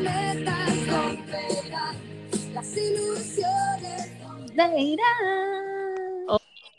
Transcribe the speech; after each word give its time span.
metas 0.00 0.86
romperán, 0.86 1.96
las 2.54 2.76
ilusiones 2.76 4.10
Leirán. 4.54 6.24
Oh 6.28 6.38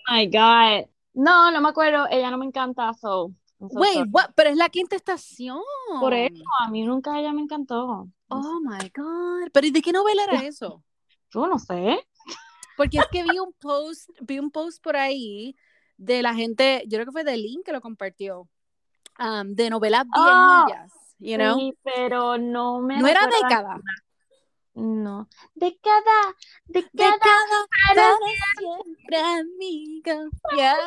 my 0.09 0.27
God. 0.27 0.89
No, 1.13 1.51
no 1.51 1.61
me 1.61 1.69
acuerdo. 1.69 2.07
Ella 2.09 2.29
no 2.29 2.37
me 2.37 2.45
encanta, 2.45 2.93
so. 2.93 3.31
Wait, 3.59 4.07
what? 4.11 4.31
Pero 4.35 4.49
es 4.49 4.57
la 4.57 4.69
quinta 4.69 4.95
estación. 4.95 5.61
Por 5.99 6.13
eso, 6.13 6.43
a 6.59 6.69
mí 6.69 6.83
nunca 6.83 7.19
ella 7.19 7.31
me 7.31 7.41
encantó. 7.41 8.07
Oh 8.29 8.59
my 8.61 8.91
God. 8.95 9.49
Pero 9.53 9.67
¿y 9.67 9.71
de 9.71 9.81
qué 9.81 9.91
novela 9.91 10.23
era 10.23 10.43
eso? 10.43 10.83
Yo 11.33 11.47
no 11.47 11.59
sé. 11.59 11.99
Porque 12.75 12.97
es 12.97 13.05
que 13.11 13.23
vi 13.23 13.37
un 13.37 13.53
post, 13.53 14.09
vi 14.21 14.39
un 14.39 14.49
post 14.49 14.81
por 14.81 14.95
ahí 14.95 15.55
de 15.97 16.23
la 16.23 16.33
gente, 16.33 16.83
yo 16.87 16.97
creo 16.97 17.05
que 17.05 17.11
fue 17.11 17.23
de 17.23 17.37
Link 17.37 17.63
que 17.63 17.71
lo 17.71 17.79
compartió, 17.79 18.49
um, 19.19 19.53
de 19.53 19.69
novelas 19.69 20.05
Ah, 20.15 20.63
viejas, 20.65 20.91
you 21.21 21.37
know? 21.37 21.57
Sí, 21.57 21.73
pero 21.83 22.37
no 22.37 22.81
me 22.81 22.97
no 22.97 23.07
era 23.07 23.27
década. 23.27 23.79
No. 24.73 25.27
Década, 25.53 26.35
Década, 26.65 27.17
para 27.19 27.93
para 27.93 28.17
siempre, 28.57 29.17
amiga. 29.17 30.29
Yeah. 30.55 30.77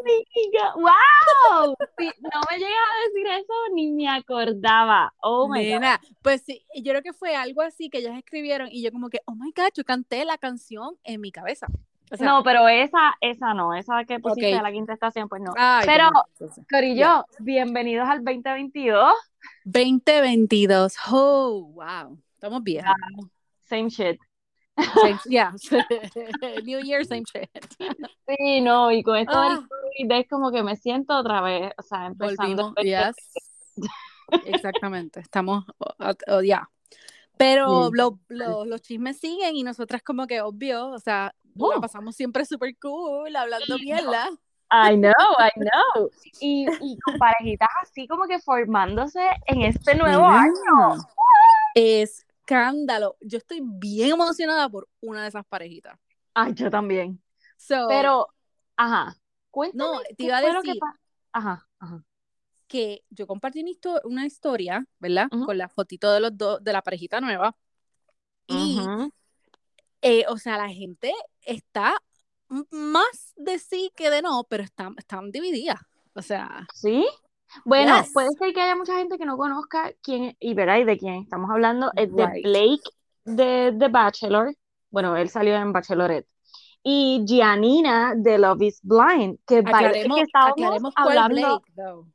amiga. 0.00 0.74
¡Wow! 0.74 1.76
Sí, 1.98 2.10
no 2.20 2.40
me 2.50 2.58
llegaba 2.58 2.86
a 2.86 3.06
decir 3.06 3.26
eso 3.28 3.52
ni 3.74 3.92
me 3.92 4.08
acordaba. 4.08 5.14
Oh 5.22 5.48
my 5.48 5.60
God. 5.60 5.72
Nena, 5.74 6.00
pues 6.22 6.42
sí, 6.42 6.66
yo 6.74 6.92
creo 6.92 7.02
que 7.02 7.12
fue 7.12 7.36
algo 7.36 7.62
así 7.62 7.88
que 7.88 7.98
ellas 7.98 8.18
escribieron 8.18 8.68
y 8.72 8.82
yo 8.82 8.90
como 8.90 9.08
que, 9.08 9.20
oh 9.26 9.34
my 9.36 9.52
God, 9.54 9.70
yo 9.74 9.84
canté 9.84 10.24
la 10.24 10.38
canción 10.38 10.96
en 11.04 11.20
mi 11.20 11.30
cabeza. 11.30 11.68
O 12.12 12.16
sea, 12.16 12.26
no, 12.26 12.42
pero 12.42 12.68
esa, 12.68 13.14
esa 13.22 13.54
no, 13.54 13.74
esa 13.74 14.04
que 14.04 14.20
pusiste 14.20 14.50
Ok. 14.52 14.56
de 14.58 14.62
la 14.62 14.70
quinta 14.72 14.92
estación, 14.92 15.28
pues 15.28 15.40
no. 15.40 15.52
ay, 15.56 15.86
pero-. 15.86 16.10
Corillo, 16.70 17.24
bienvenidos 17.38 18.06
al 18.08 18.18
2022. 18.22 19.14
2022, 19.64 20.94
oh, 21.10 21.70
wow, 21.74 22.18
estamos 22.34 22.62
viejas. 22.62 22.94
Same 23.68 23.88
shit. 23.88 24.20
Same- 24.76 25.18
yeah. 25.26 25.52
New 26.64 26.80
Year, 26.80 27.04
same 27.06 27.22
shit. 27.24 27.48
Sí, 28.28 28.60
no, 28.60 28.90
y 28.90 29.02
con 29.02 29.16
esto 29.16 29.40
del 29.40 29.52
Ah. 29.52 29.66
COVID 29.68 30.12
es 30.12 30.28
como 30.28 30.50
que 30.50 30.62
me 30.62 30.76
siento 30.76 31.16
otra 31.16 31.40
vez, 31.40 31.72
o 31.78 31.82
sea, 31.82 32.06
empezando. 32.06 32.72
Volvimos, 32.74 33.14
yes. 33.16 33.16
Exactamente, 34.44 35.20
estamos, 35.20 35.64
oh, 35.78 36.12
oh, 36.28 36.42
ya. 36.42 36.68
Pero 37.38 37.90
lo- 37.92 38.18
los 38.28 38.82
chismes 38.82 39.18
siguen 39.18 39.56
y 39.56 39.62
nosotras 39.64 40.02
como 40.02 40.26
que 40.26 40.42
obvio, 40.42 40.88
o 40.90 40.98
sea, 40.98 41.34
la 41.54 41.76
Oh. 41.76 41.80
pasamos 41.80 42.16
siempre 42.16 42.44
súper 42.44 42.76
cool, 42.80 43.34
hablando 43.36 43.78
mierda. 43.78 44.28
I 44.70 44.96
know, 44.96 45.12
I 45.38 45.50
know. 45.60 46.08
Y, 46.40 46.66
y 46.80 46.98
con 47.00 47.18
parejitas 47.18 47.68
así 47.82 48.06
como 48.08 48.24
que 48.26 48.38
formándose 48.38 49.20
en 49.46 49.62
este 49.62 49.94
nuevo 49.94 50.24
año. 50.24 50.96
Escándalo. 51.74 53.16
Yo 53.20 53.38
estoy 53.38 53.60
bien 53.62 54.12
emocionada 54.12 54.68
por 54.68 54.88
una 55.00 55.22
de 55.22 55.28
esas 55.28 55.44
parejitas. 55.46 55.98
Ay, 56.34 56.54
yo 56.54 56.70
también. 56.70 57.22
So, 57.58 57.86
Pero, 57.88 58.28
ajá, 58.76 59.14
cuéntame. 59.50 59.84
no, 59.84 60.00
te 60.16 60.24
iba 60.24 60.38
a 60.38 60.40
que 60.40 60.52
decir 60.52 60.78
pa- 60.78 60.98
Ajá, 61.32 61.68
ajá. 61.78 62.02
que 62.66 63.04
yo 63.10 63.26
compartí 63.26 63.60
una, 63.60 63.70
histo- 63.70 64.00
una 64.04 64.26
historia, 64.26 64.86
¿verdad? 64.98 65.28
Con 65.28 65.58
la 65.58 65.68
fotito 65.68 66.10
de 66.12 66.20
los 66.20 66.36
dos, 66.36 66.64
de 66.64 66.72
la 66.72 66.82
parejita 66.82 67.20
nueva. 67.20 67.54
Y. 68.46 68.80
eh, 70.02 70.24
o 70.28 70.36
sea, 70.36 70.56
la 70.58 70.68
gente 70.68 71.12
está 71.40 71.94
más 72.70 73.32
de 73.36 73.58
sí 73.58 73.90
que 73.96 74.10
de 74.10 74.20
no, 74.22 74.44
pero 74.48 74.62
están, 74.62 74.94
están 74.98 75.30
divididas. 75.30 75.80
O 76.14 76.22
sea, 76.22 76.66
¿Sí? 76.74 77.06
Bueno, 77.64 77.98
Yes. 77.98 78.12
puede 78.12 78.28
ser 78.38 78.52
que 78.52 78.60
haya 78.60 78.76
mucha 78.76 78.96
gente 78.96 79.18
que 79.18 79.26
no 79.26 79.36
conozca 79.36 79.92
quién, 80.02 80.36
y 80.40 80.54
verá, 80.54 80.78
y 80.78 80.84
de 80.84 80.98
quién 80.98 81.14
estamos 81.22 81.50
hablando, 81.50 81.90
es 81.96 82.14
de 82.14 82.26
Right. 82.26 82.44
Blake 82.44 82.82
de 83.24 83.76
The 83.78 83.88
Bachelor. 83.88 84.54
Bueno, 84.90 85.16
él 85.16 85.28
salió 85.28 85.54
en 85.56 85.72
Bachelorette. 85.72 86.26
Y 86.82 87.22
Gianina 87.26 88.14
de 88.16 88.38
Love 88.38 88.62
is 88.62 88.80
Blind, 88.82 89.38
que 89.46 89.58
aclaremos, 89.58 90.16
que 90.18 90.22
estábamos 90.24 90.54
aclaremos 90.58 90.94
cuál 90.94 91.18
hablando. 91.18 91.62
Blake. 91.74 92.12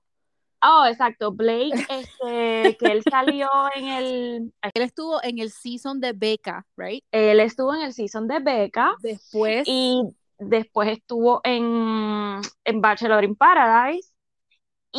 Oh, 0.62 0.86
exacto, 0.90 1.32
Blake, 1.32 1.86
este, 1.90 2.78
que 2.78 2.92
él 2.92 3.04
salió 3.10 3.48
en 3.76 3.86
el. 3.86 4.54
Él 4.74 4.82
estuvo 4.82 5.24
en 5.24 5.40
el 5.40 5.52
season 5.52 6.00
de 6.00 6.14
Becca, 6.14 6.66
right? 6.76 7.04
Él 7.12 7.40
estuvo 7.40 7.76
en 7.76 7.82
el 7.82 7.94
season 7.94 8.28
de 8.28 8.40
Becca 8.40 8.96
Después, 9.02 9.68
y 9.68 10.02
después 10.40 10.90
estuvo 10.90 11.42
en, 11.44 12.42
en 12.64 12.82
Bachelor 12.82 13.24
in 13.24 13.36
Paradise. 13.36 14.12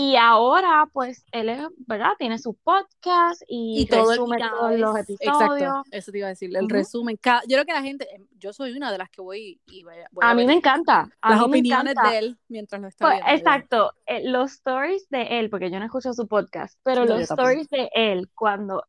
Y 0.01 0.15
ahora, 0.15 0.89
pues, 0.93 1.25
él 1.33 1.49
es, 1.49 1.61
¿verdad? 1.87 2.13
Tiene 2.19 2.39
su 2.39 2.55
podcast 2.55 3.43
y, 3.49 3.81
y 3.83 3.87
todo 3.87 4.13
el 4.13 4.19
resume 4.19 4.39
cada 4.39 4.51
todos 4.53 4.79
los 4.79 4.97
episodios. 4.97 5.61
Exacto, 5.61 5.83
eso 5.91 6.13
te 6.13 6.19
iba 6.19 6.27
a 6.27 6.31
decir, 6.31 6.57
el 6.57 6.69
resumen. 6.69 7.17
cada- 7.21 7.41
yo 7.49 7.57
creo 7.57 7.65
que 7.65 7.73
la 7.73 7.83
gente, 7.83 8.07
em, 8.15 8.25
yo 8.39 8.53
soy 8.53 8.71
una 8.77 8.93
de 8.93 8.99
las 8.99 9.11
que 9.11 9.21
voy 9.21 9.61
y 9.67 9.83
voy 9.83 9.95
a, 9.97 10.31
A 10.31 10.35
mí 10.35 10.43
ver 10.43 10.47
me 10.47 10.53
encanta. 10.55 11.09
A 11.21 11.31
las 11.31 11.39
mí 11.41 11.45
me 11.49 11.59
opiniones 11.59 11.93
encanta. 11.95 12.11
de 12.13 12.19
él 12.19 12.39
mientras 12.49 12.81
lo 12.81 12.87
está 12.87 13.07
Pues, 13.07 13.21
exacto, 13.27 13.93
eh, 14.07 14.23
los 14.29 14.53
stories 14.53 15.09
de 15.11 15.41
él, 15.41 15.51
porque 15.51 15.69
yo 15.71 15.81
no 15.81 15.85
escucho 15.87 16.13
su 16.13 16.29
podcast, 16.29 16.79
pero 16.85 17.05
No, 17.05 17.15
los 17.17 17.23
stories 17.23 17.69
de 17.69 17.91
él, 17.93 18.29
cuando 18.35 18.85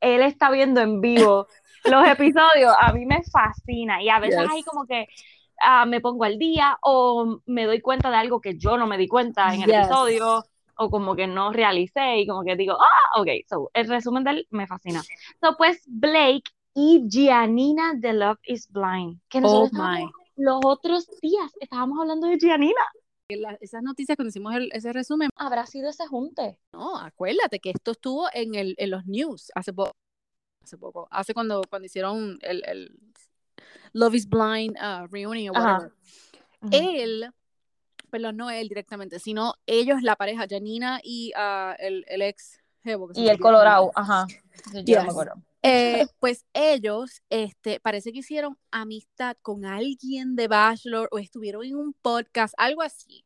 él 0.00 0.22
está 0.22 0.50
viendo 0.50 0.80
en 0.80 1.02
vivo 1.02 1.46
los 1.84 2.08
episodios, 2.08 2.74
a 2.80 2.90
mí 2.94 3.04
me 3.04 3.22
fascina. 3.30 4.02
Y 4.02 4.08
a 4.08 4.18
veces 4.18 4.40
Yes. 4.40 4.50
hay 4.50 4.62
como 4.62 4.86
que 4.86 5.06
ah, 5.62 5.86
me 5.86 6.00
pongo 6.00 6.24
al 6.24 6.36
día 6.38 6.76
o 6.82 7.38
me 7.46 7.64
doy 7.66 7.80
cuenta 7.80 8.10
de 8.10 8.16
algo 8.16 8.40
que 8.40 8.58
yo 8.58 8.76
no 8.76 8.86
me 8.86 8.96
di 8.98 9.06
cuenta 9.06 9.54
en 9.54 9.62
el 9.62 9.66
Yes. 9.70 9.76
episodio 9.86 10.42
o 10.76 10.90
como 10.90 11.14
que 11.16 11.26
no 11.26 11.52
realicé 11.52 12.18
y 12.18 12.26
como 12.26 12.42
que 12.44 12.56
digo, 12.56 12.74
ah, 12.80 13.20
ok, 13.20 13.28
so, 13.48 13.70
el 13.74 13.88
resumen 13.88 14.24
de 14.24 14.30
él 14.30 14.46
me 14.50 14.66
fascina. 14.66 15.02
So, 15.40 15.56
pues 15.56 15.82
Blake 15.86 16.50
y 16.74 17.06
Gianina 17.08 17.94
de 17.94 18.12
Love 18.12 18.38
is 18.44 18.68
Blind, 18.70 19.20
que 19.28 19.40
Oh 19.42 19.68
my. 19.72 20.04
los 20.36 20.60
otros 20.64 21.06
días 21.20 21.52
estábamos 21.60 21.98
hablando 22.00 22.26
de 22.26 22.38
Gianina. 22.38 22.80
La- 23.28 23.56
esas 23.60 23.82
noticias 23.82 24.16
cuando 24.16 24.28
hicimos 24.28 24.54
el- 24.54 24.70
ese 24.72 24.92
resumen, 24.92 25.30
habrá 25.36 25.64
sido 25.66 25.88
ese 25.88 26.06
junte. 26.06 26.58
no, 26.72 26.98
acuérdate 26.98 27.58
que 27.58 27.70
esto 27.70 27.92
estuvo 27.92 28.28
en, 28.32 28.54
el, 28.54 28.74
en 28.78 28.90
los 28.90 29.06
news 29.06 29.50
hace 29.54 29.72
poco. 29.72 29.92
Hace 30.62 30.78
poco, 30.78 31.08
hace 31.10 31.34
cuando, 31.34 31.62
cuando 31.68 31.86
hicieron 31.86 32.38
el, 32.40 32.62
el 32.66 32.98
Love 33.92 34.14
is 34.14 34.28
Blind 34.28 34.76
uh, 34.78 35.06
reunion 35.10 35.54
Ajá. 35.56 35.74
whatever. 35.76 35.92
Él, 36.70 37.30
perdón, 38.14 38.36
no 38.36 38.48
él 38.48 38.68
directamente, 38.68 39.18
sino 39.18 39.54
ellos, 39.66 40.02
la 40.02 40.14
pareja, 40.14 40.46
Janina 40.48 41.00
y 41.02 41.32
ah, 41.34 41.74
el, 41.80 42.04
el 42.06 42.22
ex 42.22 42.60
jevo. 42.84 43.08
que 43.08 43.20
Y 43.20 43.28
el 43.28 43.40
Colorado, 43.40 43.90
ajá. 43.92 44.24
Yo 44.72 44.78
no 44.78 44.84
Yes. 44.84 45.02
me 45.02 45.10
acuerdo. 45.10 45.34
Eh, 45.64 46.06
pues 46.20 46.44
ellos, 46.52 47.22
este, 47.28 47.80
parece 47.80 48.12
que 48.12 48.20
hicieron 48.20 48.56
amistad 48.70 49.36
con 49.42 49.64
alguien 49.64 50.36
de 50.36 50.46
Bachelor 50.46 51.08
o 51.10 51.18
estuvieron 51.18 51.64
en 51.64 51.74
un 51.74 51.92
podcast, 51.92 52.54
algo 52.56 52.82
así. 52.82 53.24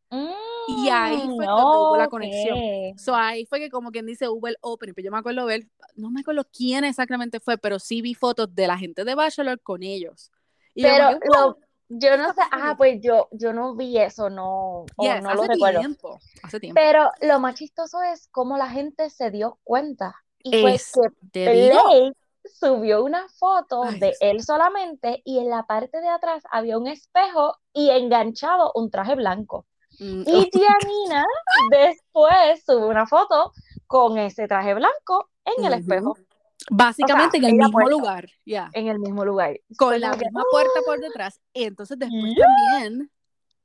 Y 0.69 0.89
ahí 0.89 1.19
fue 1.37 1.45
Mm, 1.45 1.51
donde 1.51 1.79
hubo 1.79 1.97
la 1.99 2.09
conexión. 2.09 2.57
So 2.97 3.15
ahí 3.15 3.45
fue 3.45 3.59
que 3.59 3.69
como 3.69 3.91
quien 3.91 4.07
dice 4.07 4.27
hubo 4.31 4.47
el 4.49 4.57
opening, 4.63 4.95
pero 4.95 5.05
yo 5.05 5.11
me 5.11 5.19
acuerdo 5.19 5.45
ver, 5.45 5.67
no 5.97 6.11
me 6.11 6.21
acuerdo 6.21 6.47
quién 6.51 6.85
exactamente 6.85 7.41
fue, 7.41 7.59
pero 7.59 7.79
sí 7.79 8.01
vi 8.01 8.15
fotos 8.15 8.55
de 8.55 8.67
la 8.67 8.79
gente 8.79 9.05
de 9.05 9.15
Bachelor 9.15 9.61
con 9.61 9.83
ellos. 9.83 10.31
Y 10.75 10.83
yo 10.83 10.89
Pero 10.89 11.21
que, 11.21 11.29
wow, 11.29 11.49
lo, 11.51 11.59
yo 11.89 12.17
no 12.17 12.33
sé, 12.35 12.43
ah, 12.53 12.75
pues 12.77 13.01
yo, 13.03 13.29
yo 13.33 13.53
no 13.53 13.75
vi 13.77 13.99
eso, 13.99 14.31
no, 14.31 14.85
o 14.97 15.15
yes, 15.15 15.23
no 15.23 15.35
lo 15.35 15.43
hace 15.43 15.49
recuerdo. 15.49 15.81
tiempo, 15.81 16.21
hace 16.43 16.61
tiempo. 16.61 16.81
Pero 16.81 17.11
lo 17.23 17.41
más 17.41 17.57
chistoso 17.57 18.03
es 18.03 18.29
cómo 18.31 18.57
la 18.59 18.69
gente 18.71 19.11
se 19.11 19.31
dio 19.31 19.59
cuenta. 19.65 20.15
Y 20.43 20.55
fue 20.55 20.75
Es- 20.75 20.93
que 20.93 21.09
Te 21.43 21.51
digo, 21.55 21.79
Blake 21.81 22.13
subió 22.45 23.05
una 23.05 23.29
foto 23.29 23.85
Ay, 23.87 24.01
de 24.01 24.17
él 24.21 24.43
solamente 24.43 25.23
y 25.25 25.39
en 25.39 25.51
la 25.51 25.65
parte 25.67 26.01
de 26.01 26.09
atrás 26.09 26.43
había 26.51 26.79
un 26.79 26.87
espejo 26.89 27.57
y 27.73 27.91
enganchado 27.91 28.73
un 28.75 28.91
traje 28.91 29.15
blanco. 29.17 29.67
mm, 30.01 30.25
Y 30.25 30.51
Gianina 30.53 31.25
después 31.57 32.63
sube 32.65 32.87
una 32.87 33.07
foto 33.07 33.53
con 33.87 34.19
ese 34.19 34.47
traje 34.49 34.75
blanco 34.75 35.31
en 35.45 35.55
el 35.67 35.75
espejo, 35.75 36.21
básicamente 36.71 37.39
o 37.39 37.41
sea, 37.41 37.49
en 37.49 37.55
el 37.55 37.59
mismo 37.59 37.73
puesta. 37.73 37.91
lugar, 37.91 38.31
ya. 38.45 38.71
en 38.73 38.89
el 38.89 38.99
mismo 38.99 39.25
lugar. 39.25 39.59
con 39.77 40.01
la 40.01 40.13
que, 40.13 40.25
misma 40.25 40.45
puerta 40.51 40.81
por 40.85 41.01
detrás. 41.01 41.41
Y 41.53 41.65
entonces 41.65 41.99
después 41.99 42.35
Yeah. 42.35 42.47
también, 42.47 43.11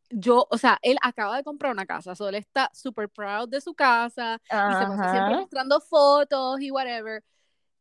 yo, 0.10 0.48
o 0.50 0.58
sea, 0.58 0.80
él 0.82 0.98
acaba 1.02 1.38
de 1.38 1.44
comprar 1.44 1.72
una 1.72 1.86
casa, 1.86 2.16
so 2.16 2.30
él 2.30 2.36
está 2.36 2.70
súper 2.74 3.10
proud 3.10 3.50
de 3.50 3.62
su 3.62 3.74
casa 3.74 4.40
y 4.46 4.74
se 4.76 4.86
pasa 4.88 5.12
siempre 5.12 5.36
mostrando 5.38 5.80
fotos 5.82 6.62
y 6.62 6.72
whatever. 6.72 7.24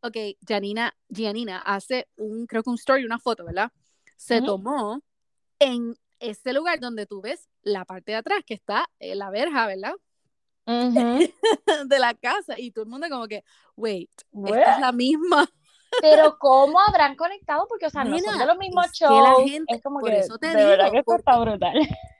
Ok, 0.01 0.17
Janina, 0.49 0.95
Gianina 1.09 1.59
hace 1.59 2.09
un, 2.17 2.47
creo 2.47 2.63
que 2.63 2.71
un 2.71 2.77
story, 2.77 3.05
una 3.05 3.19
foto, 3.19 3.45
¿verdad? 3.45 3.71
Se 4.17 4.43
tomó 4.43 5.01
en 5.59 5.97
ese 6.19 6.53
lugar 6.53 6.81
donde 6.81 7.07
tú 7.07 7.21
ves 7.21 7.49
la 7.63 7.85
parte 7.85 8.13
de 8.13 8.19
atrás, 8.19 8.43
que 8.47 8.55
está 8.55 8.87
eh, 8.99 9.15
la 9.15 9.31
verja, 9.31 9.67
¿verdad? 9.67 9.95
De 11.89 11.99
la 11.99 12.15
casa. 12.15 12.59
Y 12.59 12.71
todo 12.71 12.85
el 12.85 12.91
mundo 12.91 13.07
como 13.11 13.27
que, 13.27 13.45
wait, 13.77 14.11
esta 14.47 14.75
es 14.75 14.81
la 14.81 14.93
misma. 14.93 15.49
Pero 16.01 16.37
¿cómo 16.39 16.81
habrán 16.81 17.17
conectado? 17.17 17.67
Porque, 17.69 17.87
o 17.87 17.91
sea, 17.91 18.05
no 18.05 18.19
son 18.19 18.39
de 18.39 18.47
los 18.47 18.57
mismos 18.57 18.87
es 18.87 18.99
que 18.99 19.05
la 19.05 19.11
shows. 19.11 19.51
gente- 19.51 19.75
es 19.75 19.83
como 19.83 20.01
por 20.01 20.11
que, 20.11 20.19
eso 20.21 20.39
te 20.39 20.49
de 20.49 20.65
verdad 20.65 20.85
digo, 20.87 20.93
que 20.93 20.99
esto 21.01 21.05
porque- 21.13 21.21
está 21.21 21.39
brutal. 21.39 21.75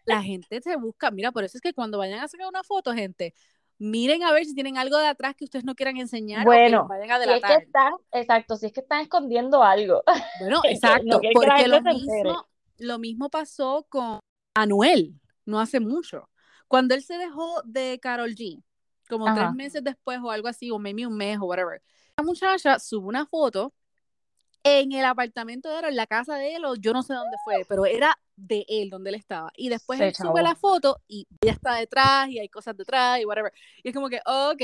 la 0.05 0.23
gente 0.23 0.61
se 0.61 0.77
busca, 0.77 1.11
mira, 1.11 1.33
por 1.33 1.45
eso 1.45 1.57
es 1.57 1.63
que 1.63 1.73
cuando 1.73 1.99
vayan 1.99 2.21
a 2.21 2.29
sacar 2.29 2.49
una 2.49 2.63
foto, 2.63 2.93
gente, 2.93 3.35
miren 3.79 4.23
a 4.25 4.33
ver 4.33 4.45
si 4.45 4.55
tienen 4.55 4.77
algo 4.77 4.99
de 4.99 5.07
atrás 5.07 5.35
que 5.37 5.45
ustedes 5.45 5.65
no 5.65 5.75
quieran 5.75 5.97
enseñar 5.97 6.45
Bueno, 6.45 6.83
o 6.83 6.89
que 6.89 6.99
vayan 6.99 7.11
a 7.11 7.25
Si 7.25 7.31
es 7.31 7.43
que 7.43 7.65
están, 7.65 7.93
exacto, 8.13 8.57
si 8.57 8.67
es 8.67 8.73
que 8.73 8.81
están 8.81 9.01
escondiendo 9.01 9.63
algo. 9.63 10.03
Bueno, 10.41 10.61
no 10.63 10.69
exacto, 10.69 11.21
porque 11.33 11.67
lo 11.69 11.81
mismo, 11.81 12.47
lo 12.79 12.99
mismo 12.99 13.31
pasó 13.31 13.87
con 13.89 14.21
Anuel, 14.55 15.15
no 15.47 15.59
hace 15.61 15.81
mucho. 15.81 16.29
Cuando 16.73 16.95
él 16.95 17.03
se 17.03 17.19
dejó 17.19 17.61
de 17.67 17.99
Carol 18.01 18.35
G, 18.35 18.63
como 19.07 19.29
Ajá. 19.29 19.35
tres 19.35 19.55
meses 19.55 19.85
después 19.85 20.21
o 20.23 20.31
algo 20.31 20.49
así, 20.49 20.71
o 20.71 20.79
maybe 20.79 21.07
un 21.07 21.15
mes 21.15 21.37
o 21.39 21.45
whatever, 21.45 21.83
la 22.17 22.25
muchacha 22.25 22.79
sube 22.79 23.07
una 23.09 23.27
foto 23.27 23.75
en 24.65 24.93
el 24.93 25.05
apartamento 25.05 25.69
de 25.69 25.81
él, 25.81 25.85
en 25.85 25.97
la 25.97 26.07
casa 26.07 26.37
de 26.37 26.57
él, 26.57 26.65
o 26.65 26.75
yo 26.77 26.95
no 26.95 27.03
sé 27.03 27.13
dónde 27.13 27.37
fue, 27.45 27.67
pero 27.69 27.85
era 27.85 28.19
de 28.37 28.65
él, 28.69 28.89
donde 28.89 29.11
él 29.11 29.17
estaba. 29.17 29.53
Y 29.55 29.69
después 29.69 29.99
Se 29.99 30.09
él 30.09 30.15
sube 30.15 30.29
chavó. 30.29 30.39
la 30.41 30.55
foto 30.55 30.99
y 31.07 31.27
ella 31.43 31.53
está 31.53 31.75
detrás 31.75 32.31
y 32.31 32.39
hay 32.39 32.49
cosas 32.49 32.75
detrás 32.75 33.21
y 33.21 33.27
whatever. 33.27 33.53
Y 33.83 33.91
es 33.91 33.95
como 33.95 34.09
que, 34.09 34.21
ok, 34.25 34.63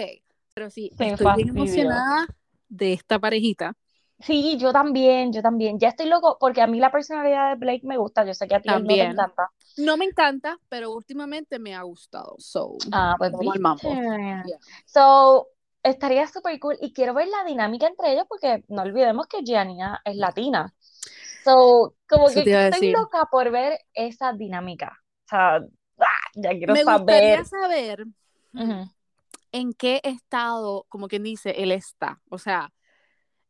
pero 0.55 0.71
sí, 0.71 0.91
Qué 0.97 1.11
estoy 1.11 1.27
bien 1.37 1.51
emocionada 1.51 2.27
de 2.71 2.95
esta 2.95 3.19
parejita. 3.19 3.77
Sí, 4.21 4.59
yo 4.59 4.73
también, 4.73 5.33
yo 5.33 5.43
también. 5.43 5.79
Ya 5.79 5.89
estoy 5.89 6.07
loco 6.09 6.37
porque 6.41 6.61
a 6.63 6.67
mí 6.67 6.81
la 6.81 6.91
personalidad 6.91 7.51
de 7.51 7.57
Blake 7.57 7.83
me 7.87 7.97
gusta. 7.97 8.25
Yo 8.25 8.35
sé 8.35 8.49
que 8.49 8.55
a 8.57 8.61
ti 8.61 8.69
él 8.75 8.85
no 8.87 8.97
te 8.97 9.05
También. 9.05 9.11
encanta. 9.11 9.51
No 9.77 9.97
me 9.97 10.05
encanta, 10.07 10.59
pero 10.69 10.91
últimamente 10.93 11.59
me 11.59 11.75
ha 11.75 11.83
gustado. 11.83 12.35
So, 12.39 12.77
Ah, 12.93 13.15
pues 13.19 13.33
al 13.33 13.61
mambo. 13.61 13.95
Yeah. 14.45 14.59
So, 14.87 15.49
estaría 15.83 16.27
súper 16.27 16.59
cool. 16.59 16.77
Y 16.81 16.93
quiero 16.93 17.15
ver 17.15 17.29
la 17.29 17.45
dinámica 17.45 17.87
entre 17.87 18.13
ellos 18.13 18.25
porque 18.29 18.65
no 18.69 18.83
olvidemos 18.83 19.27
que 19.29 19.43
Gianina 19.45 20.01
es 20.05 20.17
latina. 20.17 20.75
So, 21.45 21.95
como 22.09 22.27
Eso 22.27 22.41
que 22.41 22.43
estoy 22.43 22.81
decir. 22.81 22.97
loca 23.01 23.27
por 23.31 23.51
ver 23.51 23.79
esa 23.95 24.33
dinámica. 24.33 24.93
O 25.27 25.29
sea, 25.29 25.57
ah, 25.57 26.31
ya 26.35 26.51
quiero 26.51 26.75
Me 26.75 26.83
saber. 26.85 27.05
gustaría 27.05 27.45
saber 27.45 28.05
en 29.53 29.73
qué 29.73 30.01
estado, 30.05 30.85
como 30.89 31.09
quien 31.09 31.23
dice, 31.23 31.51
él 31.63 31.73
está. 31.73 32.21
O 32.31 32.39
sea, 32.39 32.73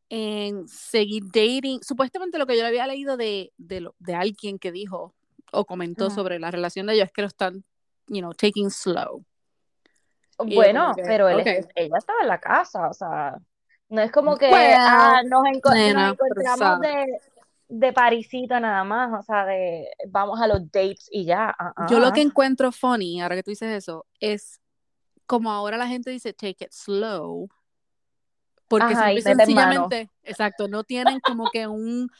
en 0.09 0.67
seguir 0.67 1.23
dating. 1.25 1.79
Supuestamente 1.83 2.37
lo 2.37 2.45
que 2.47 2.55
yo 2.55 2.63
le 2.63 2.67
había 2.69 2.87
leído 2.87 3.15
de, 3.17 3.53
de, 3.57 3.81
lo- 3.81 3.95
de 3.99 4.15
alguien 4.15 4.57
que 4.59 4.71
dijo 4.71 5.13
o 5.51 5.65
comentó 5.65 6.07
Ujú. 6.07 6.15
sobre 6.15 6.39
la 6.39 6.51
relación 6.51 6.87
de 6.87 6.93
ellos 6.95 7.05
es 7.05 7.11
que 7.11 7.21
lo 7.21 7.27
están, 7.27 7.63
you 8.07 8.19
know, 8.19 8.33
taking 8.33 8.69
slow. 8.71 9.23
Bueno, 10.37 10.93
que, 10.95 11.03
pero 11.03 11.27
él, 11.27 11.39
ok. 11.41 11.47
ella 11.75 11.97
estaba 11.97 12.21
en 12.21 12.27
la 12.27 12.39
casa, 12.39 12.87
o 12.89 12.93
sea, 12.93 13.37
no 13.89 14.01
es 14.01 14.11
como 14.11 14.37
que 14.37 14.49
Well, 14.49 14.77
ah, 14.79 15.21
nos, 15.25 15.43
enco- 15.43 15.73
nena, 15.73 16.07
nos 16.09 16.13
encontramos 16.13 16.79
de, 16.79 17.19
de 17.67 17.93
parisito 17.93 18.57
nada 18.59 18.83
más, 18.83 19.19
o 19.19 19.23
sea, 19.23 19.45
de 19.45 19.89
vamos 20.07 20.39
a 20.39 20.47
los 20.47 20.61
dates 20.71 21.07
y 21.11 21.25
ya. 21.25 21.53
ah, 21.59 21.87
Yo 21.89 21.99
lo 21.99 22.07
ah. 22.07 22.13
que 22.13 22.21
encuentro 22.21 22.71
funny, 22.71 23.21
ahora 23.21 23.35
que 23.35 23.43
tú 23.43 23.51
dices 23.51 23.69
eso, 23.71 24.05
es 24.19 24.61
como 25.25 25.51
ahora 25.51 25.77
la 25.77 25.87
gente 25.87 26.09
dice 26.09 26.33
take 26.33 26.63
it 26.65 26.71
slow, 26.71 27.49
porque 28.69 28.95
Ajá, 28.95 28.95
simple 28.95 29.23
meten 29.23 29.53
mano. 29.53 29.95
sencillamente, 29.95 30.11
exacto, 30.23 30.67
no 30.69 30.83
tienen 30.85 31.21
como 31.21 31.49
que 31.49 31.67
un, 31.67 32.11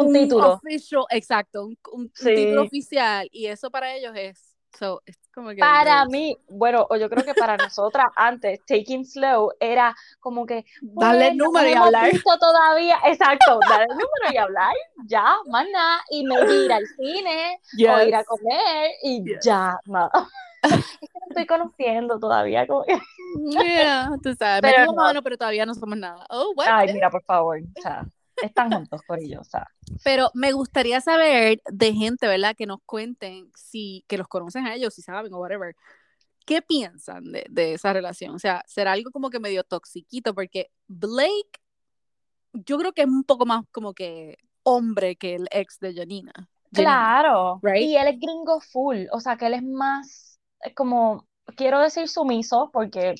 Un 0.00 0.10
título. 0.12 0.60
official, 0.62 1.04
exacto, 1.10 1.66
un, 1.66 1.78
un- 1.92 2.12
un 2.18 2.32
título 2.32 2.62
Sí. 2.62 2.64
oficial, 2.64 3.28
y 3.32 3.46
eso 3.46 3.70
para 3.70 3.94
ellos 3.96 4.12
es, 4.16 4.53
so, 4.78 5.02
es 5.06 5.18
como 5.34 5.50
que 5.50 5.56
Para 5.56 6.04
mí, 6.06 6.36
bueno, 6.48 6.86
o 6.90 6.96
yo 6.96 7.08
creo 7.10 7.24
que 7.24 7.34
para 7.34 7.56
nosotras 7.56 8.06
antes, 8.16 8.60
taking 8.66 9.04
slow 9.04 9.50
era 9.60 9.94
como 10.20 10.46
que, 10.46 10.64
Dale 10.82 11.28
el 11.28 11.36
número 11.36 11.64
no 11.64 11.68
y 11.70 11.72
hemos 11.72 11.86
hablar. 11.86 12.12
visto 12.12 12.38
todavía, 12.38 12.96
exacto, 13.06 13.58
dar 13.68 13.82
el 13.82 13.88
número 13.88 14.32
y 14.32 14.36
hablar, 14.36 14.74
ya, 15.06 15.36
más 15.50 15.66
nada, 15.72 16.00
y 16.10 16.24
maybe 16.24 16.54
ir 16.64 16.72
al 16.72 16.86
cine, 16.96 17.60
o 17.88 18.00
ir 18.00 18.14
a 18.14 18.24
comer, 18.24 18.90
y 19.02 19.24
Yes. 19.24 19.44
ya, 19.44 19.76
no. 19.86 20.10
Es 20.64 21.10
que 21.10 21.18
no 21.20 21.26
estoy 21.28 21.46
conociendo 21.46 22.18
todavía, 22.18 22.66
como 22.66 22.84
que- 22.84 22.98
Yeah, 23.52 24.08
tú 24.22 24.32
sabes, 24.34 24.62
Pero 24.62 24.78
metimos 24.78 24.96
no. 24.96 25.02
mano, 25.02 25.22
pero 25.22 25.36
todavía 25.36 25.66
no 25.66 25.74
somos 25.74 25.98
nada. 25.98 26.24
Oh, 26.30 26.52
what? 26.56 26.66
Ay, 26.70 26.92
mira, 26.94 27.10
por 27.10 27.22
favor, 27.24 27.58
o 27.76 27.80
sea, 27.82 28.06
están 28.42 28.70
juntos 28.70 29.02
con 29.06 29.20
ellos, 29.20 29.40
o 29.40 29.44
sea. 29.44 29.66
Pero 30.02 30.30
me 30.34 30.52
gustaría 30.52 31.00
saber 31.00 31.60
de 31.70 31.92
gente, 31.92 32.26
¿verdad? 32.26 32.54
Que 32.56 32.66
nos 32.66 32.78
cuenten 32.84 33.50
si, 33.54 34.04
que 34.08 34.18
los 34.18 34.28
conocen 34.28 34.66
a 34.66 34.74
ellos, 34.74 34.94
si 34.94 35.02
saben 35.02 35.32
o 35.32 35.38
whatever. 35.38 35.74
¿Qué 36.46 36.60
piensan 36.60 37.32
de, 37.32 37.46
de 37.48 37.74
esa 37.74 37.92
relación? 37.92 38.34
O 38.34 38.38
sea, 38.38 38.62
será 38.66 38.92
algo 38.92 39.10
como 39.10 39.30
que 39.30 39.40
medio 39.40 39.64
toxiquito, 39.64 40.34
porque 40.34 40.70
Blake, 40.86 41.60
yo 42.52 42.78
creo 42.78 42.92
que 42.92 43.02
es 43.02 43.08
un 43.08 43.24
poco 43.24 43.46
más 43.46 43.64
como 43.70 43.94
que 43.94 44.36
hombre 44.62 45.16
que 45.16 45.36
el 45.36 45.48
ex 45.50 45.78
de 45.80 45.94
Janina. 45.94 46.32
Claro, 46.72 47.60
right? 47.62 47.82
y 47.82 47.96
él 47.96 48.08
es 48.08 48.18
gringo 48.18 48.60
full, 48.60 49.04
o 49.12 49.20
sea, 49.20 49.36
que 49.36 49.46
él 49.46 49.54
es 49.54 49.62
más 49.62 50.40
eh, 50.64 50.74
como, 50.74 51.28
quiero 51.56 51.78
decir 51.78 52.08
sumiso, 52.08 52.70
porque 52.72 53.14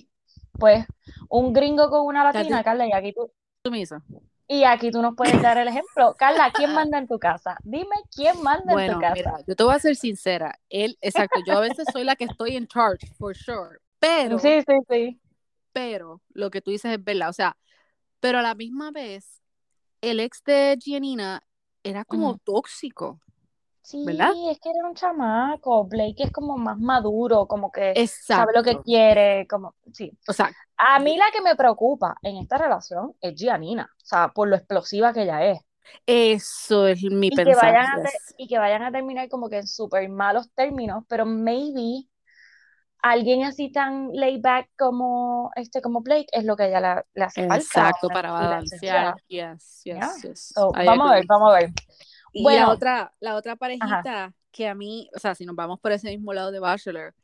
pues 0.59 0.85
un 1.29 1.53
gringo 1.53 1.89
con 1.89 2.07
una 2.07 2.25
latina, 2.25 2.65
Carla, 2.65 2.87
y 2.87 2.93
aquí 2.93 3.13
tú, 3.13 3.31
Sumisa. 3.65 4.03
Y 4.47 4.65
aquí 4.65 4.91
tú 4.91 5.01
nos 5.03 5.15
puedes 5.17 5.41
dar 5.41 5.57
el 5.59 5.69
ejemplo. 5.69 6.15
Carla, 6.19 6.53
¿quién 6.55 6.73
manda 6.75 6.99
en 6.99 7.07
tu 7.09 7.19
casa? 7.19 7.57
Dime 7.65 7.97
quién 8.15 8.43
manda 8.43 8.73
en 8.73 8.75
Bueno, 8.75 8.95
tu 8.95 9.01
casa. 9.01 9.15
mira, 9.15 9.37
yo 9.47 9.57
te 9.57 9.65
voy 9.65 9.75
a 9.75 9.79
ser 9.79 9.97
sincera. 9.97 10.59
Él, 10.69 10.99
exacto, 11.01 11.41
yo 11.47 11.57
a 11.57 11.61
veces 11.61 11.87
soy 11.93 12.05
la 12.05 12.17
que 12.17 12.25
estoy 12.25 12.57
en 12.57 12.67
charge, 12.67 13.07
for 13.19 13.35
sure. 13.37 13.79
Pero, 13.99 14.39
Sí, 14.39 14.61
sí, 14.67 14.75
sí. 14.91 15.21
pero 15.73 16.21
lo 16.35 16.51
que 16.51 16.61
tú 16.61 16.71
dices 16.71 16.93
es 16.93 17.03
verdad. 17.03 17.31
O 17.31 17.33
sea, 17.33 17.57
pero 18.21 18.39
a 18.39 18.43
la 18.43 18.55
misma 18.55 18.91
vez, 18.91 19.43
el 20.01 20.21
ex 20.21 20.43
de 20.45 20.77
Gianina 20.79 21.43
era 21.83 22.05
como 22.05 22.39
tóxico, 22.39 23.21
Sí, 23.85 24.03
¿verdad? 24.07 24.33
es 24.51 24.59
que 24.61 24.71
era 24.71 24.89
un 24.89 24.95
chamaco. 24.95 25.85
Blake 25.85 26.25
es 26.25 26.33
como 26.33 26.57
más 26.57 26.79
maduro, 26.79 27.47
como 27.47 27.71
que 27.71 27.95
sabe 28.07 28.53
lo 28.55 28.63
que 28.63 28.81
quiere, 28.81 29.47
como, 29.47 29.75
sí. 29.93 30.11
O 30.27 30.33
sea, 30.33 30.51
A 30.79 30.99
mí 31.01 31.19
la 31.19 31.27
que 31.33 31.43
me 31.43 31.55
preocupa 31.55 32.17
en 32.23 32.39
esta 32.39 32.57
relación 32.57 33.15
es 33.21 33.35
Gianina, 33.35 33.91
o 34.03 34.05
sea, 34.05 34.29
por 34.29 34.49
lo 34.49 34.57
explosiva 34.57 35.13
que 35.13 35.23
ella 35.23 35.45
es. 35.45 35.61
eso 36.07 36.87
es 36.87 37.03
mi 37.03 37.27
Y 37.27 37.37
que 37.37 37.53
a, 37.53 38.03
y 38.39 38.49
que 38.49 38.59
vayan 38.59 38.83
a 38.85 38.91
terminar 38.91 39.29
como 39.29 39.51
que 39.51 39.59
en 39.59 39.67
súper 39.67 40.09
malos 40.09 40.51
términos, 40.55 41.05
pero 41.07 41.27
maybe 41.27 42.09
alguien 43.03 43.45
así 43.45 43.71
tan 43.71 44.09
laid 44.15 44.41
back 44.41 44.71
como 44.79 45.51
este, 45.57 45.83
como 45.83 46.01
Blake, 46.01 46.29
es 46.33 46.45
lo 46.45 46.57
que 46.57 46.69
ella 46.69 46.81
le, 46.81 47.03
le 47.13 47.25
hace 47.25 47.47
falta. 47.47 47.57
Exacto, 47.57 48.09
para 48.09 48.33
balancear. 48.33 49.15
Yes, 49.29 49.83
yes, 49.85 49.85
Yeah. 49.85 50.11
yes. 50.23 50.53
So, 50.55 50.73
I 50.75 50.87
vamos 50.87 51.11
a 51.11 51.15
ver, 51.17 51.27
vamos 51.29 51.53
a 51.53 51.59
ver. 51.59 51.71
Y 52.35 52.43
Bueno. 52.43 52.67
la 52.67 52.73
otra, 52.73 53.15
la 53.21 53.37
otra 53.37 53.55
parejita 53.57 54.35
que 54.51 54.69
a 54.69 54.75
mí, 54.75 55.09
o 55.15 55.19
sea, 55.21 55.35
si 55.35 55.47
nos 55.47 55.55
vamos 55.57 55.79
por 55.81 55.93
ese 55.93 56.11
mismo 56.11 56.33
lado 56.33 56.51
de 56.51 56.59
Bachelor, 56.59 57.15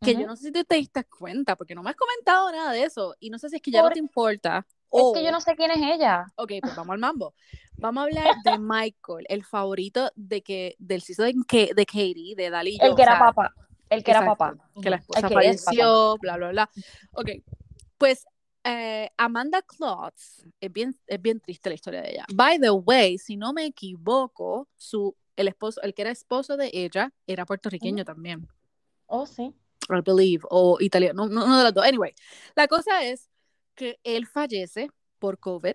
que 0.00 0.14
yo 0.14 0.20
Ujú. 0.20 0.28
no 0.28 0.36
sé 0.36 0.46
si 0.46 0.52
tú 0.52 0.64
te 0.64 0.76
diste 0.76 1.04
cuenta, 1.04 1.54
porque 1.54 1.74
no 1.74 1.82
me 1.82 1.90
has 1.90 1.96
comentado 1.96 2.50
nada 2.50 2.72
de 2.72 2.82
eso, 2.84 3.14
y 3.20 3.30
no 3.30 3.38
sé 3.38 3.48
si 3.50 3.56
es 3.56 3.62
que 3.62 3.70
ya 3.70 3.80
no 3.80 3.84
Por- 3.86 3.92
te 3.92 3.98
importa. 4.00 4.66
Es 4.94 5.00
o- 5.02 5.12
que 5.12 5.22
yo 5.22 5.30
no 5.30 5.40
sé 5.40 5.54
quién 5.54 5.70
es 5.70 5.78
ella. 5.80 6.24
Ok, 6.36 6.52
pues 6.60 6.74
vamos 6.74 6.94
al 6.94 6.98
mambo. 6.98 7.34
Vamos 7.76 8.00
a 8.02 8.04
hablar 8.04 8.34
de 8.44 8.58
Michael, 8.58 9.26
el 9.28 9.44
favorito 9.44 10.10
de 10.16 10.42
que, 10.42 10.76
del 10.78 11.02
season 11.02 11.32
de, 11.50 11.72
de 11.74 11.86
Katie, 11.86 12.34
de 12.36 12.50
Dalí. 12.50 12.78
El 12.80 12.90
yo, 12.90 12.96
que 12.96 13.02
o 13.02 13.04
era 13.04 13.16
sea, 13.16 13.26
papá. 13.26 13.54
El 13.90 14.02
que 14.02 14.10
era 14.10 14.20
exacto, 14.20 14.38
papá. 14.38 14.70
que 14.82 14.90
la 14.90 14.96
esposa 14.96 15.20
El 15.20 15.26
que 15.28 15.34
es 15.48 15.64
falleció, 15.64 16.16
bla, 16.18 16.36
bla, 16.36 16.48
bla. 16.50 16.70
Ok, 17.12 17.28
pues 17.98 18.26
eh, 18.64 19.10
Amanda 19.16 19.62
Klotz, 19.62 20.44
es 20.60 20.72
bien, 20.72 20.96
es 21.06 21.20
bien 21.20 21.40
triste 21.40 21.68
la 21.68 21.74
historia 21.74 22.02
de 22.02 22.10
ella. 22.12 22.24
By 22.32 22.58
the 22.60 22.70
way, 22.70 23.18
si 23.18 23.36
no 23.36 23.52
me 23.52 23.66
equivoco, 23.66 24.68
su, 24.76 25.16
el 25.36 25.48
esposo, 25.48 25.80
el 25.82 25.94
que 25.94 26.02
era 26.02 26.10
esposo 26.10 26.56
de 26.56 26.70
ella, 26.72 27.12
era 27.26 27.44
puertorriqueño 27.44 28.04
también, 28.04 28.46
Oh, 29.06 29.26
sí. 29.26 29.52
I 29.90 30.00
believe, 30.04 30.44
o 30.48 30.78
italiano, 30.80 31.26
no, 31.26 31.34
no, 31.34 31.44
uno 31.44 31.58
de 31.58 31.64
los 31.64 31.74
dos. 31.74 31.84
Anyway, 31.84 32.14
la 32.54 32.66
cosa 32.68 33.04
es 33.04 33.28
que 33.74 33.98
él 34.04 34.26
fallece 34.26 34.88
por 35.18 35.38
COVID 35.38 35.74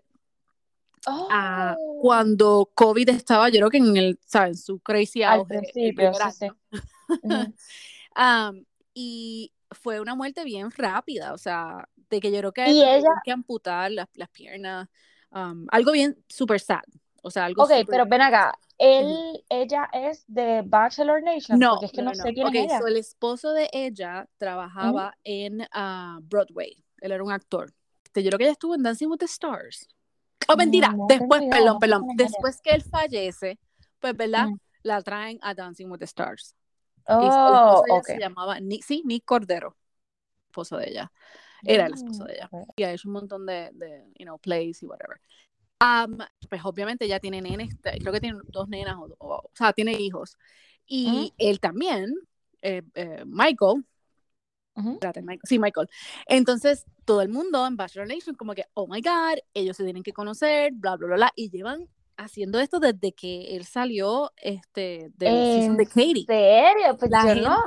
ah, 1.06 1.76
Oh. 1.78 2.00
cuando 2.02 2.72
COVID 2.74 3.10
estaba, 3.10 3.50
yo 3.50 3.58
creo 3.60 3.70
que 3.70 3.78
en 3.78 3.98
el, 3.98 4.20
¿saben? 4.26 4.56
Su 4.56 4.80
crazy 4.80 5.24
Al 5.24 5.40
auge, 5.42 5.60
principio, 5.60 6.12
sí, 6.14 6.22
sí. 6.32 6.48
Am, 8.16 8.66
y 8.94 9.54
fue 9.72 10.00
una 10.00 10.16
muerte 10.16 10.44
bien 10.44 10.72
rápida, 10.72 11.34
o 11.34 11.38
sea, 11.38 11.88
de 12.10 12.20
que 12.20 12.32
yo 12.32 12.40
creo 12.40 12.52
que 12.54 12.62
a 12.62 12.66
Y 12.66 12.70
él 12.70 12.76
le 12.80 12.86
tuvieron 12.86 13.00
ella- 13.00 13.22
que 13.24 13.32
amputar 13.32 13.92
las, 13.92 14.08
las 14.16 14.30
piernas, 14.30 14.88
am, 15.32 15.68
algo 15.72 15.92
bien 15.92 16.18
super 16.30 16.60
sad, 16.60 16.82
o 17.22 17.30
sea, 17.32 17.46
algo 17.46 17.64
Ok, 17.64 17.70
súper- 17.70 17.86
pero 17.90 18.06
ven 18.08 18.22
acá. 18.22 18.54
Él, 18.78 19.44
ella 19.50 19.90
es 19.92 20.24
de 20.28 20.62
Bachelor 20.64 21.24
Nation, 21.24 21.60
No, 21.60 21.72
porque 21.72 21.86
es 21.88 21.92
que 21.92 22.02
no, 22.02 22.12
no, 22.12 22.16
no, 22.18 22.24
sé 22.24 22.34
quién 22.34 22.48
es 22.56 22.66
ella. 22.66 22.80
so 22.80 22.88
el 22.88 22.98
esposo 22.98 23.54
de 23.54 23.70
ella 23.74 24.28
trabajaba 24.38 25.18
en 25.24 25.68
ah, 25.72 26.20
Broadway, 26.22 26.84
él 27.02 27.12
era 27.12 27.24
un 27.24 27.32
actor. 27.32 27.74
Este, 28.04 28.24
yo 28.24 28.30
creo 28.30 28.38
que 28.38 28.44
ella 28.46 28.52
estuvo 28.54 28.76
en 28.76 28.84
Dancing 28.84 29.08
with 29.08 29.18
the 29.18 29.26
Stars. 29.26 29.88
Oh, 30.48 30.56
mentira, 30.56 30.94
después, 31.08 31.42
perdón, 31.50 31.80
perdón, 31.80 32.06
después 32.16 32.62
que 32.62 32.70
él 32.72 32.84
fallece, 32.84 33.60
pues, 34.00 34.16
¿verdad? 34.16 34.48
La 34.84 35.02
traen 35.02 35.40
a 35.42 35.54
Dancing 35.54 35.88
with 35.90 36.00
the 36.00 36.06
Stars. 36.06 36.56
Y 37.20 37.26
el 37.26 37.30
Oh, 37.30 37.56
esposo 37.74 37.84
de 37.84 37.90
ella 37.92 38.00
ok. 38.00 38.08
se 38.10 38.20
llamaba 38.20 38.60
Nick, 38.60 38.84
sí, 38.84 39.02
Nick 39.06 39.26
Cordero, 39.26 39.76
esposo 40.50 40.78
de 40.78 40.90
ella. 40.90 41.12
Era 41.64 41.88
el 41.88 41.94
esposo 41.94 42.26
de 42.26 42.34
ella. 42.36 42.50
Y 42.76 42.84
ha 42.84 42.94
hecho 42.94 43.10
un 43.10 43.14
montón 43.14 43.46
de, 43.46 43.70
de 43.74 44.06
you 44.18 44.26
know, 44.26 44.38
plays 44.38 44.82
y 44.84 44.86
whatever. 44.86 45.20
Am, 45.80 46.18
pues 46.50 46.62
obviamente 46.64 47.06
ella 47.06 47.20
tiene 47.20 47.42
nenes, 47.42 47.76
creo 47.82 48.12
que 48.12 48.20
tiene 48.20 48.40
dos 48.48 48.68
nenas, 48.68 48.96
o, 48.98 49.16
o, 49.20 49.36
o 49.38 49.52
sea, 49.54 49.74
tiene 49.74 49.94
hijos. 49.94 50.38
Y 50.86 51.34
él 51.38 51.60
también, 51.60 52.14
eh, 52.62 52.82
eh, 52.96 53.24
Michael, 53.26 53.86
Ujú. 54.78 54.94
Espérate, 54.94 55.22
Michael. 55.22 55.42
Sí, 55.44 55.60
Michael. 55.60 55.90
Entonces, 56.28 56.86
todo 57.04 57.22
el 57.22 57.30
mundo 57.30 57.66
en 57.66 57.76
Bachelor 57.78 58.08
Nation, 58.08 58.36
como 58.36 58.54
que, 58.54 58.66
oh 58.76 58.88
my 58.88 59.02
God, 59.02 59.40
ellos 59.54 59.76
se 59.76 59.84
tienen 59.84 60.04
que 60.04 60.14
conocer, 60.14 60.72
bla, 60.74 60.96
bla, 60.96 61.08
bla, 61.08 61.16
bla. 61.16 61.34
Y 61.36 61.50
llevan 61.50 61.88
haciendo 62.16 62.60
esto 62.60 62.80
desde 62.80 63.12
que 63.14 63.56
él 63.56 63.66
salió 63.66 64.32
este, 64.38 65.12
de 65.16 65.28
¿En 65.28 65.78
Katie. 65.78 66.26
serio? 66.26 66.96
Pues 66.98 67.10
La 67.10 67.26
yo 67.26 67.36
no. 67.42 67.64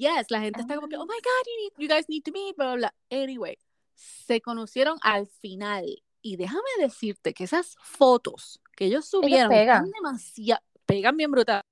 Yes, 0.00 0.30
la 0.30 0.40
gente 0.40 0.60
está 0.62 0.74
como 0.74 0.88
que, 0.88 0.96
oh 0.96 1.04
my 1.04 1.08
God, 1.08 1.46
you, 1.46 1.62
need- 1.62 1.88
you 1.88 1.94
guys 1.94 2.08
need 2.08 2.22
to 2.22 2.32
meet, 2.32 2.56
bla, 2.56 2.74
bla, 2.74 2.76
bla. 2.76 2.94
Anyway, 3.22 3.56
se 3.94 4.40
conocieron 4.40 4.98
al 5.02 5.26
final. 5.26 5.84
Y 6.22 6.36
déjame 6.36 6.68
decirte 6.78 7.32
que 7.32 7.44
esas 7.44 7.76
fotos 7.82 8.60
que 8.76 8.86
ellos 8.86 9.06
subieron 9.06 9.48
pegan. 9.48 9.84
están 9.84 9.90
demasiado, 9.90 10.62
pegan 10.86 11.16
bien 11.16 11.30
brutal. 11.30 11.62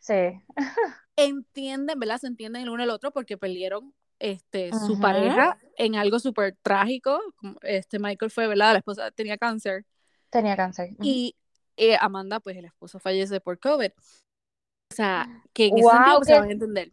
Sí. 0.00 0.42
Entienden, 1.16 1.98
¿verdad? 1.98 2.18
Se 2.18 2.26
entienden 2.26 2.62
el 2.62 2.70
uno 2.70 2.82
al 2.82 2.90
otro 2.90 3.12
porque 3.12 3.38
perdieron 3.38 3.94
este, 4.18 4.72
su 4.72 4.98
pareja 5.00 5.58
en 5.76 5.96
algo 5.96 6.18
súper 6.18 6.56
trágico. 6.62 7.20
Este 7.62 7.98
Michael 7.98 8.30
fue, 8.30 8.46
¿verdad? 8.46 8.72
La 8.72 8.78
esposa 8.78 9.10
tenía 9.10 9.38
cáncer. 9.38 9.86
Tenía 10.28 10.56
cáncer. 10.56 10.90
Y 11.00 11.36
eh, 11.76 11.96
Amanda, 12.00 12.40
pues 12.40 12.56
el 12.56 12.64
esposo 12.64 12.98
fallece 12.98 13.40
por 13.40 13.58
COVID. 13.58 13.90
O 14.92 14.94
sea, 14.94 15.42
que 15.52 15.66
en 15.66 15.78
ese 15.78 15.84
Wow, 15.84 15.92
sentido 15.92 16.16
pues, 16.18 16.28
se 16.28 16.34
van 16.34 16.48
a 16.48 16.52
entender. 16.52 16.92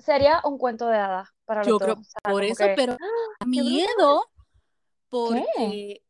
Sería 0.00 0.40
un 0.44 0.58
cuento 0.58 0.88
de 0.88 0.98
hadas 0.98 1.28
para 1.44 1.62
Yo 1.62 1.72
los 1.72 1.82
creo 1.82 1.94
dos. 1.96 2.06
O 2.06 2.10
sea, 2.10 2.32
por 2.32 2.44
eso, 2.44 2.64
que- 2.64 2.74
pero 2.76 2.92
¡Ah! 2.94 3.36
qué 3.40 3.46
miedo 3.46 4.24
porque, 5.08 6.02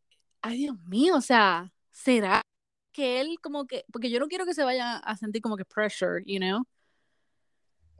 ay 0.42 0.59
Dios 0.59 0.76
mío, 0.87 1.16
o 1.16 1.20
sea, 1.20 1.73
¿será 1.90 2.42
que 2.92 3.20
él 3.20 3.37
como 3.42 3.66
que, 3.66 3.85
porque 3.92 4.11
yo 4.11 4.20
no 4.20 4.26
quiero 4.28 4.44
que 4.44 4.54
se 4.54 4.64
vaya 4.64 4.97
a 4.99 5.16
sentir 5.16 5.40
como 5.42 5.56
que 5.56 5.64
pressure, 5.64 6.23
you 6.26 6.38
know? 6.38 6.64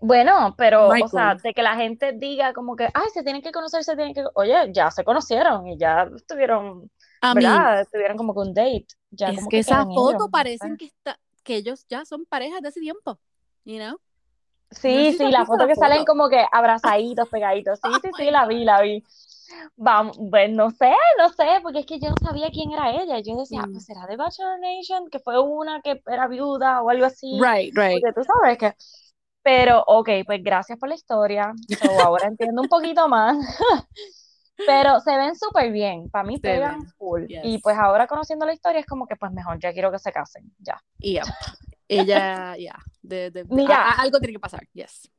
Bueno, 0.03 0.55
pero, 0.57 0.87
o 0.89 0.93
Michael. 0.93 1.11
sea, 1.11 1.35
de 1.35 1.53
que 1.53 1.63
la 1.63 1.77
gente 1.77 2.13
diga 2.13 2.55
como 2.55 2.75
que, 2.75 2.89
ay, 2.95 3.09
se 3.13 3.23
tienen 3.23 3.43
que 3.43 3.53
conocer, 3.53 3.85
se 3.85 3.95
tienen 3.97 4.15
que, 4.15 4.25
oye, 4.35 4.73
ya 4.73 4.91
se 4.91 5.05
conocieron 5.05 5.67
y 5.67 5.77
ya 5.79 6.09
estuvieron, 6.17 6.91
A 7.21 7.35
mí, 7.35 7.43
¿verdad? 7.45 7.87
Tuvieron 7.93 8.17
como 8.17 8.33
que 8.33 8.41
un 8.41 8.55
date, 8.55 8.87
ya 9.11 9.29
es 9.29 9.37
como 9.37 9.51
que 9.51 9.63
que 9.63 9.73
ellos, 9.73 10.15
no 10.19 10.31
parecen 10.31 10.77
que 10.79 10.87
está, 10.87 11.21
que 11.43 11.57
ellos 11.57 11.85
ya 11.89 12.05
son 12.07 12.25
parejas 12.25 12.63
de 12.63 12.69
hace 12.69 12.81
tiempo, 12.81 13.19
you 13.65 13.77
know? 13.77 13.99
No 14.71 14.79
Sí, 14.79 15.13
sí, 15.15 15.25
has 15.25 15.31
la 15.31 15.39
visto 15.41 15.47
foto 15.47 15.67
la 15.67 15.69
que 15.69 15.75
salen 15.77 16.05
como 16.05 16.29
que 16.29 16.45
abrazaditos, 16.53 17.29
pegaditos. 17.29 17.81
Sí, 17.83 17.89
Oh 17.89 17.99
sí, 18.03 18.11
sí, 18.17 18.31
la 18.31 18.47
vi, 18.47 18.65
la 18.65 18.81
vi. 18.83 19.05
Vamos, 19.77 20.17
pues 20.31 20.51
no 20.51 20.71
sé, 20.71 20.93
no 21.19 21.29
sé, 21.31 21.59
porque 21.63 21.81
es 21.81 21.87
que 21.87 21.99
yo 21.99 22.11
no 22.11 22.17
sabía 22.23 22.51
quién 22.53 22.71
era 22.73 22.91
ella. 22.93 23.19
Yo 23.21 23.37
decía, 23.37 23.63
Mm. 23.63 23.73
pues 23.73 23.85
será 23.85 24.07
de 24.07 24.17
Bachelor 24.17 24.61
Nation, 24.61 25.11
que 25.11 25.19
fue 25.19 25.41
una 25.41 25.81
que 25.83 26.01
era 26.07 26.29
viuda 26.29 26.83
o 26.83 26.91
algo 26.91 27.07
así. 27.07 27.39
Right, 27.41 27.75
right. 27.77 28.01
Porque 28.01 28.13
tú 28.15 28.23
sabes 28.25 28.59
que. 28.59 28.75
Pero, 29.43 29.83
ok, 29.87 30.09
pues 30.27 30.43
gracias 30.43 30.79
por 30.79 30.89
la 30.89 30.95
historia. 30.95 31.53
So, 31.81 32.01
ahora 32.01 32.29
entiendo 32.29 32.63
un 32.63 32.69
poquito 32.69 33.09
más. 33.09 33.37
Pero 34.67 35.01
se 35.01 35.17
ven 35.17 35.35
súper 35.37 35.73
bien. 35.73 36.11
Para 36.11 36.25
mí 36.25 36.37
Se 36.37 36.41
pegan 36.43 36.87
full. 36.99 37.25
Y 37.29 37.53
yes. 37.55 37.63
pues 37.63 37.77
ahora 37.79 38.07
conociendo 38.07 38.45
la 38.47 38.53
historia 38.53 38.81
es 38.81 38.87
como 38.87 39.07
que, 39.07 39.17
pues 39.17 39.33
mejor, 39.33 39.59
ya 39.59 39.73
quiero 39.73 39.91
que 39.91 39.99
se 39.99 40.13
casen. 40.13 40.53
Ya. 40.59 40.81
Y 40.99 41.15
ya, 41.15 41.23
ella, 41.99 42.57
ya, 42.57 42.79
de, 43.03 43.31
de- 43.31 43.45
de- 43.45 43.55
Mira. 43.55 43.77
a- 43.77 43.91
a- 43.91 44.03
algo 44.03 44.19
tiene 44.19 44.33
que 44.35 44.41
pasar, 44.41 44.67
yes. 44.73 45.11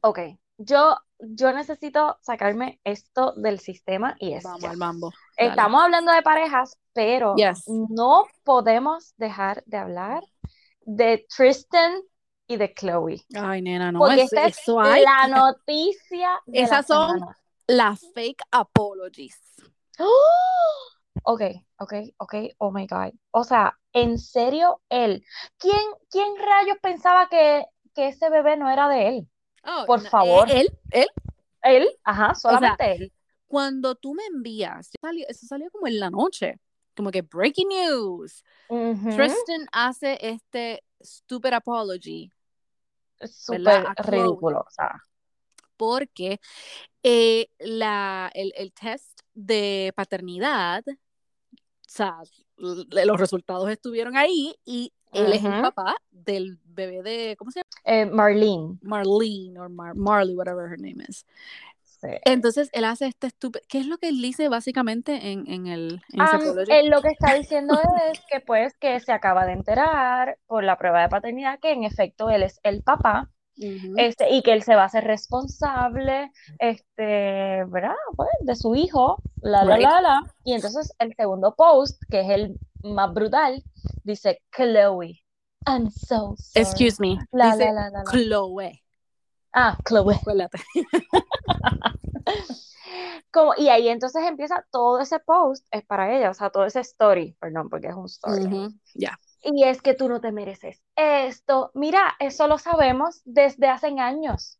Ok. 0.00 0.18
Yo, 0.58 0.96
yo 1.20 1.52
necesito 1.52 2.18
sacarme 2.20 2.80
esto 2.84 3.32
del 3.36 3.60
sistema 3.60 4.16
y 4.18 4.32
es 4.32 4.42
Vamos 4.44 4.64
al 4.64 4.76
mambo. 4.76 5.12
Dale. 5.36 5.50
Estamos 5.50 5.82
hablando 5.82 6.10
de 6.12 6.22
parejas, 6.22 6.76
pero 6.92 7.36
Yes. 7.36 7.64
no 7.68 8.24
podemos 8.42 9.14
dejar 9.18 9.62
de 9.66 9.76
hablar 9.76 10.22
de 10.82 11.24
Tristan 11.34 12.00
y 12.48 12.56
de 12.56 12.72
Chloe. 12.74 13.22
Ay, 13.36 13.62
nena, 13.62 13.92
no, 13.92 13.98
Porque 14.00 14.22
es- 14.22 14.32
esta 14.32 14.46
es 14.46 14.58
eso 14.58 14.80
hay 14.80 15.02
la 15.04 15.28
noticia 15.28 16.30
de 16.46 16.58
la 16.60 16.64
Esas 16.64 16.86
son- 16.86 17.20
las 17.68 18.00
fake 18.14 18.42
apologies. 18.50 19.38
¡Oh! 19.98 20.04
Ok, 21.24 21.42
ok, 21.78 21.92
ok, 22.18 22.34
oh 22.58 22.70
my 22.70 22.86
God. 22.86 23.12
O 23.32 23.42
sea, 23.44 23.76
en 24.02 24.18
serio, 24.18 24.80
él. 24.88 25.24
¿Quién, 25.58 25.80
quién 26.10 26.36
rayos 26.36 26.78
pensaba 26.82 27.28
que, 27.28 27.64
que 27.94 28.08
ese 28.08 28.30
bebé 28.30 28.56
no 28.56 28.70
era 28.70 28.88
de 28.88 29.08
él? 29.08 29.28
Oh, 29.64 29.84
Por 29.86 30.00
favor. 30.00 30.50
Él, 30.50 30.70
él, 30.90 31.06
Él, 31.62 31.88
ajá, 32.04 32.34
solamente 32.34 32.94
él. 32.94 33.12
cuando 33.46 33.94
tú 33.94 34.14
me 34.14 34.24
envías, 34.26 34.90
salió- 35.00 35.26
eso 35.28 35.46
salió 35.46 35.70
como 35.70 35.86
en 35.86 35.98
la 36.00 36.10
noche, 36.10 36.58
como 36.96 37.10
que 37.10 37.22
breaking 37.22 37.68
news. 37.68 38.44
Tristan 38.68 39.66
hace 39.72 40.18
este 40.20 40.82
stupid 41.02 41.52
apology. 41.52 42.30
Súper 43.24 43.84
ridículo, 43.96 44.60
o 44.60 44.70
sea. 44.70 45.02
porque 45.76 46.40
eh, 47.02 47.48
la, 47.58 48.30
el, 48.34 48.52
el 48.56 48.72
test 48.72 49.20
de 49.34 49.92
paternidad, 49.96 50.84
o 51.88 51.90
sea, 51.90 52.18
los 52.58 53.18
resultados 53.18 53.70
estuvieron 53.70 54.16
ahí 54.16 54.54
y 54.64 54.92
él 55.12 55.32
es 55.32 55.42
el 55.42 55.62
papá 55.62 55.96
del 56.10 56.58
bebé 56.64 57.02
de, 57.02 57.34
¿cómo 57.38 57.50
se 57.50 57.60
llama? 57.60 57.68
Eh, 57.84 58.04
Marlene. 58.04 58.76
Marlene 58.82 59.58
o 59.58 59.68
Mar- 59.70 59.94
Marley, 59.94 60.36
whatever 60.36 60.70
her 60.70 60.78
name 60.78 61.02
is. 61.08 61.24
sí. 61.82 62.08
Entonces 62.26 62.68
él 62.72 62.84
hace 62.84 63.06
este 63.06 63.28
estúpido, 63.28 63.64
¿qué 63.68 63.78
es 63.78 63.86
lo 63.86 63.96
que 63.96 64.08
él 64.08 64.20
dice 64.20 64.48
básicamente 64.50 65.32
en, 65.32 65.50
en 65.50 65.66
el 65.66 66.02
en 66.12 66.20
apology? 66.20 66.70
él 66.72 66.90
lo 66.90 67.00
que 67.00 67.08
está 67.08 67.34
diciendo 67.34 67.80
es 68.12 68.20
que 68.30 68.40
pues 68.40 68.76
que 68.76 69.00
se 69.00 69.12
acaba 69.12 69.46
de 69.46 69.52
enterar 69.52 70.38
por 70.46 70.62
la 70.62 70.76
prueba 70.76 71.00
de 71.00 71.08
paternidad 71.08 71.58
que 71.58 71.72
en 71.72 71.84
efecto 71.84 72.28
él 72.28 72.42
es 72.42 72.60
el 72.62 72.82
papá 72.82 73.30
Este, 73.96 74.30
y 74.30 74.42
que 74.42 74.52
él 74.52 74.62
se 74.62 74.76
va 74.76 74.82
a 74.82 74.86
hacer 74.86 75.04
responsable 75.04 76.30
este, 76.58 77.64
¿verdad? 77.66 77.94
Pues, 78.16 78.28
de 78.40 78.54
su 78.56 78.74
hijo, 78.76 79.20
la, 79.40 79.64
la, 79.64 79.76
Right. 79.76 79.84
la, 79.88 80.00
la. 80.00 80.34
Y 80.44 80.52
entonces 80.54 80.94
el 80.98 81.14
segundo 81.14 81.54
post, 81.56 82.00
que 82.10 82.20
es 82.20 82.30
el 82.30 82.58
más 82.82 83.12
brutal, 83.12 83.62
dice 84.04 84.40
Chloe, 84.56 85.24
I'm 85.66 85.90
so 85.90 86.34
sorry. 86.36 86.64
Excuse 86.66 86.96
me, 87.00 87.18
La, 87.32 87.52
dice 87.56 87.72
la, 87.72 87.90
la. 87.90 88.04
Chloe, 88.04 88.82
Ah, 89.52 89.76
Chloe. 89.86 90.20
Como, 93.32 93.52
y 93.56 93.68
ahí 93.68 93.88
entonces 93.88 94.22
empieza 94.24 94.64
todo 94.70 95.00
ese 95.00 95.18
post, 95.20 95.66
es 95.70 95.84
para 95.84 96.16
ella, 96.16 96.30
o 96.30 96.34
sea, 96.34 96.50
todo 96.50 96.64
ese 96.64 96.80
story, 96.80 97.36
perdón, 97.38 97.68
porque 97.68 97.88
es 97.88 97.94
un 97.94 98.06
story. 98.06 98.68
Ya. 98.94 99.18
Y 99.42 99.64
es 99.64 99.82
que 99.82 99.94
tú 99.94 100.08
no 100.08 100.20
te 100.20 100.32
mereces 100.32 100.82
esto. 100.96 101.70
Mira, 101.74 102.16
eso 102.18 102.48
lo 102.48 102.58
sabemos 102.58 103.22
desde 103.24 103.68
hace 103.68 103.88
años. 103.98 104.58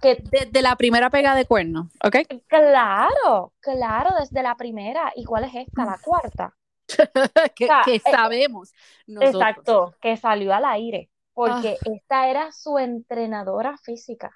Que 0.00 0.22
Desde 0.30 0.62
la 0.62 0.76
primera 0.76 1.10
pega 1.10 1.34
de 1.34 1.44
cuerno, 1.44 1.90
¿ok? 2.04 2.16
claro, 2.46 3.52
claro, 3.60 4.10
desde 4.18 4.42
la 4.42 4.56
primera. 4.56 5.12
¿Y 5.16 5.24
cuál 5.24 5.44
es 5.44 5.54
esta? 5.54 5.84
La 5.84 5.98
cuarta. 6.02 6.54
que, 7.54 7.66
sea, 7.66 7.82
que 7.84 7.96
eh, 7.96 8.02
sabemos 8.10 8.72
nosotros. 9.06 9.34
Exacto, 9.34 9.94
que 10.00 10.16
salió 10.16 10.54
al 10.54 10.64
aire. 10.64 11.10
Porque 11.34 11.78
esta 11.84 12.28
era 12.28 12.52
su 12.52 12.78
entrenadora 12.78 13.76
física. 13.78 14.30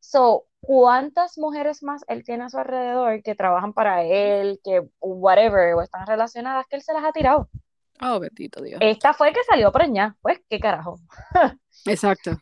So, 0.00 0.46
¿cuántas 0.60 1.38
mujeres 1.38 1.82
más 1.82 2.04
él 2.08 2.22
tiene 2.24 2.44
a 2.44 2.48
su 2.48 2.58
alrededor 2.58 3.22
que 3.22 3.34
trabajan 3.34 3.72
para 3.72 4.04
él, 4.04 4.60
que 4.62 4.82
whatever, 5.00 5.74
o 5.74 5.82
están 5.82 6.06
relacionadas, 6.06 6.66
que 6.68 6.76
él 6.76 6.82
se 6.82 6.92
las 6.92 7.04
ha 7.04 7.12
tirado? 7.12 7.48
Oh, 8.00 8.20
bendito 8.20 8.62
Dios. 8.62 8.78
Esta 8.82 9.14
fue 9.14 9.32
que 9.32 9.42
salió 9.44 9.72
preñada. 9.72 10.16
Pues, 10.20 10.40
¿qué 10.48 10.60
carajo? 10.60 10.98
Exacto. 11.86 12.32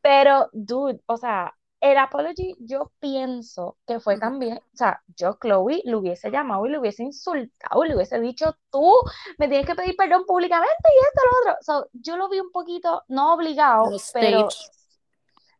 Pero, 0.00 0.48
dude, 0.52 1.00
o 1.06 1.16
sea, 1.16 1.54
el 1.80 1.98
apology 1.98 2.54
yo 2.60 2.92
pienso 3.00 3.76
que 3.86 3.98
fue 3.98 4.18
también, 4.18 4.58
o 4.58 4.76
sea, 4.76 5.02
yo 5.16 5.36
Chloe 5.40 5.82
lo 5.84 5.98
hubiese 5.98 6.30
llamado 6.30 6.64
y 6.66 6.70
le 6.70 6.78
hubiese 6.78 7.02
insultado, 7.02 7.84
le 7.84 7.96
hubiese 7.96 8.20
dicho, 8.20 8.56
tú 8.70 8.92
me 9.38 9.48
tienes 9.48 9.66
que 9.66 9.74
pedir 9.74 9.96
perdón 9.96 10.24
públicamente 10.24 10.72
y 10.84 11.06
esto, 11.06 11.20
lo 11.24 11.40
otro. 11.40 11.58
So, 11.62 11.88
yo 11.92 12.16
lo 12.16 12.28
vi 12.28 12.38
un 12.40 12.52
poquito, 12.52 13.02
no 13.08 13.34
obligado, 13.34 13.90
Los 13.90 14.10
pero 14.12 14.48
stage. 14.48 14.70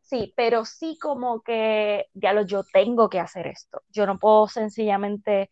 sí, 0.01 0.33
pero 0.37 0.65
sí 0.65 0.97
como 1.01 1.41
que, 1.43 2.07
diablo, 2.13 2.43
yo 2.43 2.63
tengo 2.73 3.09
que 3.09 3.19
hacer 3.19 3.49
esto. 3.49 3.83
Yo 3.91 4.07
no 4.07 4.19
puedo 4.19 4.47
sencillamente 4.47 5.51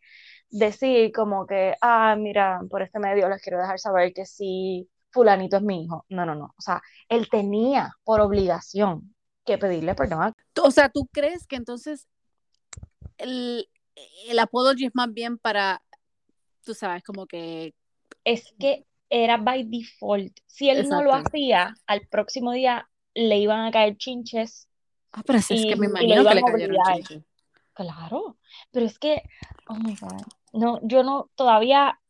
decir 0.51 1.13
como 1.13 1.47
que, 1.47 1.77
ah, 1.81 2.17
mira, 2.19 2.61
por 2.69 2.83
este 2.83 2.99
medio 2.99 3.29
les 3.29 3.43
quiero 3.43 3.59
dejar 3.59 3.79
saber 3.79 4.13
que 4.13 4.27
sí, 4.27 4.89
fulanito 5.11 5.57
es 5.57 5.63
mi 5.63 5.85
hijo. 5.85 6.05
No, 6.09 6.27
no, 6.27 6.35
no. 6.35 6.55
O 6.57 6.63
sea, 6.63 6.83
él 7.09 7.29
tenía 7.31 7.93
por 8.05 8.21
obligación 8.21 9.15
que 9.45 9.59
pedirle 9.59 9.95
perdón 9.95 10.35
O 10.63 10.71
sea, 10.71 10.89
¿tú 10.89 11.09
crees 11.13 11.47
que 11.47 11.57
entonces 11.57 12.07
el, 13.17 13.69
el 14.29 14.39
apology 14.39 14.87
es 14.87 14.95
más 14.95 15.13
bien 15.13 15.39
para, 15.39 15.83
tú 16.65 16.75
sabes, 16.75 17.03
como 17.03 17.27
que... 17.27 17.75
es 18.25 18.53
que 18.59 18.87
era 19.09 19.37
by 19.37 19.65
default. 19.65 20.39
Si 20.47 20.71
él 20.71 20.89
no 20.89 21.03
lo 21.03 21.13
hacía, 21.13 21.75
al 21.87 22.07
próximo 22.07 22.53
día 22.53 22.89
le 23.15 23.39
iban 23.39 23.67
a 23.67 23.73
caer 23.73 23.97
chinches. 23.97 24.69
Ah, 25.13 25.23
pero 25.27 25.41
si 25.41 25.55
es 25.55 25.67
que 25.67 25.77
me 25.77 25.87
imagino 25.87 26.25
que 26.25 26.35
le 26.35 26.43
cayeron 26.43 26.77
chinches. 26.87 27.23
Claro, 27.75 28.37
pero 28.71 28.87
es 28.87 28.99
que, 28.99 29.23
oh 29.69 29.75
my 29.75 29.97
God, 29.97 30.23
no, 30.53 30.81
yo 30.83 31.03
no, 31.03 31.31
todavía, 31.35 32.01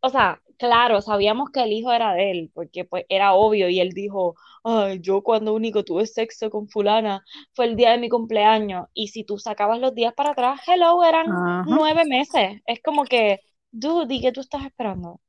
o 0.00 0.10
sea, 0.10 0.40
claro, 0.58 1.00
sabíamos 1.02 1.50
que 1.50 1.62
el 1.64 1.72
hijo 1.72 1.92
era 1.92 2.14
de 2.14 2.30
él, 2.32 2.50
porque 2.54 2.84
pues 2.84 3.04
era 3.08 3.34
obvio 3.34 3.68
y 3.68 3.80
él 3.80 3.90
dijo, 3.90 4.34
ay, 4.64 5.00
yo 5.00 5.22
cuando 5.22 5.54
único 5.54 5.84
tuve 5.84 6.06
sexo 6.06 6.50
con 6.50 6.68
fulana 6.68 7.24
fue 7.54 7.66
el 7.66 7.76
día 7.76 7.92
de 7.92 7.98
mi 7.98 8.08
cumpleaños 8.08 8.86
y 8.94 9.08
si 9.08 9.24
tú 9.24 9.38
sacabas 9.38 9.80
los 9.80 9.94
días 9.94 10.14
para 10.14 10.30
atrás, 10.32 10.60
hello, 10.66 11.04
eran 11.04 11.26
Ajá. 11.28 11.64
nueve 11.64 12.04
meses. 12.06 12.60
Es 12.66 12.80
como 12.82 13.04
que, 13.04 13.40
dude, 13.72 14.14
¿y 14.14 14.20
qué 14.22 14.32
tú 14.32 14.40
estás 14.40 14.64
esperando? 14.66 15.20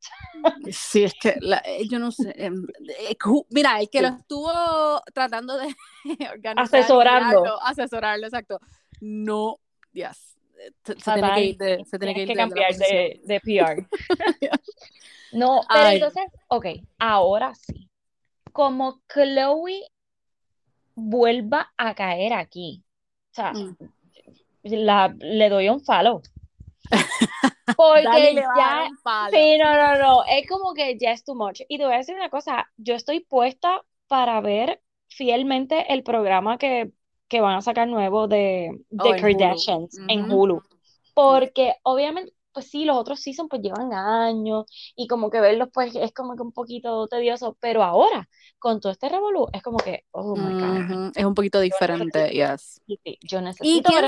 Sí, 0.71 1.03
es 1.03 1.13
que 1.15 1.35
la- 1.41 1.61
eh, 1.65 1.87
yo 1.87 1.99
no 1.99 2.11
sé. 2.11 2.33
em, 2.37 2.65
eh, 2.99 3.15
Mira, 3.49 3.79
el 3.79 3.89
que 3.89 4.01
lo 4.01 4.07
estuvo 4.09 4.51
tratando 5.13 5.57
de 5.57 5.75
organizar, 6.33 6.95
guiarlo, 6.99 7.61
asesorarlo, 7.63 8.25
exacto. 8.27 8.59
No, 9.01 9.59
yes. 9.93 10.32
Eh, 10.67 10.71
Se, 10.85 10.95
tiene 10.95 11.33
que 11.33 11.41
ir 11.43 11.57
de, 11.57 11.85
se 11.85 11.99
tiene 11.99 12.13
Tienes 12.13 12.15
que 12.15 12.21
ir 12.21 12.27
que 12.27 12.33
de- 12.33 12.37
cambiar 12.37 12.75
de, 12.75 13.41
PR. 13.41 13.87
No, 15.31 15.61
pero 15.67 15.85
Ay. 15.87 15.95
entonces, 15.95 16.25
ok, 16.47 16.65
ahora 16.99 17.55
sí. 17.55 17.89
Como 18.51 19.01
Chloe 19.11 19.81
vuelva 20.95 21.73
a 21.75 21.95
caer 21.95 22.33
aquí, 22.33 22.83
o 23.31 23.33
sea, 23.33 23.53
Mm. 23.53 23.75
la, 24.63 25.15
le 25.17 25.49
doy 25.49 25.69
un 25.69 25.81
follow. 25.81 26.21
Porque 27.77 28.35
ya, 28.35 28.87
sí, 29.31 29.57
no, 29.57 29.75
no, 29.75 29.97
no, 29.97 30.23
es 30.25 30.47
como 30.47 30.73
que 30.75 30.97
ya 30.99 31.11
es 31.11 31.23
too 31.23 31.33
much. 31.33 31.61
Y 31.67 31.77
te 31.79 31.85
voy 31.85 31.95
a 31.95 31.97
decir 31.97 32.13
una 32.13 32.29
cosa, 32.29 32.69
yo 32.77 32.93
estoy 32.93 33.21
puesta 33.21 33.81
para 34.07 34.39
ver 34.41 34.81
fielmente 35.07 35.91
el 35.93 36.03
programa 36.03 36.59
que, 36.59 36.91
que 37.27 37.41
van 37.41 37.55
a 37.55 37.61
sacar 37.61 37.87
nuevo 37.87 38.27
de, 38.27 38.69
de 38.89 39.03
Oh, 39.03 39.15
en 39.15 39.23
Hulu. 39.23 39.37
Kardashians 39.37 39.97
en. 40.07 40.31
Hulu. 40.31 40.61
Porque 41.13 41.75
obviamente, 41.83 42.33
pues 42.53 42.69
sí, 42.69 42.85
los 42.85 42.97
otros 42.97 43.19
seasons 43.19 43.49
pues 43.49 43.61
llevan 43.61 43.93
años 43.93 44.65
y 44.95 45.07
como 45.07 45.29
que 45.29 45.41
verlos 45.41 45.69
pues 45.73 45.95
es 45.95 46.11
como 46.13 46.35
que 46.35 46.41
un 46.43 46.51
poquito 46.51 47.07
tedioso, 47.07 47.57
pero 47.59 47.83
ahora 47.83 48.29
con 48.59 48.79
todo 48.79 48.91
este 48.91 49.09
revolú 49.09 49.47
es 49.53 49.61
como 49.61 49.77
que, 49.77 50.05
oh 50.11 50.35
my 50.35 50.53
God, 50.53 51.11
Es 51.15 51.25
un 51.25 51.33
poquito 51.33 51.59
diferente, 51.59 52.29
yes. 52.29 52.81
sí, 52.87 52.99
sí, 53.03 53.17
yo 53.21 53.41
necesito 53.41 53.91
yo 53.91 54.01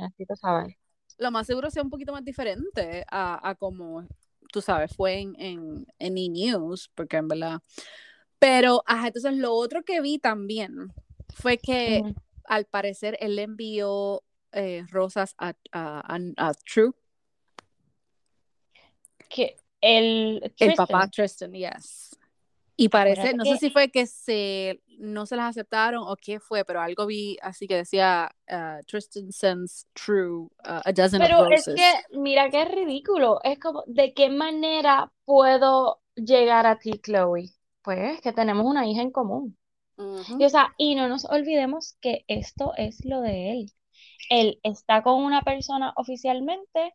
necesito 0.00 0.36
saber. 0.36 0.76
Lo 1.18 1.30
más 1.30 1.46
seguro 1.46 1.70
sea 1.70 1.82
un 1.82 1.90
poquito 1.90 2.12
más 2.12 2.24
diferente 2.24 3.04
a, 3.10 3.48
a 3.48 3.54
como, 3.54 4.04
tú 4.52 4.60
sabes, 4.60 4.94
fue 4.96 5.20
en, 5.20 5.34
en, 5.38 5.86
en 5.98 6.18
E! 6.18 6.28
News, 6.28 6.90
porque 6.94 7.16
en 7.18 7.28
verdad. 7.28 7.60
Pero, 8.40 8.82
ajá, 8.86 9.06
entonces 9.08 9.34
lo 9.36 9.54
otro 9.54 9.84
que 9.84 10.00
vi 10.00 10.18
también 10.18 10.92
fue 11.34 11.58
que. 11.58 12.02
Al 12.46 12.64
parecer 12.66 13.16
él 13.20 13.36
le 13.36 13.42
envió 13.42 14.22
eh, 14.52 14.84
rosas 14.90 15.34
a, 15.38 15.54
a, 15.72 16.14
a- 16.14 16.48
a 16.48 16.54
True, 16.54 16.92
Que 19.28 19.56
el, 19.80 20.54
el 20.58 20.74
papá 20.74 21.08
Tristan, 21.08 21.52
yes. 21.52 22.16
Y 22.76 22.88
parece, 22.88 23.34
no 23.34 23.44
sé 23.44 23.56
si 23.56 23.70
fue 23.70 23.90
que 23.90 24.06
se 24.06 24.80
no 24.98 25.26
se 25.26 25.36
las 25.36 25.50
aceptaron 25.50 26.02
o 26.06 26.16
qué 26.16 26.40
fue, 26.40 26.64
pero 26.64 26.80
algo 26.80 27.06
vi 27.06 27.36
así 27.40 27.68
que 27.68 27.76
decía 27.76 28.30
uh, 28.50 28.82
Tristan 28.86 29.30
sends 29.30 29.86
True 29.92 30.46
uh, 30.64 30.80
a 30.84 30.92
dozen 30.92 31.20
Pero 31.20 31.46
of 31.46 31.52
es 31.52 31.64
que, 31.64 32.18
mira 32.18 32.50
qué 32.50 32.64
ridículo. 32.64 33.40
Es 33.44 33.58
como, 33.60 33.84
¿de 33.86 34.12
qué 34.12 34.28
manera 34.28 35.12
puedo 35.24 36.00
llegar 36.16 36.66
a 36.66 36.78
ti, 36.78 36.98
Chloe? 37.00 37.50
Pues 37.82 38.20
que 38.20 38.32
tenemos 38.32 38.64
una 38.64 38.86
hija 38.86 39.02
en 39.02 39.10
común. 39.12 39.56
Y, 39.96 40.44
o 40.44 40.48
sea, 40.48 40.74
y 40.76 40.94
no 40.94 41.08
nos 41.08 41.24
olvidemos 41.24 41.96
que 42.00 42.24
esto 42.28 42.72
es 42.76 43.04
lo 43.04 43.20
de 43.20 43.52
él. 43.52 43.72
Él 44.30 44.58
está 44.62 45.02
con 45.02 45.22
una 45.22 45.42
persona 45.42 45.92
oficialmente, 45.96 46.94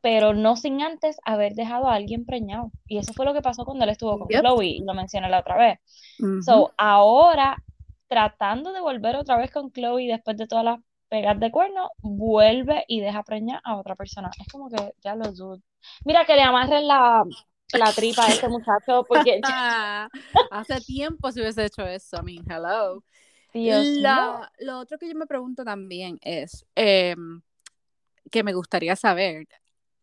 pero 0.00 0.34
no 0.34 0.56
sin 0.56 0.82
antes 0.82 1.18
haber 1.24 1.54
dejado 1.54 1.88
a 1.88 1.94
alguien 1.94 2.26
preñado. 2.26 2.70
Y 2.86 2.98
eso 2.98 3.12
fue 3.12 3.24
lo 3.24 3.34
que 3.34 3.42
pasó 3.42 3.64
cuando 3.64 3.84
él 3.84 3.90
estuvo 3.90 4.18
con 4.18 4.28
Yep. 4.28 4.40
Chloe, 4.40 4.66
y 4.66 4.80
lo 4.80 4.94
mencioné 4.94 5.28
la 5.28 5.40
otra 5.40 5.56
vez. 5.56 5.78
So, 6.42 6.72
ahora, 6.76 7.56
tratando 8.08 8.72
de 8.72 8.80
volver 8.80 9.16
otra 9.16 9.36
vez 9.36 9.50
con 9.50 9.70
Chloe 9.72 10.08
después 10.08 10.36
de 10.36 10.46
todas 10.46 10.64
las 10.64 10.80
pegas 11.08 11.38
de 11.40 11.50
cuerno, 11.50 11.90
vuelve 11.98 12.84
y 12.88 13.00
deja 13.00 13.22
preñar 13.22 13.60
a 13.64 13.76
otra 13.76 13.94
persona. 13.96 14.30
Es 14.38 14.48
como 14.48 14.68
que 14.68 14.94
ya 15.02 15.14
lo 15.14 15.32
dudo. 15.32 15.58
Mira 16.04 16.24
que 16.24 16.36
le 16.36 16.42
amarren 16.42 16.86
la, 16.86 17.24
la 17.78 17.92
tripa 17.92 18.26
a 18.26 18.32
este 18.32 18.48
muchacho 18.48 19.04
porque, 19.08 19.40
hace 20.50 20.80
tiempo 20.80 21.30
se 21.32 21.40
hubiese 21.40 21.64
hecho 21.64 21.82
eso. 21.86 22.18
I 22.18 22.22
mean, 22.22 22.44
hello. 22.48 23.02
Dios. 23.52 23.86
La- 23.98 24.50
lo 24.60 24.78
otro 24.78 24.98
que 24.98 25.08
yo 25.08 25.14
me 25.14 25.26
pregunto 25.26 25.64
también 25.64 26.18
es 26.22 26.64
em, 26.74 27.42
que 28.30 28.42
me 28.44 28.52
gustaría 28.52 28.96
saber, 28.96 29.46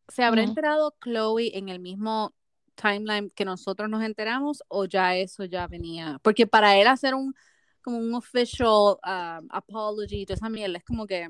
¿se 0.08 0.23
habrá 0.23 0.43
enterado 0.43 0.95
Chloe 1.03 1.58
en 1.58 1.69
el 1.69 1.80
mismo 1.80 2.34
timeline 2.75 3.30
que 3.32 3.45
nosotros 3.45 3.89
nos 3.89 4.03
enteramos 4.03 4.63
o 4.67 4.86
ya 4.86 5.15
eso 5.15 5.45
ya 5.45 5.67
venía? 5.67 6.19
Porque 6.21 6.45
para 6.47 6.77
él 6.77 6.88
hacer 6.88 7.15
un 7.15 7.34
como 7.82 7.99
un 7.99 8.13
official 8.15 8.97
um, 9.06 9.47
apology, 9.49 10.25
toda 10.25 10.36
esa 10.36 10.49
mierda, 10.49 10.77
es 10.77 10.84
como 10.84 11.08
que, 11.08 11.30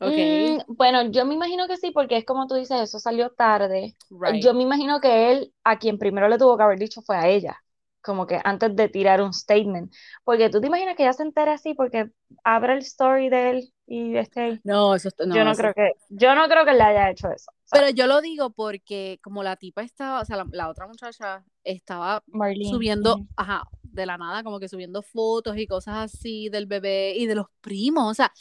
ok, 0.00 0.16
Mm, 0.16 0.58
bueno, 0.68 1.10
yo 1.10 1.24
me 1.26 1.34
imagino 1.34 1.66
que 1.66 1.76
sí, 1.76 1.90
porque 1.90 2.16
es 2.18 2.24
como 2.24 2.46
tú 2.46 2.54
dices, 2.54 2.80
eso 2.82 2.98
salió 3.00 3.30
tarde. 3.30 3.96
right. 4.10 4.40
Yo 4.40 4.54
me 4.54 4.62
imagino 4.62 5.00
que 5.00 5.32
él, 5.32 5.54
a 5.64 5.78
quien 5.78 5.98
primero 5.98 6.28
le 6.28 6.38
tuvo 6.38 6.56
que 6.56 6.62
haber 6.62 6.78
dicho 6.78 7.02
fue 7.02 7.16
a 7.16 7.28
ella, 7.28 7.62
como 8.02 8.26
que 8.26 8.40
antes 8.44 8.76
de 8.76 8.88
tirar 8.88 9.20
un 9.22 9.32
statement. 9.32 9.92
Porque 10.24 10.50
tú 10.50 10.60
te 10.60 10.66
imaginas 10.68 10.96
que 10.96 11.02
ella 11.02 11.12
se 11.14 11.22
entera 11.24 11.54
así 11.54 11.74
porque 11.74 12.10
abre 12.44 12.74
el 12.74 12.78
story 12.80 13.28
de 13.28 13.50
él 13.50 13.72
y 13.86 14.16
ahí. 14.16 14.62
No, 14.64 14.94
eso 14.94 15.08
está- 15.08 15.26
no, 15.26 15.40
yo 15.40 15.44
no 15.44 15.56
eso 15.56 15.70
creo 15.70 15.74
que, 15.74 15.92
yo 16.10 16.34
no 16.34 16.48
creo 16.48 16.64
que 16.64 16.72
él 16.72 16.80
haya 16.80 17.10
hecho 17.10 17.30
eso. 17.30 17.52
Pero 17.70 17.90
yo 17.90 18.06
lo 18.06 18.20
digo 18.20 18.50
porque 18.50 19.20
como 19.22 19.42
la 19.42 19.56
tipa 19.56 19.82
estaba, 19.82 20.22
o 20.22 20.24
sea, 20.24 20.36
la, 20.38 20.46
la 20.52 20.68
otra 20.70 20.86
muchacha 20.86 21.44
estaba 21.64 22.24
Marlene, 22.32 22.86
subiendo, 22.94 23.18
ujú. 23.18 23.28
ajá, 23.36 23.64
de 23.82 24.06
la 24.06 24.16
nada, 24.18 24.42
como 24.42 24.58
que 24.58 24.68
subiendo 24.68 25.02
fotos 25.02 25.56
y 25.58 25.66
cosas 25.66 25.96
así 26.14 26.48
del 26.48 26.66
bebé 26.66 27.14
y 27.16 27.26
de 27.26 27.34
los 27.34 27.46
primos. 27.60 28.10
O 28.10 28.14
sea, 28.14 28.32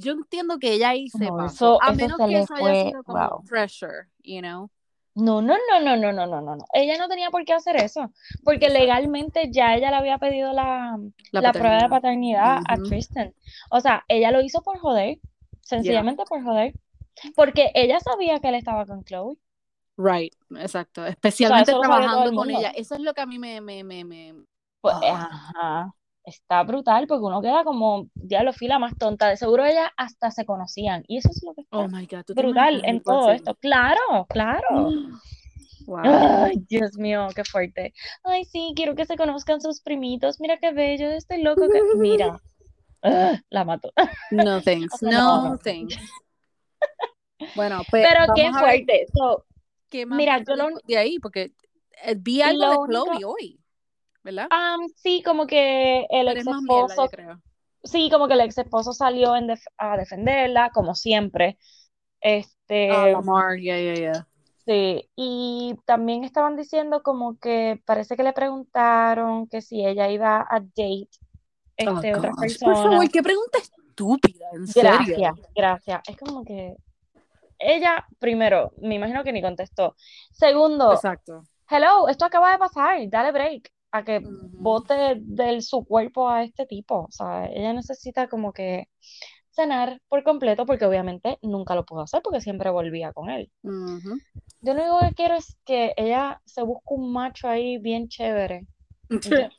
yo 0.00 0.12
entiendo 0.12 0.58
que 0.58 0.72
ella 0.72 0.90
ahí 0.90 1.06
eso, 1.06 1.82
a 1.82 1.92
menos 1.92 2.18
que 2.18 2.38
eso 2.38 2.54
fue, 2.56 2.92
como 3.04 3.42
pressure, 3.48 4.08
you 4.22 4.40
know. 4.40 4.70
No, 5.14 5.42
no, 5.42 5.56
no, 5.68 5.80
no, 5.80 5.96
no, 5.96 6.12
no, 6.12 6.26
no, 6.26 6.40
no. 6.40 6.56
no 6.56 6.64
Ella 6.72 6.96
no 6.96 7.08
tenía 7.08 7.30
por 7.30 7.44
qué 7.44 7.52
hacer 7.52 7.76
eso, 7.76 8.12
porque 8.44 8.70
legalmente 8.70 9.50
ya 9.50 9.74
ella 9.74 9.90
le 9.90 9.96
había 9.96 10.18
pedido 10.18 10.52
la, 10.52 10.98
la, 11.32 11.52
prueba 11.52 11.82
de 11.82 11.88
paternidad 11.88 12.60
a 12.66 12.76
Tristan. 12.76 13.34
O 13.70 13.80
sea, 13.80 14.04
ella 14.08 14.30
lo 14.30 14.40
hizo 14.40 14.62
por 14.62 14.78
joder, 14.78 15.18
sencillamente 15.62 16.24
por 16.28 16.42
joder, 16.42 16.74
porque 17.34 17.70
ella 17.74 18.00
sabía 18.00 18.38
que 18.38 18.48
él 18.48 18.54
estaba 18.54 18.86
con 18.86 19.04
Chloe. 19.04 19.36
Right, 19.96 20.34
exacto. 20.56 21.04
Especialmente 21.04 21.72
trabajando 21.72 22.32
con 22.34 22.50
ella. 22.50 22.70
Eso 22.70 22.94
es 22.94 23.00
lo 23.00 23.12
que 23.12 23.20
a 23.20 23.26
mí 23.26 23.38
me... 23.38 23.60
me, 23.60 23.84
me, 23.84 24.04
me... 24.04 24.34
Pues. 24.80 24.94
Ah. 25.02 25.28
Ajá 25.54 25.94
está 26.30 26.62
brutal, 26.62 27.06
porque 27.06 27.24
uno 27.24 27.42
queda 27.42 27.62
como, 27.64 28.08
ya 28.14 28.42
lo 28.42 28.52
fila 28.52 28.78
más 28.78 28.96
tonta. 28.98 29.28
De 29.28 29.36
seguro 29.36 29.64
ellas 29.64 29.90
hasta 29.96 30.30
se 30.30 30.44
conocían, 30.46 31.04
y 31.06 31.18
eso 31.18 31.28
es 31.30 31.42
lo 31.44 31.54
que 31.54 31.60
está 31.62 31.76
Oh 31.76 31.88
my 31.88 32.06
God, 32.06 32.24
¿tú 32.26 32.34
te 32.34 32.42
brutal 32.42 32.82
en 32.84 33.02
todo 33.02 33.30
esto. 33.30 33.54
Claro, 33.56 34.26
claro. 34.28 34.66
Wow. 35.86 36.00
Ay, 36.04 36.62
Dios 36.68 36.96
mío, 36.98 37.26
qué 37.34 37.42
fuerte. 37.42 37.92
Ay, 38.22 38.44
sí, 38.44 38.74
quiero 38.76 38.94
que 38.94 39.06
se 39.06 39.16
conozcan 39.16 39.60
sus 39.60 39.80
primitos. 39.80 40.38
Mira 40.38 40.58
qué 40.58 40.72
bello, 40.72 41.10
estoy 41.10 41.42
loco. 41.42 41.62
que- 41.68 41.80
Mira, 41.98 42.40
Ah, 43.02 43.40
la 43.48 43.64
mato. 43.64 43.90
No 44.30 44.60
thanks, 44.60 44.94
O 44.94 44.98
sea, 44.98 45.10
no, 45.10 45.58
thanks. 45.64 45.96
Bueno, 47.56 47.82
pues 47.90 48.06
Pero 48.06 48.32
qué 48.34 48.50
fuerte. 48.52 49.06
So, 49.12 49.44
qué 49.88 50.06
más 50.06 50.16
Mira, 50.18 50.38
yo 50.46 50.54
lo 50.54 50.68
de 50.86 50.96
ahí, 50.98 51.18
porque 51.18 51.52
eh, 52.04 52.14
vi 52.16 52.42
algo 52.42 52.70
de 52.70 52.76
único- 52.78 53.04
Chloe 53.06 53.24
hoy, 53.24 53.59
¿verdad? 54.22 54.50
um, 54.50 54.88
sí, 54.96 55.22
como 55.24 55.46
que 55.46 56.06
el 56.10 56.28
ex 56.28 56.46
mierda, 56.62 56.96
esposo, 56.96 57.08
creo. 57.08 57.40
sí, 57.84 58.10
como 58.10 58.28
que 58.28 58.34
el 58.34 58.40
ex 58.42 58.58
esposo 58.58 58.92
salió 58.92 59.36
en 59.36 59.48
def- 59.48 59.66
a 59.78 59.96
defenderla, 59.96 60.70
como 60.72 60.94
siempre. 60.94 61.58
Este, 62.20 62.88
Ah, 62.88 63.08
Lamar, 63.08 63.56
yeah, 63.58 63.78
yeah, 63.78 63.94
yeah. 63.94 64.26
sí, 64.66 65.10
y 65.16 65.76
también 65.86 66.24
estaban 66.24 66.56
diciendo 66.56 67.02
como 67.02 67.38
que 67.38 67.80
parece 67.86 68.16
que 68.16 68.22
le 68.22 68.32
preguntaron 68.32 69.48
que 69.48 69.62
si 69.62 69.84
ella 69.86 70.08
iba 70.10 70.40
a 70.48 70.60
date 70.60 71.08
Oh, 71.86 72.02
este, 72.02 72.14
otras 72.14 72.36
gosh, 72.38 72.58
Por 72.62 72.76
favor, 72.76 73.08
personas. 73.08 73.10
qué 73.10 73.22
pregunta 73.22 73.58
estúpida, 73.58 74.46
en 74.52 74.66
serio. 74.66 75.22
Gracias, 75.22 75.34
gracias. 75.54 76.02
Es 76.06 76.16
como 76.16 76.44
que 76.44 76.76
ella, 77.58 78.06
primero, 78.18 78.72
me 78.82 78.96
imagino 78.96 79.24
que 79.24 79.32
ni 79.32 79.42
contestó. 79.42 79.96
Segundo, 80.32 80.96
Exacto. 80.96 81.46
hello, 81.70 82.08
esto 82.08 82.24
acaba 82.26 82.52
de 82.52 82.58
pasar, 82.58 82.98
dale 83.10 83.32
break 83.32 83.70
a 83.92 84.04
que 84.04 84.20
bote 84.24 85.16
de 85.20 85.60
su 85.62 85.84
cuerpo 85.84 86.28
a 86.28 86.44
este 86.44 86.66
tipo. 86.66 87.06
O 87.06 87.10
sea, 87.10 87.46
ella 87.46 87.72
necesita 87.72 88.28
como 88.28 88.52
que 88.52 88.88
cenar 89.50 90.00
por 90.08 90.22
completo 90.22 90.64
porque 90.64 90.84
obviamente 90.84 91.38
nunca 91.42 91.74
lo 91.74 91.84
pudo 91.84 92.02
hacer 92.02 92.22
porque 92.22 92.40
siempre 92.40 92.70
volvía 92.70 93.12
con 93.12 93.30
él. 93.30 93.50
Yo 93.62 94.74
lo 94.74 94.82
único 94.82 95.00
que 95.00 95.14
quiero 95.14 95.34
es 95.34 95.56
que 95.64 95.92
ella 95.96 96.40
se 96.44 96.62
busque 96.62 96.94
un 96.94 97.12
macho 97.12 97.48
ahí 97.48 97.78
bien 97.78 98.08
chévere. 98.08 98.66
y 99.08 99.28
ya. 99.28 99.50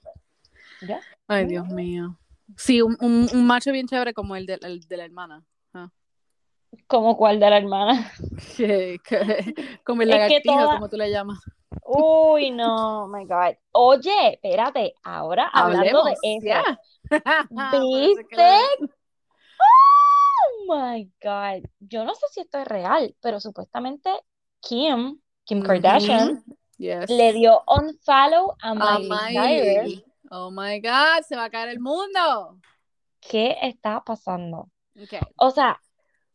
¿Ya? 0.81 0.99
Ay, 1.27 1.45
Dios 1.45 1.67
mío. 1.67 2.17
Sí, 2.57 2.81
un, 2.81 2.97
un, 3.01 3.27
un 3.33 3.47
macho 3.47 3.71
bien 3.71 3.87
chévere 3.87 4.13
como 4.13 4.35
el 4.35 4.45
de, 4.45 4.59
el 4.61 4.81
de 4.81 4.97
la 4.97 5.05
hermana. 5.05 5.43
Como 6.87 7.17
cuál 7.17 7.39
de 7.39 7.49
la 7.49 7.57
hermana. 7.57 8.11
Que- 8.57 8.97
que- 9.07 9.79
como 9.85 10.01
el 10.01 10.09
Es 10.09 10.15
que 10.15 10.19
lagartijo, 10.19 10.55
toda- 10.59 10.73
como 10.75 10.89
tú 10.89 10.97
le 10.97 11.09
llamas. 11.11 11.39
Uy, 11.85 12.51
no, 12.51 13.07
my 13.07 13.25
God. 13.25 13.55
Oye, 13.71 14.33
espérate, 14.33 14.93
ahora 15.03 15.47
hablando 15.53 16.03
de 16.03 16.15
Hablemos, 16.15 16.19
eso. 16.23 16.79
¿Viste? 17.81 18.87
Oh 19.59 20.65
my 20.67 21.09
God. 21.21 21.63
Yo 21.79 22.03
no 22.05 22.13
sé 22.15 22.25
si 22.31 22.41
esto 22.41 22.59
es 22.59 22.67
real, 22.67 23.15
pero 23.21 23.39
supuestamente 23.39 24.11
Kim, 24.59 25.19
Kim. 25.43 25.61
Kardashian, 25.63 26.43
Yes. 26.77 27.09
le 27.09 27.33
dio 27.33 27.61
unfollow 27.67 28.55
a 28.61 28.73
Miley. 28.73 29.91
Cyrus. 29.91 30.03
Oh 30.31 30.49
my 30.51 30.79
God, 30.81 31.23
se 31.27 31.35
va 31.35 31.45
a 31.45 31.49
caer 31.49 31.69
el 31.69 31.79
mundo. 31.79 32.57
¿Qué 33.19 33.57
está 33.61 34.03
pasando? 34.03 34.69
Okay. 35.01 35.19
O 35.37 35.51
sea, 35.51 35.79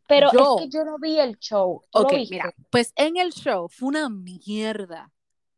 pero 0.07 0.31
Yo- 0.33 0.57
es 0.59 0.63
que 0.65 0.69
yo 0.71 0.85
no 0.85 0.97
vi 0.99 1.19
el 1.19 1.39
show. 1.39 1.83
¿Tú 1.91 1.99
Ok, 2.01 2.13
lo 2.13 2.19
viste? 2.19 2.35
mira, 2.37 2.55
pues 2.71 2.93
en 2.97 3.17
el 3.17 3.33
show 3.33 3.69
fue 3.69 3.89
una 3.89 4.09
mierda. 4.09 5.11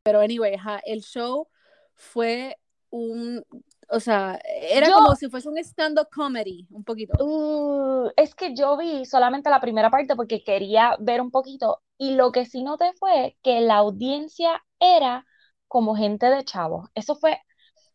Pero 0.03 0.21
anyway, 0.21 0.55
ajá, 0.55 0.81
el 0.85 1.03
show 1.03 1.49
fue 1.95 2.57
un, 2.91 3.45
o 3.91 4.01
sea, 4.01 4.41
era 4.71 4.87
Yo- 4.89 4.95
como 4.95 5.15
si 5.17 5.29
fuese 5.29 5.49
un 5.49 5.59
stand-up 5.59 6.09
comedy, 6.15 6.67
un 6.71 6.85
poquito. 6.85 7.13
Uh, 7.23 8.11
es 8.17 8.35
que 8.35 8.55
yo 8.55 8.77
vi 8.79 9.05
solamente 9.05 9.51
la 9.51 9.61
primera 9.61 9.91
parte 9.91 10.17
porque 10.17 10.43
quería 10.43 10.97
ver 10.99 11.21
un 11.21 11.31
poquito 11.31 11.83
y 11.99 12.15
lo 12.15 12.33
que 12.33 12.47
sí 12.47 12.63
noté 12.63 12.93
fue 12.99 13.37
que 13.43 13.61
la 13.61 13.77
audiencia 13.77 14.65
era 14.81 15.27
como 15.67 15.95
gente 15.97 16.27
de 16.31 16.45
chavos. 16.45 16.89
Eso 16.95 17.15
fue 17.17 17.39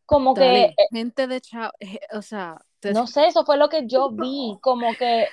como 0.06 0.36
que, 0.36 0.42
Dale, 0.42 0.64
eh, 0.66 0.76
gente 0.92 1.26
de 1.28 1.42
chao, 1.42 1.72
eh, 1.80 2.00
o 2.12 2.22
sea, 2.22 2.58
te- 2.80 2.94
no 2.94 3.08
sé, 3.08 3.26
eso 3.28 3.46
fue 3.46 3.58
lo 3.58 3.70
que 3.70 3.88
yo 3.88 4.12
vi, 4.12 4.58
como 4.62 4.94
que 4.96 5.28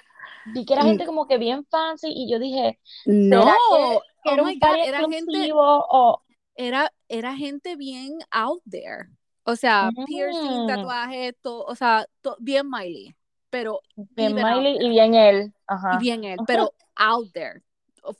vi 0.44 0.64
que 0.64 0.74
era 0.74 0.84
gente 0.84 1.06
como 1.06 1.26
que 1.26 1.38
bien 1.38 1.64
fancy 1.66 2.08
y 2.14 2.30
yo 2.30 2.38
dije, 2.38 2.80
no, 3.06 3.44
¿será 3.44 3.52
que, 3.68 4.04
que 4.22 4.32
oh 4.32 4.34
era 4.34 4.42
my 4.42 4.44
un 4.44 4.58
God, 4.58 4.76
era 4.82 5.04
gente, 5.04 5.48
o 5.52 6.22
era, 6.56 6.90
era 7.08 7.34
gente 7.36 7.76
bien 7.76 8.18
out 8.32 8.62
there. 8.70 9.08
O 9.44 9.56
sea, 9.56 9.92
piercing, 10.04 10.64
Mm. 10.64 10.66
tatuaje, 10.66 11.32
todo, 11.42 11.64
o 11.66 11.74
sea, 11.74 12.06
to- 12.22 12.36
bien 12.40 12.68
Miley, 12.70 13.16
pero 13.50 13.80
bien 14.14 14.34
Miley 14.34 14.76
y 14.80 14.88
bien 14.90 15.14
él? 15.14 15.52
y 15.88 15.96
Ajá. 15.96 15.98
bien 15.98 16.24
él, 16.24 16.42
pero 16.44 16.74
out 16.96 17.32
there, 17.32 17.62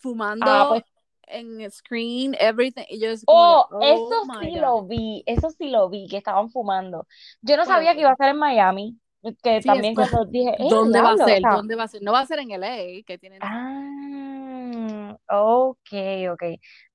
fumando 0.00 0.52
Ah, 0.52 0.64
pues 0.68 0.85
en 1.24 1.61
el 1.61 1.70
screen, 1.72 2.35
everything, 2.40 2.85
y 2.88 3.00
yo 3.00 3.11
es 3.11 3.26
como 3.26 3.46
Oh, 3.46 3.66
que, 3.68 3.74
eso 3.78 4.14
oh 4.26 4.26
sí 4.38 4.50
God. 4.50 4.59
lo 4.59 4.85
vi, 4.87 5.22
eso 5.26 5.50
sí 5.50 5.68
lo 5.68 5.88
vi, 5.88 6.09
que 6.09 6.16
estaban 6.16 6.50
fumando. 6.50 7.06
Yo 7.42 7.56
no 7.56 7.64
sabía 7.64 7.94
que 7.94 8.00
iba 8.00 8.11
a 8.11 8.16
ser 8.16 8.30
en 8.30 8.38
Miami, 8.38 8.98
que 9.42 9.61
Sí, 9.61 9.68
también 9.68 9.94
cuando 9.94 10.24
dije, 10.24 10.54
¡eh, 10.59 10.66
¿Dónde 10.68 11.00
va 11.00 11.11
a! 11.11 11.14
O 11.14 11.16
ser? 11.18 11.40
sea, 11.40 11.50
¿Dónde 11.56 11.76
va 11.76 11.85
a 11.85 11.88
ser? 11.88 12.02
No 12.02 12.12
va 12.12 12.20
a 12.20 12.26
ser 12.26 12.38
en 12.38 12.50
LA, 12.52 13.02
que 13.06 13.18
tienen 13.18 13.40
ah, 13.42 15.16
ok, 15.28 15.92
ok. 16.33 16.42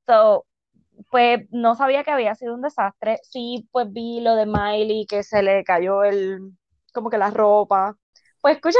So, 0.05 0.45
pues 1.11 1.41
no 1.51 1.75
sabía 1.75 2.03
que 2.03 2.11
había 2.11 2.35
sido 2.35 2.53
un 2.53 2.61
desastre. 2.61 3.19
Sí, 3.23 3.67
pues 3.71 3.91
vi 3.91 4.21
lo 4.21 4.35
de 4.35 4.45
Miley, 4.45 5.05
que 5.05 5.23
se 5.23 5.43
le 5.43 5.63
cayó 5.63 6.03
el, 6.03 6.39
como 6.93 7.09
que 7.09 7.17
la 7.17 7.31
ropa. 7.31 7.95
Pues 8.41 8.55
escucha, 8.55 8.79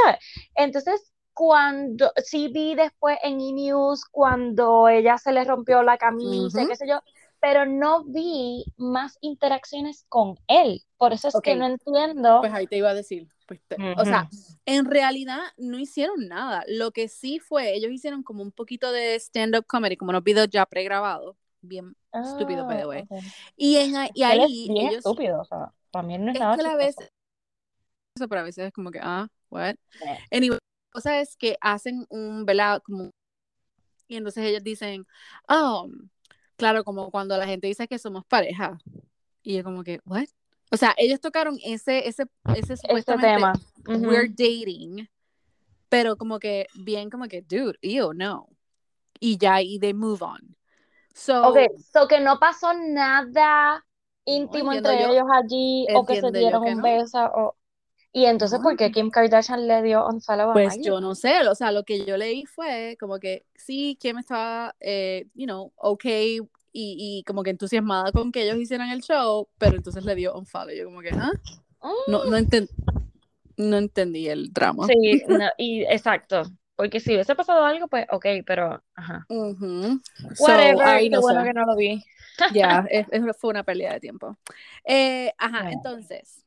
entonces 0.54 1.12
cuando, 1.34 2.12
sí 2.24 2.48
vi 2.48 2.74
después 2.74 3.18
en 3.22 3.40
E! 3.40 3.52
News 3.52 4.04
cuando 4.10 4.88
ella 4.88 5.18
se 5.18 5.32
le 5.32 5.44
rompió 5.44 5.82
la 5.82 5.98
camisa, 5.98 6.66
qué 6.66 6.76
sé 6.76 6.88
yo, 6.88 7.00
pero 7.40 7.66
no 7.66 8.04
vi 8.04 8.64
más 8.78 9.18
interacciones 9.20 10.06
con 10.08 10.36
él. 10.48 10.82
Por 10.96 11.12
eso 11.12 11.28
es 11.28 11.38
que 11.42 11.54
no 11.54 11.66
entiendo. 11.66 12.38
Pues 12.40 12.54
ahí 12.54 12.66
te 12.66 12.78
iba 12.78 12.90
a 12.90 12.94
decir. 12.94 13.28
Pues 13.46 13.60
te- 13.68 13.76
O 13.98 14.04
sea, 14.04 14.28
en 14.64 14.84
realidad 14.84 15.38
no 15.56 15.78
hicieron 15.78 16.26
nada. 16.28 16.64
Lo 16.68 16.90
que 16.90 17.08
sí 17.08 17.38
fue, 17.38 17.74
ellos 17.74 17.90
hicieron 17.92 18.22
como 18.22 18.42
un 18.42 18.52
poquito 18.52 18.90
de 18.92 19.14
stand-up 19.16 19.66
comedy, 19.66 19.96
como 19.96 20.10
unos 20.10 20.24
videos 20.24 20.48
ya 20.50 20.66
pregrabados. 20.66 21.36
Bien 21.60 21.96
estúpido, 22.12 22.64
by 22.66 22.78
the 22.78 22.84
Ah, 22.84 22.88
way. 22.88 23.02
ok. 23.02 23.22
Y, 23.56 23.76
en, 23.76 23.90
y 23.90 23.96
Él 23.96 24.06
es 24.12 24.24
ahí 24.24 24.70
bien 24.72 24.86
ellos. 24.88 24.98
estúpido, 24.98 25.40
o 25.40 25.44
sea, 25.44 25.72
también 25.90 26.24
no 26.24 26.30
es 26.32 26.34
Es 26.36 26.40
nada 26.40 26.56
que 26.56 26.62
la 26.62 26.76
vez. 26.76 26.96
Eso, 28.16 28.28
pero 28.28 28.40
a 28.40 28.44
veces 28.44 28.66
es 28.66 28.72
como 28.72 28.90
que, 28.90 28.98
ah, 29.02 29.28
what? 29.50 29.74
Eh. 30.00 30.18
Anyway, 30.30 30.58
la 30.58 30.90
cosa 30.92 31.20
es 31.20 31.36
que 31.36 31.56
hacen 31.60 32.06
un, 32.08 32.44
¿verdad? 32.46 32.82
Como, 32.82 33.10
y 34.08 34.16
entonces 34.16 34.44
ellos 34.44 34.62
dicen, 34.64 35.06
oh, 35.48 35.88
claro, 36.56 36.84
como 36.84 37.10
cuando 37.10 37.36
la 37.36 37.46
gente 37.46 37.66
dice 37.66 37.88
que 37.88 37.98
somos 37.98 38.24
pareja. 38.26 38.78
Y 39.42 39.56
yo 39.56 39.64
como 39.64 39.84
que, 39.84 40.00
what? 40.04 40.26
O 40.70 40.76
sea, 40.76 40.94
ellos 40.96 41.20
tocaron 41.20 41.58
ese, 41.64 42.08
ese, 42.08 42.24
ese 42.54 42.74
Este 42.74 42.76
supuestamente, 42.76 43.34
tema. 43.36 43.52
Ujú. 43.88 44.08
we're 44.08 44.28
dating, 44.28 45.08
pero 45.88 46.16
como 46.16 46.38
que, 46.38 46.66
bien 46.74 47.08
como 47.10 47.26
que, 47.28 47.42
dude, 47.42 47.78
ew, 47.82 48.12
no. 48.12 48.48
Y 49.20 49.38
ya, 49.38 49.62
y 49.62 49.78
they 49.78 49.94
move 49.94 50.22
on. 50.22 50.56
So, 51.14 51.48
Ok, 51.48 51.58
so 51.92 52.06
que 52.08 52.20
no 52.20 52.38
pasó 52.38 52.74
nada 52.74 53.84
íntimo 54.24 54.72
entre 54.72 55.00
yo. 55.00 55.08
ellos 55.12 55.24
allí 55.32 55.86
o 55.94 56.04
que 56.04 56.16
se 56.16 56.20
yo 56.22 56.30
dieron 56.32 56.64
que 56.64 56.70
un 56.70 56.76
no. 56.78 56.82
beso 56.82 57.18
o... 57.34 57.56
Y 58.12 58.24
entonces. 58.24 58.60
¿por 58.60 58.76
qué 58.76 58.90
Kim 58.90 59.10
Kardashian 59.10 59.66
le 59.68 59.82
dio 59.82 60.06
unfollow 60.06 60.50
a 60.50 60.52
Pues 60.54 60.78
yo 60.82 61.00
no 61.00 61.14
sé, 61.14 61.46
o 61.48 61.54
sea, 61.54 61.70
lo 61.70 61.84
que 61.84 62.04
yo 62.04 62.16
leí 62.16 62.44
fue 62.46 62.96
como 62.98 63.18
que 63.18 63.44
sí, 63.54 63.96
Kim 64.00 64.18
estaba, 64.18 64.74
eh, 64.80 65.26
you 65.34 65.44
know, 65.44 65.72
ok 65.76 66.04
y, 66.78 67.18
y 67.18 67.22
como 67.24 67.42
que 67.42 67.50
entusiasmada 67.50 68.12
con 68.12 68.30
que 68.32 68.42
ellos 68.42 68.58
hicieran 68.58 68.90
el 68.90 69.00
show, 69.02 69.48
pero 69.58 69.76
entonces 69.76 70.04
le 70.04 70.14
dio 70.14 70.34
un 70.34 70.44
follow. 70.46 70.74
Yo 70.74 70.84
como 70.84 71.00
que, 71.00 71.10
¿ah? 71.10 71.30
No, 72.06 72.24
no, 72.26 72.36
enten- 72.36 72.68
no 73.56 73.78
entendí 73.78 74.28
el 74.28 74.52
drama. 74.52 74.86
Sí, 74.86 75.22
no, 75.28 75.48
y 75.56 75.82
exacto. 75.84 76.42
Porque 76.74 77.00
si 77.00 77.14
hubiese 77.14 77.34
pasado 77.34 77.64
algo, 77.64 77.88
pues 77.88 78.06
ok, 78.10 78.26
pero 78.46 78.82
ajá. 78.94 79.24
Ujú. 79.30 80.00
So, 80.34 80.44
Whatever, 80.44 80.98
qué 81.00 81.08
no 81.10 81.20
bueno 81.22 81.40
sé. 81.40 81.46
que 81.46 81.52
no 81.54 81.64
lo 81.64 81.74
vi. 81.76 82.04
Ya, 82.52 82.86
es- 82.90 83.06
es- 83.10 83.36
fue 83.38 83.50
una 83.50 83.62
pérdida 83.64 83.94
de 83.94 84.00
tiempo. 84.00 84.36
Eh, 84.84 85.32
ajá, 85.38 85.62
Bueno. 85.62 85.70
entonces, 85.78 86.44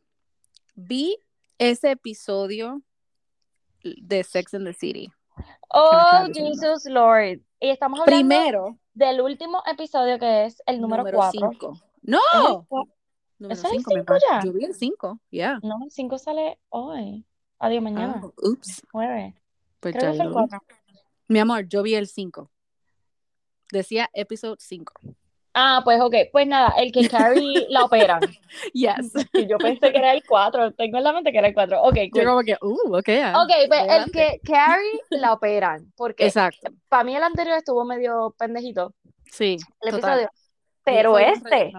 vi 0.75 1.17
ese 1.57 1.91
episodio 1.91 2.83
de 3.83 4.23
Sex 4.23 4.53
and 4.53 4.67
the 4.67 4.73
City. 4.73 5.11
Oh. 5.69 6.27
Jesus 6.33 6.85
Lord. 6.85 7.39
Y 7.59 7.69
estamos 7.69 7.99
hablando 7.99 8.15
Primero, 8.17 8.79
del 8.93 9.21
último 9.21 9.61
episodio 9.65 10.17
que 10.17 10.45
es 10.45 10.61
el 10.65 10.81
número 10.81 11.03
4. 11.03 11.51
5. 11.51 11.73
¡No! 12.03 12.17
¿Es 12.19 12.33
el 12.33 12.87
Número 13.39 13.53
¿Ese 13.53 13.67
es 13.67 13.73
el 13.73 13.79
5, 13.79 13.91
me 13.91 13.99
cinco 13.99 14.05
parece. 14.05 14.25
ya? 14.29 14.41
Yo 14.43 14.53
vi 14.53 14.65
el 14.65 14.73
5, 14.73 15.19
ya. 15.31 15.59
No, 15.63 15.77
el 15.83 15.91
5 15.91 16.17
sale 16.17 16.59
hoy. 16.69 17.25
Adiós, 17.59 17.83
mañana. 17.83 18.21
Ah, 18.23 18.27
ups. 18.37 18.81
Jueves. 18.91 19.33
Pues 19.79 19.95
Creo 19.95 20.11
que 20.11 20.17
fue 20.17 20.25
el 20.25 20.31
yo 20.33 20.39
lo 20.39 20.43
vi. 20.43 20.49
4. 20.49 20.59
Mi 21.27 21.39
amor, 21.39 21.67
yo 21.67 21.83
vi 21.83 21.95
el 21.95 22.07
5. 22.07 22.49
Decía 23.71 24.09
episodio 24.13 24.55
5. 24.59 24.93
Ah, 25.53 25.81
pues 25.83 25.99
ok. 25.99 26.13
Pues 26.31 26.47
nada, 26.47 26.73
el 26.77 26.91
que 26.91 27.07
Carrie 27.09 27.65
la 27.69 27.85
operan. 27.85 28.21
Yes. 28.73 29.11
Y 29.33 29.47
yo 29.47 29.57
pensé 29.57 29.91
que 29.91 29.97
era 29.97 30.13
el 30.13 30.23
4. 30.25 30.73
Tengo 30.73 30.97
en 30.97 31.03
la 31.03 31.11
mente 31.13 31.31
que 31.31 31.39
era 31.39 31.47
el 31.47 31.53
4. 31.53 31.81
Ok, 31.81 31.95
Yo 31.95 32.09
cool. 32.11 32.23
como 32.25 32.41
que, 32.43 32.57
uh, 32.61 32.97
ok. 32.97 33.09
ah, 33.23 33.43
Ok, 33.43 33.51
pues 33.67 33.81
el 33.81 33.89
adelante. 33.89 34.39
que 34.43 34.51
Carrie 34.51 35.01
la 35.09 35.33
operan. 35.33 35.91
Porque 35.97 36.25
Exacto. 36.25 36.71
para 36.87 37.03
mí 37.03 37.15
el 37.15 37.23
anterior 37.23 37.57
estuvo 37.57 37.83
medio 37.85 38.35
pendejito. 38.37 38.93
Sí, 39.25 39.57
El 39.81 39.91
total. 39.95 40.19
episodio. 40.21 40.29
Pero 40.83 41.19
este, 41.19 41.71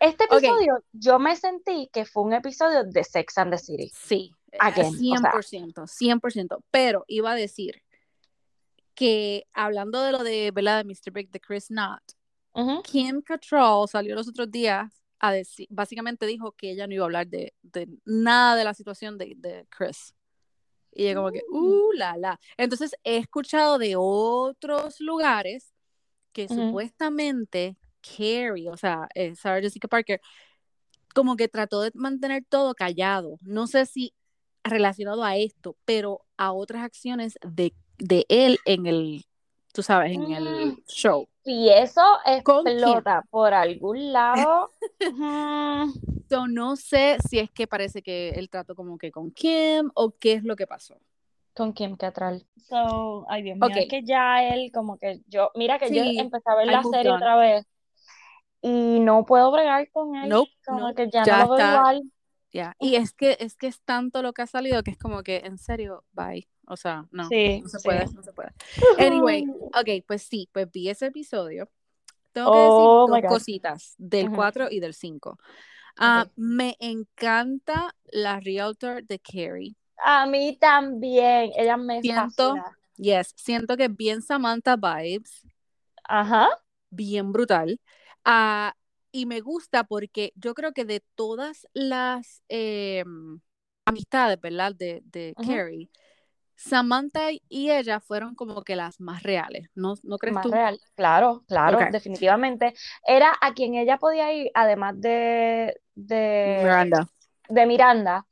este 0.00 0.24
episodio, 0.24 0.78
yo 0.92 1.18
me 1.18 1.34
sentí 1.34 1.88
que 1.92 2.04
fue 2.04 2.22
un 2.24 2.34
episodio 2.34 2.84
de 2.84 3.02
Sex 3.04 3.38
and 3.38 3.52
the 3.52 3.58
City. 3.58 3.90
Sí, 3.94 4.30
Again, 4.60 4.86
o 4.86 5.18
sea. 5.18 5.32
100%, 5.32 6.20
100%. 6.20 6.58
Pero 6.70 7.04
iba 7.08 7.32
a 7.32 7.34
decir 7.34 7.82
que 8.94 9.46
hablando 9.52 10.02
de 10.02 10.12
lo 10.12 10.22
de, 10.24 10.50
¿verdad? 10.52 10.84
De 10.84 10.84
Mr. 10.84 11.12
Big, 11.12 11.30
de 11.30 11.40
Chris 11.40 11.66
Knott, 11.68 12.02
Kim 12.82 13.20
Cattrall 13.22 13.88
salió 13.88 14.14
los 14.14 14.28
otros 14.28 14.50
días 14.50 14.92
a 15.18 15.32
decir, 15.32 15.66
básicamente 15.70 16.26
dijo 16.26 16.52
que 16.52 16.70
ella 16.70 16.86
no 16.86 16.94
iba 16.94 17.04
a 17.04 17.06
hablar 17.06 17.26
de, 17.26 17.54
de 17.62 17.88
nada 18.04 18.56
de 18.56 18.64
la 18.64 18.74
situación 18.74 19.18
de, 19.18 19.34
de 19.36 19.66
Chris. 19.70 20.14
Y 20.92 21.08
yo 21.08 21.14
como 21.14 21.30
que, 21.30 21.42
Mm. 21.50 21.56
uh, 21.56 21.92
la, 21.92 22.16
la. 22.16 22.40
Entonces 22.56 22.94
he 23.04 23.18
escuchado 23.18 23.78
de 23.78 23.94
otros 23.96 25.00
lugares 25.00 25.72
que 26.32 26.48
supuestamente 26.48 27.76
Carrie, 28.00 28.68
o 28.70 28.76
sea, 28.76 29.08
eh, 29.14 29.34
Sarah 29.36 29.60
Jessica 29.60 29.88
Parker, 29.88 30.20
como 31.14 31.36
que 31.36 31.48
trató 31.48 31.80
de 31.80 31.90
mantener 31.94 32.44
todo 32.48 32.74
callado. 32.74 33.38
No 33.42 33.66
sé 33.66 33.86
si 33.86 34.14
relacionado 34.64 35.24
a 35.24 35.36
esto, 35.36 35.76
pero 35.84 36.24
a 36.36 36.52
otras 36.52 36.82
acciones 36.82 37.38
de, 37.42 37.74
de 37.98 38.26
él 38.28 38.58
en 38.64 38.86
el, 38.86 39.24
tú 39.76 39.82
sabes, 39.82 40.12
en 40.12 40.22
el 40.32 40.44
Mm. 40.72 40.78
show. 40.88 41.28
Si 41.44 41.68
eso 41.70 42.02
explota 42.24 43.22
por 43.30 43.54
algún 43.54 44.12
lado, 44.12 44.72
So, 46.28 46.48
no 46.48 46.74
sé 46.74 47.18
si 47.28 47.38
es 47.38 47.50
que 47.52 47.68
parece 47.68 48.02
que 48.02 48.30
él 48.30 48.50
trató 48.50 48.74
como 48.74 48.98
que 48.98 49.12
con 49.12 49.30
Kim 49.30 49.90
o 49.94 50.10
qué 50.18 50.32
es 50.32 50.42
lo 50.42 50.56
que 50.56 50.66
pasó. 50.66 50.98
con 51.54 51.72
Kim 51.72 51.96
Cattrall. 51.96 52.44
So, 52.68 53.24
ay 53.28 53.42
Dios 53.42 53.56
mío, 53.56 53.68
es 53.76 53.88
que 53.88 54.02
ya 54.02 54.42
él 54.42 54.70
como 54.74 54.98
que 54.98 55.20
yo, 55.28 55.50
mira 55.54 55.78
que 55.78 55.90
yo 55.94 56.02
empecé 56.02 56.50
a 56.50 56.56
ver 56.56 56.66
la 56.66 56.82
serie 56.82 57.10
on. 57.10 57.16
otra 57.16 57.36
vez 57.36 57.64
y 58.60 58.98
no 59.00 59.24
puedo 59.24 59.52
bregar 59.52 59.88
con 59.92 60.16
él, 60.16 60.28
Nope, 60.30 60.50
como 60.66 60.80
no, 60.80 60.94
que 60.94 61.08
ya 61.08 61.24
ya 61.24 61.38
no 61.38 61.44
lo 61.44 61.50
veo 61.52 61.60
está. 61.60 61.78
igual. 61.78 62.02
Ya, 62.52 62.74
Y 62.80 62.96
es 62.96 63.12
que 63.12 63.36
es 63.38 63.54
que 63.54 63.66
es 63.68 63.80
tanto 63.82 64.22
lo 64.22 64.32
que 64.32 64.42
ha 64.42 64.46
salido 64.46 64.82
que 64.82 64.90
es 64.90 64.98
como 64.98 65.22
que 65.22 65.38
en 65.44 65.58
serio, 65.58 66.04
bye. 66.12 66.48
O 66.66 66.76
sea, 66.76 67.06
no, 67.10 67.28
Sí, 67.28 67.60
no 67.62 67.68
se 67.68 67.78
sí. 67.78 67.84
puede, 67.88 68.04
no 68.12 68.22
se 68.22 68.32
puede. 68.32 68.50
Anyway, 68.98 69.44
ok, 69.74 70.04
pues 70.06 70.22
sí, 70.22 70.48
pues 70.52 70.70
vi 70.70 70.88
ese 70.88 71.06
episodio. 71.06 71.68
Tengo 72.32 72.52
que 72.52 72.58
Oh, 72.58 73.06
decir 73.06 73.14
my 73.14 73.22
dos 73.22 73.30
cositas 73.38 73.94
del. 73.98 74.30
4 74.30 74.68
y 74.70 74.80
del 74.80 74.94
5. 74.94 75.38
Ah, 75.96 76.24
Ok. 76.26 76.32
Me 76.36 76.76
encanta 76.80 77.94
la 78.12 78.40
realtor 78.40 79.04
de 79.04 79.18
Carrie. 79.18 79.74
A 80.04 80.26
mí 80.26 80.56
también, 80.60 81.52
ella 81.56 81.76
me 81.76 82.00
Siento- 82.02 82.54
fascina. 82.56 82.78
Yes, 82.98 83.32
siento 83.36 83.76
que 83.76 83.84
es 83.84 83.96
bien 83.96 84.22
Samantha 84.22 84.76
vibes, 84.76 85.46
Ajá, 86.04 86.48
bien 86.90 87.32
brutal. 87.32 87.78
Ah, 88.24 88.74
y 89.12 89.26
me 89.26 89.40
gusta 89.40 89.84
porque 89.84 90.32
yo 90.34 90.54
creo 90.54 90.72
que 90.72 90.84
de 90.84 91.00
todas 91.14 91.66
las 91.74 92.42
eh, 92.48 93.04
amistades, 93.84 94.40
¿verdad? 94.40 94.74
De, 94.74 95.02
de. 95.04 95.34
Carrie, 95.36 95.90
Samantha 96.56 97.30
y 97.48 97.70
ella 97.70 98.00
fueron 98.00 98.34
como 98.34 98.62
que 98.62 98.76
las 98.76 99.00
más 99.00 99.22
reales, 99.22 99.68
¿no, 99.74 99.94
no 100.02 100.18
crees 100.18 100.34
más 100.34 100.44
tú? 100.44 100.50
real. 100.50 100.80
Claro, 100.94 101.44
claro, 101.46 101.78
definitivamente. 101.90 102.74
Era 103.06 103.32
a 103.40 103.52
quien 103.54 103.74
ella 103.74 103.98
podía 103.98 104.32
ir, 104.32 104.50
además 104.54 105.00
de, 105.00 105.78
de, 105.94 106.44
Miranda. 106.62 107.08
de 107.48 107.66
Miranda. 107.66 108.26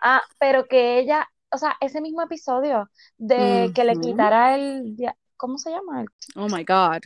Ah, 0.00 0.22
pero 0.38 0.66
que 0.66 0.98
ella, 0.98 1.28
o 1.50 1.58
sea, 1.58 1.76
ese 1.80 2.00
mismo 2.00 2.22
episodio 2.22 2.90
de 3.18 3.70
que 3.74 3.84
le 3.84 3.96
quitara 3.96 4.54
el, 4.54 4.96
¿cómo 5.36 5.58
se 5.58 5.70
llama? 5.70 6.04
Oh 6.36 6.48
my 6.48 6.62
God. 6.64 7.00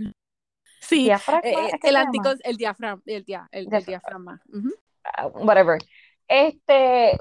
Sí, 0.81 1.05
diafragma, 1.05 1.49
eh, 1.49 1.71
¿es 1.75 1.81
que 1.81 1.89
el 1.89 1.97
anticon, 1.97 2.39
el 2.45 2.57
diafragma, 2.57 3.03
el, 3.07 3.25
dia- 3.25 3.49
el, 3.53 3.65
el 3.65 3.71
Diafra- 3.71 3.87
diafragma. 3.87 4.41
Ah, 5.05 5.27
whatever. 5.29 5.79
Este, 6.29 7.19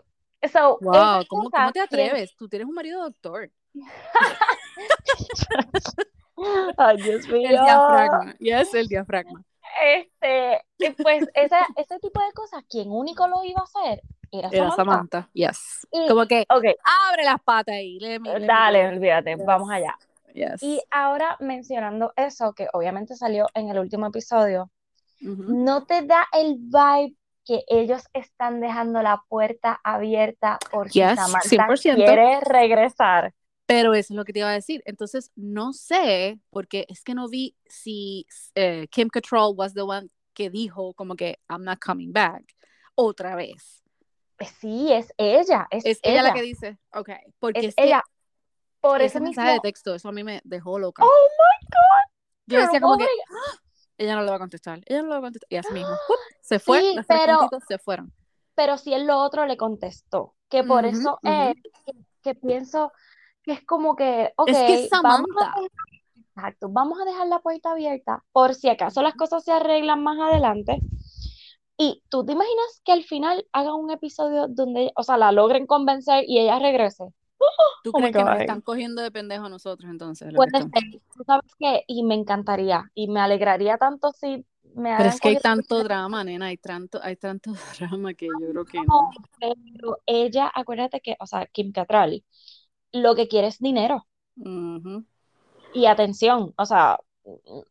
so, 0.52 0.78
Wow, 0.82 1.26
¿cómo, 1.28 1.50
cómo 1.50 1.72
te 1.72 1.80
atreves? 1.82 2.36
Tú 2.36 2.48
tienes 2.50 2.68
un 2.68 2.74
marido 2.74 3.04
doctor. 3.04 3.50
Ay, 6.78 6.98
Dios 6.98 7.26
El 7.26 7.34
mío. 7.34 7.50
diafragma. 7.50 8.36
Yes, 8.40 8.74
el 8.74 8.88
diafragma. 8.88 9.44
Este, 9.84 10.62
pues 11.04 11.28
esa, 11.34 11.60
ese 11.76 12.00
tipo 12.00 12.20
de 12.24 12.32
cosas, 12.34 12.64
quien 12.70 12.92
único 12.92 13.28
lo 13.28 13.44
iba 13.44 13.62
a 13.62 13.64
hacer 13.64 14.02
era 14.32 14.48
Era 14.50 14.72
Samantha. 14.72 14.76
Samantha. 14.76 15.30
Yes. 15.34 15.88
Y- 15.92 16.08
Como 16.08 16.26
que 16.28 16.46
Ok, 16.50 16.64
abre 17.10 17.24
las 17.24 17.42
patas 17.44 17.76
ahí. 17.76 18.00
let 18.00 18.20
me 18.20 18.40
dale, 18.46 18.84
go. 18.84 18.90
olvídate, 18.96 19.36
Yes. 19.36 19.46
vamos 19.46 19.70
allá. 19.70 19.96
Yes. 20.34 20.62
Y 20.62 20.82
ahora 20.92 21.36
mencionando 21.40 22.14
eso, 22.16 22.54
que 22.54 22.68
obviamente 22.74 23.16
salió 23.16 23.48
en 23.54 23.70
el 23.70 23.80
último 23.80 24.08
episodio, 24.08 24.70
Ujú. 25.22 25.44
¿no 25.48 25.86
te 25.86 26.04
da 26.04 26.28
el 26.34 26.58
vibe 26.60 27.16
que 27.48 27.64
ellos 27.68 28.04
están 28.14 28.60
dejando 28.60 29.02
la 29.02 29.24
puerta 29.30 29.80
abierta 29.84 30.60
por 30.70 30.90
si 30.92 31.00
Yes, 31.00 31.16
Samantha 31.16 31.68
100%. 31.68 31.96
quiere 31.96 32.40
regresar? 32.42 33.34
Pero 33.66 33.94
eso 33.94 34.14
es 34.14 34.18
lo 34.18 34.26
que 34.26 34.34
te 34.34 34.40
iba 34.40 34.50
a 34.50 34.54
decir. 34.54 34.82
Entonces, 34.86 35.32
no 35.36 35.74
sé, 35.74 36.40
porque 36.50 36.86
es 36.90 37.04
que 37.04 37.14
no 37.14 37.28
vi 37.30 37.56
si 37.66 38.26
eh, 38.56 38.88
Kim 38.92 39.10
Cattrall 39.10 39.54
was 39.56 39.74
the 39.74 39.82
one 39.82 40.08
que 40.34 40.50
dijo 40.50 40.94
como 40.94 41.16
que 41.16 41.40
I'm 41.50 41.64
not 41.64 41.80
coming 41.80 42.12
back 42.14 42.44
otra 42.96 43.36
vez. 43.36 43.84
Pues 44.38 44.52
sí, 44.60 44.92
es 44.94 45.12
ella, 45.18 45.68
es, 45.72 45.86
Es 45.86 46.00
ella, 46.04 46.22
la 46.24 46.34
que 46.34 46.42
dice, 46.44 46.78
ok, 46.94 47.10
porque 47.40 47.60
es 47.60 47.66
es 47.68 47.76
que 47.76 47.84
ella. 47.86 48.04
Por 48.80 48.98
ese 49.02 49.06
ese 49.08 49.20
mismo, 49.22 49.30
mensaje 49.42 49.54
de 49.54 49.60
texto, 49.62 49.96
eso 49.96 50.10
a 50.10 50.12
mí 50.12 50.24
me 50.24 50.40
dejó 50.44 50.78
loca. 50.78 51.04
oh 51.04 51.08
my 51.08 51.68
God, 51.68 52.12
Yo 52.46 52.60
decía 52.62 52.80
como 52.80 52.96
puedo 52.96 53.08
que 53.10 53.14
"Ah, 53.32 53.60
ella 53.98 54.16
no 54.16 54.22
le 54.24 54.30
va 54.30 54.36
a 54.36 54.40
contestar, 54.40 54.82
ella 54.86 55.02
no 55.02 55.08
le 55.08 55.14
va 55.14 55.18
a 55.18 55.22
contestar. 55.22 55.48
Y 55.50 55.56
así 55.58 55.74
mismo, 55.74 55.90
se 56.42 56.60
fue, 56.60 56.82
Sí, 56.82 56.96
pero- 57.08 57.50
se 57.68 57.78
fueron. 57.78 58.14
pero 58.56 58.78
si 58.78 58.94
él 58.94 59.06
lo 59.08 59.18
otro 59.20 59.46
le 59.46 59.58
contestó, 59.58 60.34
que 60.50 60.64
por 60.64 60.86
eso 60.86 61.20
es 61.24 61.56
que, 61.86 61.94
que 62.24 62.36
pienso 62.36 62.92
que 63.44 63.54
es 63.54 63.64
como 63.66 63.96
que, 63.96 64.34
ok, 64.36 64.50
Es 64.50 64.58
que 64.58 64.84
es 64.86 64.90
vamos 64.90 65.22
a 65.42 65.46
dejar, 65.46 65.70
exacto, 66.36 66.68
vamos 66.70 67.00
a 67.02 67.06
dejar 67.06 67.28
la 67.28 67.40
puerta 67.40 67.72
abierta 67.72 68.24
por 68.32 68.54
si 68.56 68.70
acaso 68.70 69.02
las 69.02 69.16
cosas 69.16 69.44
se 69.44 69.52
arreglan 69.52 70.04
más 70.04 70.20
adelante. 70.20 70.80
Y 71.80 72.04
tú 72.10 72.26
te 72.26 72.32
imaginas 72.34 72.82
que 72.84 72.92
al 72.92 73.04
final 73.04 73.46
hagan 73.54 73.76
un 73.76 73.92
episodio 73.92 74.48
donde, 74.48 74.92
o 74.96 75.04
sea, 75.04 75.16
la 75.18 75.32
logren 75.32 75.68
convencer 75.68 76.24
y 76.28 76.40
ella 76.40 76.58
regrese. 76.60 77.06
¿Tú 77.84 77.92
Oh 77.94 78.00
crees 78.00 78.16
que 78.16 78.24
nos 78.24 78.40
están 78.40 78.62
cogiendo 78.62 79.02
de 79.02 79.12
pendejo 79.12 79.46
a 79.46 79.50
nosotros 79.50 79.90
entonces? 79.90 80.30
que 80.30 80.36
Puede 80.36 80.60
ser, 80.60 81.02
tú 81.16 81.24
sabes 81.26 81.52
qué, 81.58 81.84
y 81.88 82.04
me 82.04 82.16
encantaría 82.16 82.92
y 82.94 83.08
me 83.08 83.20
alegraría 83.20 83.78
tanto 83.78 84.12
si 84.12 84.46
me 84.76 84.96
Pero 84.98 85.10
es 85.10 85.20
que 85.20 85.30
hay 85.30 85.40
tanto 85.40 85.84
drama, 85.84 86.24
nena, 86.24 86.48
hay 86.48 86.58
tanto, 86.58 87.00
hay 87.02 87.16
tanto 87.16 87.52
drama 87.80 88.14
que 88.14 88.28
yo 88.28 88.52
creo 88.52 88.66
que 88.66 88.82
no. 88.82 89.10
Pero 89.40 90.00
ella, 90.06 90.52
acuérdate 90.54 91.02
que, 91.02 91.16
o 91.20 91.26
sea, 91.26 91.46
Kim 91.48 91.72
Cattrall, 91.72 92.24
lo 92.92 93.16
que 93.16 93.28
quiere 93.28 93.48
es 93.48 93.60
dinero. 93.60 94.08
Y 95.74 95.86
atención, 95.86 96.54
o 96.58 96.66
sea, 96.66 97.00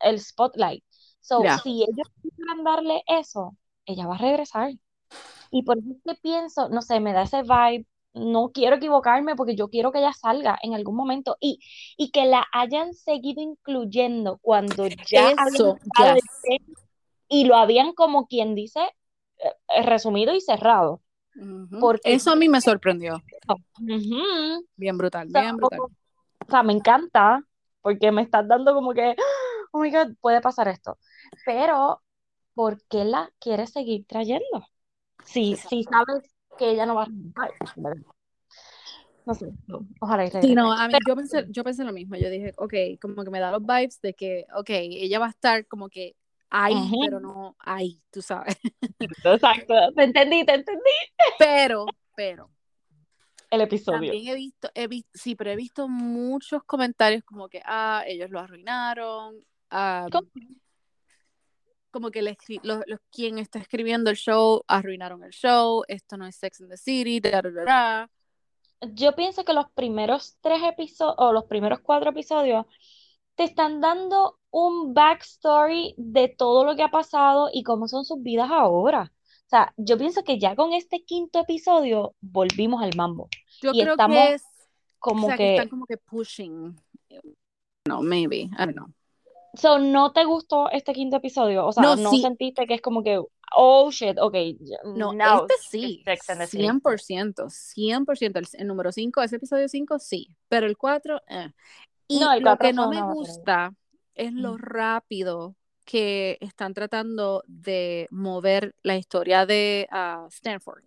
el 0.01 0.21
spotlight. 0.21 0.85
So, 1.21 1.43
si 1.63 1.83
ellos 1.83 2.09
quieran 2.23 2.65
darle 2.65 3.03
eso, 3.07 3.57
ella 3.85 4.07
va 4.07 4.15
a 4.17 4.19
regresar. 4.19 4.73
Y 5.51 5.63
por 5.63 5.79
eso 5.79 5.91
es 5.91 6.03
que 6.05 6.21
pienso, 6.21 6.69
no 6.69 6.83
sé, 6.83 7.01
me 7.01 7.13
da 7.13 7.23
ese 7.23 7.43
vibe, 7.43 7.87
no 8.17 8.51
quiero 8.53 8.77
equivocarme 8.77 9.37
porque 9.37 9.55
yo 9.55 9.69
quiero 9.69 9.93
que 9.93 9.99
ella 9.99 10.13
salga 10.13 10.59
en 10.63 10.75
algún 10.75 10.97
momento 10.97 11.37
y, 11.39 11.61
y 11.97 12.11
que 12.11 12.25
la 12.25 12.47
hayan 12.53 12.95
seguido 12.95 13.43
incluyendo 13.43 14.39
cuando 14.39 14.87
ya 14.87 15.33
Eso, 15.33 15.77
yes. 15.99 16.61
y 17.29 17.45
lo 17.45 17.57
habían 17.57 17.93
como 17.93 18.27
quien 18.27 18.55
dice, 18.55 18.81
eh, 19.39 19.83
resumido 19.83 20.35
y 20.35 20.41
cerrado. 20.41 21.03
Porque- 21.81 22.15
Eso 22.15 22.31
a 22.33 22.37
mí 22.37 22.49
me 22.49 22.61
sorprendió. 22.63 23.23
Bien 24.77 24.97
brutal, 24.97 25.29
bien 25.29 25.57
brutal. 25.57 25.81
O 25.81 26.51
sea, 26.51 26.63
me 26.63 26.73
encanta 26.73 27.43
porque 27.83 28.11
me 28.13 28.23
estás 28.23 28.49
dando 28.49 28.73
como 28.75 28.95
que, 28.95 29.15
oh 29.73 29.79
my 29.81 29.91
God, 29.91 30.15
puede 30.21 30.41
pasar 30.41 30.69
esto. 30.69 30.99
Pero, 31.45 32.03
¿por 32.55 32.83
qué 32.89 33.05
la 33.05 33.31
quieres 33.39 33.73
seguir 33.73 34.07
trayendo? 34.07 34.67
Si, 35.25 35.57
si 35.57 35.83
sabes 35.85 36.36
que 36.57 36.71
ella 36.71 36.87
no 36.87 36.95
va 36.95 37.05
a 37.05 37.49
¿verdad? 37.77 38.03
No 39.27 39.35
sé, 39.35 39.53
no, 39.67 39.85
ojalá 40.01 40.25
y 40.25 40.31
Sí, 40.31 40.55
no, 40.55 40.73
a 40.73 40.87
mí, 40.87 40.95
yo 41.07 41.17
pensé, 41.17 41.47
yo 41.49 41.65
pensé 41.65 41.83
lo 41.83 41.93
mismo. 41.93 42.15
Yo 42.15 42.31
dije, 42.31 42.53
ok, 42.57 42.75
como 43.01 43.25
que 43.25 43.31
me 43.31 43.41
da 43.41 43.51
los 43.51 43.61
vibes 43.61 44.01
de 44.01 44.15
que, 44.15 44.47
ok, 44.55 44.71
ella 44.71 45.19
va 45.19 45.27
a 45.27 45.31
estar 45.31 45.67
como 45.67 45.89
que 45.89 46.15
ahí, 46.49 46.93
pero 47.01 47.19
no 47.19 47.57
ahí, 47.59 48.01
tú 48.13 48.23
sabes. 48.23 48.57
Exacto, 49.01 49.75
te 49.97 50.05
entendí, 50.05 50.45
te 50.45 50.55
entendí. 50.55 50.81
Pero, 51.41 51.87
pero, 52.15 52.51
El 53.51 53.63
episodio. 53.63 54.13
también 54.13 54.29
he 54.29 54.35
visto, 54.37 54.71
he 54.75 54.87
visto, 54.87 55.11
sí, 55.13 55.35
pero 55.35 55.51
he 55.51 55.57
visto 55.57 55.89
muchos 55.89 56.63
comentarios 56.63 57.25
como 57.25 57.49
que, 57.49 57.61
ah, 57.65 58.05
ellos 58.07 58.31
lo 58.31 58.39
arruinaron, 58.39 59.45
ah, 59.71 60.07
¿Cómo? 60.13 60.29
Como 61.91 62.11
que 62.11 62.23
le 62.23 62.37
los, 62.63 62.83
los- 62.87 63.01
quien 63.11 63.39
está 63.39 63.59
escribiendo 63.59 64.11
el 64.11 64.17
show 64.17 64.63
arruinaron 64.67 65.25
el 65.25 65.31
show, 65.31 65.83
esto 65.89 66.17
no 66.17 66.27
es 66.27 66.37
Sex 66.37 66.61
in 66.61 66.69
the 66.69 66.77
City, 66.77 67.21
da, 67.21 67.43
da, 67.43 67.51
da, 67.51 67.65
da. 67.65 68.11
Yo 68.93 69.15
pienso 69.15 69.45
que 69.45 69.55
los 69.55 69.71
primeros 69.73 70.37
tres 70.41 70.61
episodios, 70.63 71.15
o 71.19 71.33
los 71.33 71.45
primeros 71.45 71.81
cuatro 71.81 72.11
episodios, 72.11 72.67
te 73.35 73.45
están 73.45 73.81
dando 73.81 74.39
un 74.51 74.95
backstory 74.95 75.95
de 75.97 76.29
todo 76.29 76.65
lo 76.65 76.77
que 76.77 76.83
ha 76.83 76.91
pasado 76.91 77.49
y 77.53 77.63
cómo 77.63 77.89
son 77.89 78.05
sus 78.05 78.23
vidas 78.23 78.51
ahora. 78.51 79.13
O 79.47 79.49
sea, 79.49 79.73
yo 79.77 79.97
pienso 79.97 80.25
que 80.25 80.39
ya 80.39 80.57
con 80.57 80.73
este 80.73 81.05
quinto 81.05 81.41
episodio 81.41 82.15
volvimos 82.21 82.83
al 82.83 82.97
mambo. 82.97 83.29
Yo 83.63 83.71
Y 83.73 83.81
creo 83.83 83.93
estamos 83.93 84.17
que 84.17 84.35
es, 84.35 84.43
Como 84.99 85.27
o 85.27 85.29
sea, 85.29 85.37
que 85.37 85.43
que, 85.43 85.55
están 85.57 85.69
como 85.69 85.87
que 85.87 85.97
pushing. 85.99 86.77
No, 87.87 88.03
maybe, 88.03 88.43
I 88.43 88.57
don't 88.59 88.75
know. 88.75 88.89
So, 89.57 89.79
¿no 89.79 90.13
te 90.13 90.25
gustó 90.25 90.71
este 90.71 90.93
quinto 90.93 91.17
episodio? 91.17 91.67
O 91.67 91.73
sea, 91.73 91.83
No, 91.83 91.97
¿no 91.97 92.11
sí. 92.11 92.21
sentiste 92.21 92.67
que 92.67 92.75
es 92.75 92.81
como 92.81 93.03
que, 93.03 93.21
oh 93.57 93.91
shit, 93.91 94.19
ok, 94.19 94.35
No, 94.95 95.13
este 95.13 95.55
sí, 95.71 96.03
Sex 96.05 96.31
and 96.31 96.41
the 96.41 96.47
City"? 96.47 96.65
100%, 96.65 97.51
100%. 97.51 98.39
El, 98.39 98.47
el 98.53 98.67
número 98.67 98.93
5, 98.93 99.23
ese 99.23 99.37
episodio 99.37 99.69
5, 99.69 99.99
sí, 99.99 100.31
pero 100.49 100.67
el 100.67 100.77
4, 100.77 101.21
eh. 101.29 101.53
Y 102.09 102.21
No, 102.21 102.33
el 102.33 102.43
lo 102.43 102.57
que 102.57 102.73
no 102.73 102.89
me 102.89 103.03
gusta 103.03 103.73
es 104.15 104.33
lo 104.33 104.57
Mm. 104.57 104.61
rápido 104.61 105.57
que 105.85 106.39
están 106.41 106.75
tratando 106.75 107.43
de 107.47 108.09
mover 108.11 108.75
la 108.83 108.97
historia 108.97 109.47
de 109.47 109.89
ah, 109.91 110.27
Stanford. 110.31 110.83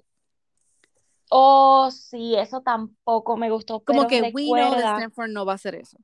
Oh, 1.32 1.90
sí, 1.92 2.36
eso 2.36 2.62
tampoco 2.62 3.38
me 3.38 3.50
gustó, 3.52 3.82
Como 3.82 4.08
pero 4.08 4.10
que 4.10 4.32
we 4.34 4.46
know 4.46 4.72
that 4.72 4.96
Stanford 4.98 5.30
no 5.30 5.46
va 5.46 5.54
a 5.54 5.56
hacer 5.56 5.76
eso. 5.76 5.98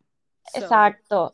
So, 0.54 0.60
exacto. 0.60 1.34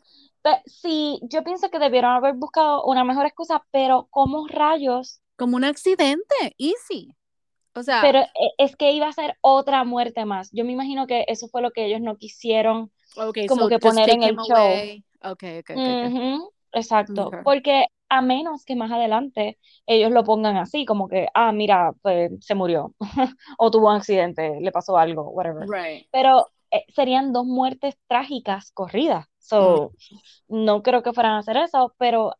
Sí, 0.66 1.20
yo 1.22 1.44
pienso 1.44 1.70
que 1.70 1.78
debieron 1.78 2.12
haber 2.12 2.34
buscado 2.34 2.84
una 2.84 3.04
mejor 3.04 3.26
excusa, 3.26 3.64
pero 3.70 4.08
¿cómo 4.10 4.46
rayos? 4.48 5.20
como 5.36 5.56
un 5.56 5.64
accidente, 5.64 6.54
easy. 6.58 7.16
O 7.74 7.82
sea, 7.82 8.02
Pero 8.02 8.20
e- 8.20 8.28
es 8.58 8.76
que 8.76 8.92
iba 8.92 9.08
a 9.08 9.12
ser 9.12 9.36
otra 9.40 9.82
muerte 9.84 10.24
más. 10.24 10.50
Yo 10.52 10.64
me 10.64 10.72
imagino 10.72 11.06
que 11.06 11.24
eso 11.26 11.48
fue 11.48 11.62
lo 11.62 11.70
que 11.70 11.86
ellos 11.86 12.00
no 12.00 12.16
quisieron 12.16 12.92
okay, 13.16 13.48
como 13.48 13.62
so 13.62 13.68
que 13.68 13.78
poner 13.78 14.10
en 14.10 14.22
el 14.22 14.36
show. 14.36 14.56
away. 14.56 15.04
Okay, 15.24 15.58
okay, 15.60 15.76
okay, 15.76 16.38
exacto, 16.72 17.28
Okay. 17.28 17.40
porque 17.44 17.86
a 18.08 18.20
menos 18.22 18.64
que 18.64 18.76
más 18.76 18.90
adelante 18.92 19.58
ellos 19.86 20.10
lo 20.10 20.22
pongan 20.22 20.56
así, 20.58 20.84
como 20.84 21.08
que, 21.08 21.28
ah, 21.34 21.50
mira, 21.52 21.92
pues 22.02 22.30
se 22.40 22.54
murió, 22.54 22.94
o 23.58 23.70
tuvo 23.70 23.88
un 23.88 23.96
accidente, 23.96 24.58
le 24.60 24.70
pasó 24.70 24.96
algo, 24.98 25.30
whatever. 25.30 25.68
Right. 25.68 26.06
Pero 26.10 26.46
eh, 26.70 26.84
serían 26.94 27.32
dos 27.32 27.46
muertes 27.46 27.96
trágicas 28.06 28.70
corridas. 28.72 29.26
So, 29.42 29.92
no 30.48 30.82
creo 30.82 31.02
que 31.02 31.12
fueran 31.12 31.32
a 31.32 31.38
hacer 31.38 31.56
eso, 31.56 31.94
pero, 31.98 32.34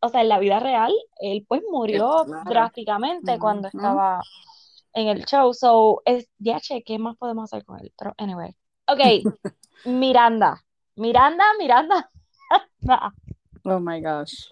o 0.00 0.08
sea, 0.08 0.22
en 0.22 0.28
la 0.28 0.38
vida 0.38 0.58
real, 0.60 0.92
él 1.20 1.44
pues 1.46 1.62
murió 1.70 2.24
Claro. 2.24 2.50
drásticamente 2.50 3.38
cuando 3.38 3.68
estaba 3.68 4.22
en 4.94 5.08
el 5.08 5.24
show. 5.26 5.52
So, 5.52 6.02
es, 6.06 6.28
ya, 6.38 6.58
che, 6.60 6.82
¿qué 6.82 6.98
más 6.98 7.16
podemos 7.16 7.44
hacer 7.44 7.64
con 7.64 7.78
él? 7.80 7.92
Pero, 7.98 8.14
anyway. 8.16 8.56
Ok, 8.86 9.00
Miranda. 9.84 10.64
Miranda, 10.96 11.44
Miranda. 11.58 12.10
Oh 13.64 13.80
my 13.80 14.00
gosh. 14.00 14.50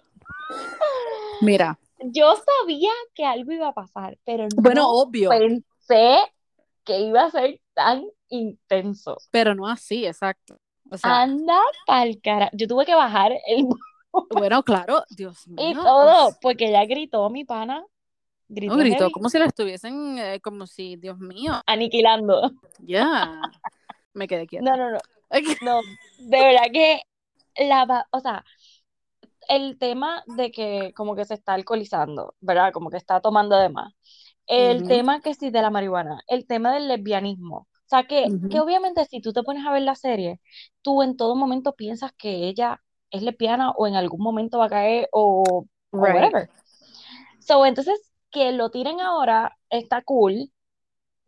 Mira, 1.41 1.79
Yo 1.99 2.35
sabía 2.35 2.91
que 3.15 3.25
algo 3.25 3.51
iba 3.51 3.69
a 3.69 3.73
pasar, 3.73 4.19
pero 4.23 4.47
bueno, 4.55 4.81
no 4.81 4.91
obvio, 4.91 5.29
pensé 5.29 6.19
que 6.83 6.99
iba 6.99 7.23
a 7.23 7.31
ser 7.31 7.59
tan 7.73 8.05
intenso. 8.29 9.17
pero 9.31 9.55
no 9.55 9.67
así, 9.67 10.05
exacto. 10.05 10.59
O 10.91 10.97
sea, 10.97 11.21
Anda 11.21 11.59
pa'l 11.85 12.19
cara. 12.21 12.49
Yo 12.53 12.67
tuve 12.67 12.85
que 12.85 12.95
bajar 12.95 13.31
el 13.47 13.67
bueno, 14.31 14.63
claro, 14.63 15.03
Dios 15.09 15.47
y 15.47 15.51
mío. 15.51 15.83
todo, 15.83 16.29
o 16.29 16.33
porque 16.41 16.69
ella 16.69 16.85
gritó, 16.85 17.29
mi 17.29 17.45
pana. 17.45 17.83
Gritó 18.49 18.75
No, 18.75 18.79
gritó 18.79 19.11
como 19.11 19.29
si 19.29 19.39
la 19.39 19.45
estuviesen, 19.45 20.17
eh, 20.17 20.39
como 20.39 20.67
si, 20.67 20.95
Dios 20.95 21.19
mío, 21.19 21.61
aniquilando. 21.65 22.51
ya. 22.79 23.41
Me 24.13 24.27
quedé 24.27 24.47
quieta. 24.47 24.65
No, 24.65 24.77
no, 24.77 24.91
no. 24.91 24.97
No, 25.61 25.81
de 26.19 26.39
verdad 26.39 26.71
que 26.71 27.01
la, 27.57 28.07
o 28.11 28.19
sea, 28.19 28.45
el 29.49 29.77
tema 29.77 30.23
de 30.25 30.51
que 30.51 30.93
como 30.95 31.15
que 31.15 31.25
se 31.25 31.33
está 31.33 31.53
alcoholizando, 31.53 32.35
¿verdad? 32.39 32.71
Como 32.71 32.89
que 32.89 32.97
está 32.97 33.19
tomando 33.19 33.57
de 33.57 33.69
más. 33.69 33.93
El 34.47 34.87
tema 34.87 35.19
que 35.19 35.33
sí 35.33 35.49
de 35.49 35.61
la 35.61 35.69
marihuana, 35.69 36.21
el 36.27 36.47
tema 36.47 36.73
del 36.73 36.87
lesbianismo. 36.87 37.67
O 37.87 37.89
sea, 37.89 38.03
que, 38.03 38.27
que 38.51 38.59
obviamente 38.59 39.05
si 39.05 39.21
tú 39.21 39.31
te 39.31 39.43
pones 39.43 39.65
a 39.65 39.71
ver 39.71 39.81
la 39.81 39.95
serie, 39.95 40.41
tú 40.81 41.01
en 41.03 41.15
todo 41.15 41.35
momento 41.35 41.73
piensas 41.73 42.11
que 42.17 42.47
ella 42.47 42.81
es 43.11 43.21
lesbiana 43.21 43.71
o 43.71 43.87
en 43.87 43.95
algún 43.95 44.21
momento 44.21 44.59
va 44.59 44.65
a 44.65 44.69
caer 44.69 45.09
o, 45.13 45.65
whatever. 45.93 46.49
So, 47.39 47.65
entonces, 47.65 48.11
que 48.29 48.51
lo 48.51 48.71
tiren 48.71 48.99
ahora 48.99 49.57
está 49.69 50.01
cool, 50.01 50.51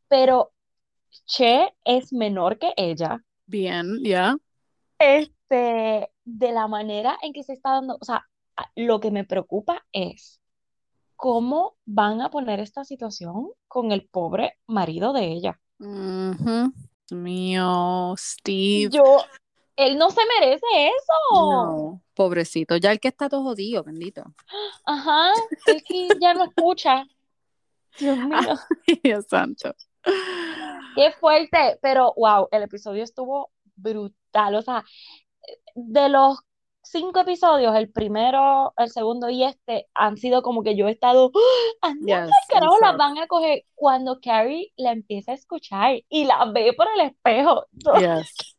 pero 0.10 0.52
Che 1.26 1.74
es 1.84 2.14
menor 2.14 2.58
que 2.58 2.74
ella. 2.78 3.24
Bien, 3.46 3.98
ya. 4.04 4.38
Este, 4.98 6.12
de 6.26 6.52
la 6.52 6.68
manera 6.68 7.18
en 7.22 7.34
que 7.34 7.44
se 7.44 7.54
está 7.54 7.72
dando, 7.72 7.98
o 8.00 8.06
sea, 8.06 8.26
lo 8.76 9.00
que 9.00 9.12
me 9.12 9.24
preocupa 9.26 9.86
es 9.92 10.40
cómo 11.16 11.78
van 11.86 12.22
a 12.22 12.30
poner 12.30 12.60
esta 12.60 12.84
situación 12.84 13.50
con 13.68 13.92
el 13.92 14.08
pobre 14.08 14.58
marido 14.68 15.14
de 15.14 15.26
ella. 15.32 15.60
Dios 15.80 16.72
mío, 17.12 18.14
Steve. 18.18 18.90
Yo, 18.92 19.24
él 19.76 19.98
no 19.98 20.10
se 20.10 20.22
merece 20.40 20.66
eso. 20.88 21.42
No, 21.42 22.02
pobrecito. 22.14 22.78
Ya 22.78 22.92
el 22.92 23.00
que 23.00 23.08
está 23.08 23.30
todo 23.30 23.44
jodido, 23.44 23.84
bendito. 23.84 24.24
Ajá, 24.86 25.32
es 25.66 25.84
que 25.84 26.10
ya 26.20 26.34
no 26.34 26.46
escucha. 26.46 27.06
Dios 27.98 28.18
mío, 28.18 28.60
Dios 29.04 29.26
santo. 29.28 29.74
qué 30.96 31.12
fuerte. 31.20 31.80
Pero 31.82 32.14
wow, 32.18 32.50
el 32.52 32.64
episodio 32.64 33.04
estuvo 33.04 33.52
brutal. 33.76 34.56
O 34.56 34.62
sea, 34.62 34.84
de 35.76 36.10
los 36.10 36.40
cinco 36.90 37.20
episodios, 37.20 37.76
el 37.76 37.90
primero, 37.90 38.74
el 38.78 38.90
segundo 38.90 39.30
y 39.30 39.44
este 39.44 39.88
han 39.94 40.18
sido 40.18 40.42
como 40.42 40.64
que 40.64 40.76
yo 40.76 40.88
he 40.88 40.92
estado, 40.92 41.32
¡Ah! 41.82 41.90
anda, 41.90 42.26
Yes, 42.26 42.36
carajo, 42.50 42.78
las 42.82 42.98
van 42.98 43.18
a 43.18 43.28
coger 43.28 43.64
cuando 43.76 44.20
Carrie 44.20 44.74
la 44.76 44.92
empieza 44.92 45.32
a 45.32 45.36
escuchar 45.36 46.02
y 46.10 46.26
la 46.26 46.46
ve 46.46 46.74
por 46.74 46.88
el 46.96 47.08
espejo. 47.08 47.66
Yes. 48.00 48.56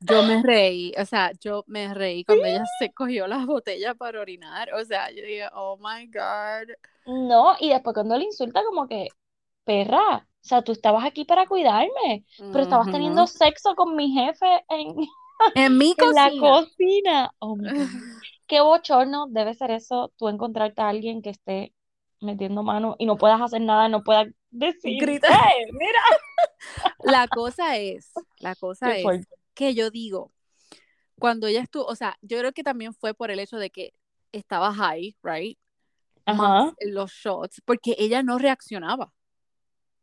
Yo 0.00 0.22
me 0.22 0.42
reí, 0.42 0.92
o 0.98 1.04
sea, 1.04 1.30
yo 1.40 1.62
me 1.66 1.92
reí 1.92 2.24
cuando 2.24 2.46
ella 2.46 2.64
se 2.78 2.92
cogió 2.92 3.26
las 3.26 3.44
botellas 3.44 3.94
para 3.96 4.20
orinar. 4.20 4.72
O 4.74 4.84
sea, 4.84 5.10
yo 5.10 5.22
dije, 5.22 5.46
oh 5.52 5.76
my 5.76 6.06
God. 6.06 6.74
No, 7.06 7.54
y 7.60 7.68
después 7.68 7.92
cuando 7.92 8.16
le 8.16 8.24
insulta 8.24 8.64
como 8.64 8.88
que, 8.88 9.08
perra, 9.64 10.26
o 10.26 10.48
sea, 10.48 10.62
tú 10.62 10.72
estabas 10.72 11.04
aquí 11.04 11.26
para 11.26 11.46
cuidarme, 11.46 12.24
pero 12.38 12.60
estabas 12.60 12.90
teniendo 12.90 13.26
sexo 13.26 13.74
con 13.74 13.94
mi 13.94 14.10
jefe 14.10 14.64
en, 14.70 14.96
En 15.54 15.78
mi 15.78 15.94
en 15.96 16.14
la 16.14 16.28
cocina. 16.28 16.40
cocina. 16.40 17.34
Oh 17.38 17.56
my 17.56 17.68
God. 17.70 17.88
Qué 18.46 18.60
bochorno 18.60 19.26
debe 19.28 19.54
ser 19.54 19.70
eso, 19.70 20.12
tú 20.16 20.28
encontrarte 20.28 20.80
a 20.80 20.88
alguien 20.88 21.20
que 21.22 21.30
esté 21.30 21.74
metiendo 22.20 22.62
mano 22.62 22.96
y 22.98 23.06
no 23.06 23.16
puedas 23.16 23.40
hacer 23.40 23.60
nada, 23.60 23.88
no 23.88 24.02
puedas 24.02 24.26
decir, 24.50 24.98
Grita. 25.00 25.28
"Hey, 25.28 25.66
mira, 25.72 26.00
La 27.04 27.28
cosa 27.28 27.76
es, 27.76 28.12
la 28.38 28.54
cosa 28.54 28.86
qué 28.90 28.96
es 28.96 29.02
fuerte. 29.02 29.34
que 29.54 29.74
yo 29.74 29.90
digo, 29.90 30.32
cuando 31.18 31.46
ella 31.46 31.60
estuvo, 31.60 31.84
o 31.84 31.94
sea, 31.94 32.16
yo 32.22 32.38
creo 32.38 32.52
que 32.52 32.62
también 32.62 32.94
fue 32.94 33.14
por 33.14 33.30
el 33.30 33.38
hecho 33.38 33.56
de 33.58 33.70
que 33.70 33.92
estaba 34.32 34.72
high, 34.72 35.16
right? 35.22 35.58
Más 36.26 36.38
Ajá. 36.40 36.74
los 36.80 37.10
shots, 37.12 37.62
porque 37.64 37.94
ella 37.98 38.22
no 38.22 38.38
reaccionaba. 38.38 39.12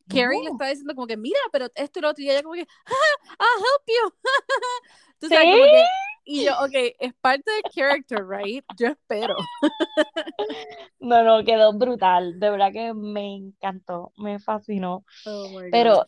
Carrie 0.07 0.43
le 0.43 0.51
estaba 0.51 0.69
diciendo 0.69 0.95
como 0.95 1.07
que, 1.07 1.17
mira, 1.17 1.39
pero 1.51 1.67
esto 1.75 1.99
y 1.99 2.01
lo 2.01 2.09
otro, 2.09 2.23
y 2.23 2.29
ella 2.29 2.43
como 2.43 2.55
que, 2.55 2.67
ah, 2.85 3.35
I'll 3.39 3.63
help 3.63 3.83
you. 3.87 4.13
Tú 5.19 5.27
sabes, 5.29 5.45
Sí. 5.45 5.51
como 5.51 5.63
que, 5.65 5.83
y 6.27 6.43
yo, 6.43 6.53
ok, 6.59 6.95
es 6.99 7.13
parte 7.21 7.51
del 7.51 7.63
character, 7.73 8.25
right? 8.27 8.65
Yo 8.77 8.87
espero. 8.87 9.35
No, 10.99 11.23
no, 11.23 11.43
quedó 11.43 11.71
brutal, 11.73 12.39
de 12.39 12.49
verdad 12.49 12.71
que 12.71 12.93
me 12.93 13.35
encantó, 13.35 14.11
me 14.17 14.39
fascinó, 14.39 15.05
Oh 15.27 15.59
pero 15.71 16.07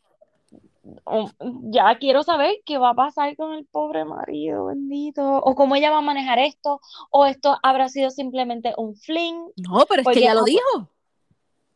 um, 1.06 1.30
ya 1.72 1.96
quiero 2.00 2.24
saber 2.24 2.56
qué 2.66 2.78
va 2.80 2.92
a 2.92 2.96
pasar 2.96 3.36
con 3.36 3.54
el 3.54 3.66
pobre 3.66 4.06
marido, 4.06 4.66
bendito, 4.66 5.38
o 5.38 5.54
cómo 5.54 5.76
ella 5.76 5.92
va 5.92 6.00
a 6.00 6.02
manejar 6.02 6.40
esto, 6.40 6.80
o 7.12 7.26
esto 7.28 7.58
habrá 7.62 7.90
sido 7.90 8.10
simplemente 8.10 8.74
un 8.78 8.96
fling, 8.96 9.36
No, 9.58 9.86
pero 9.88 10.02
es 10.02 10.08
que 10.08 10.20
ella 10.20 10.34
lo 10.34 10.46
dijo. 10.46 10.90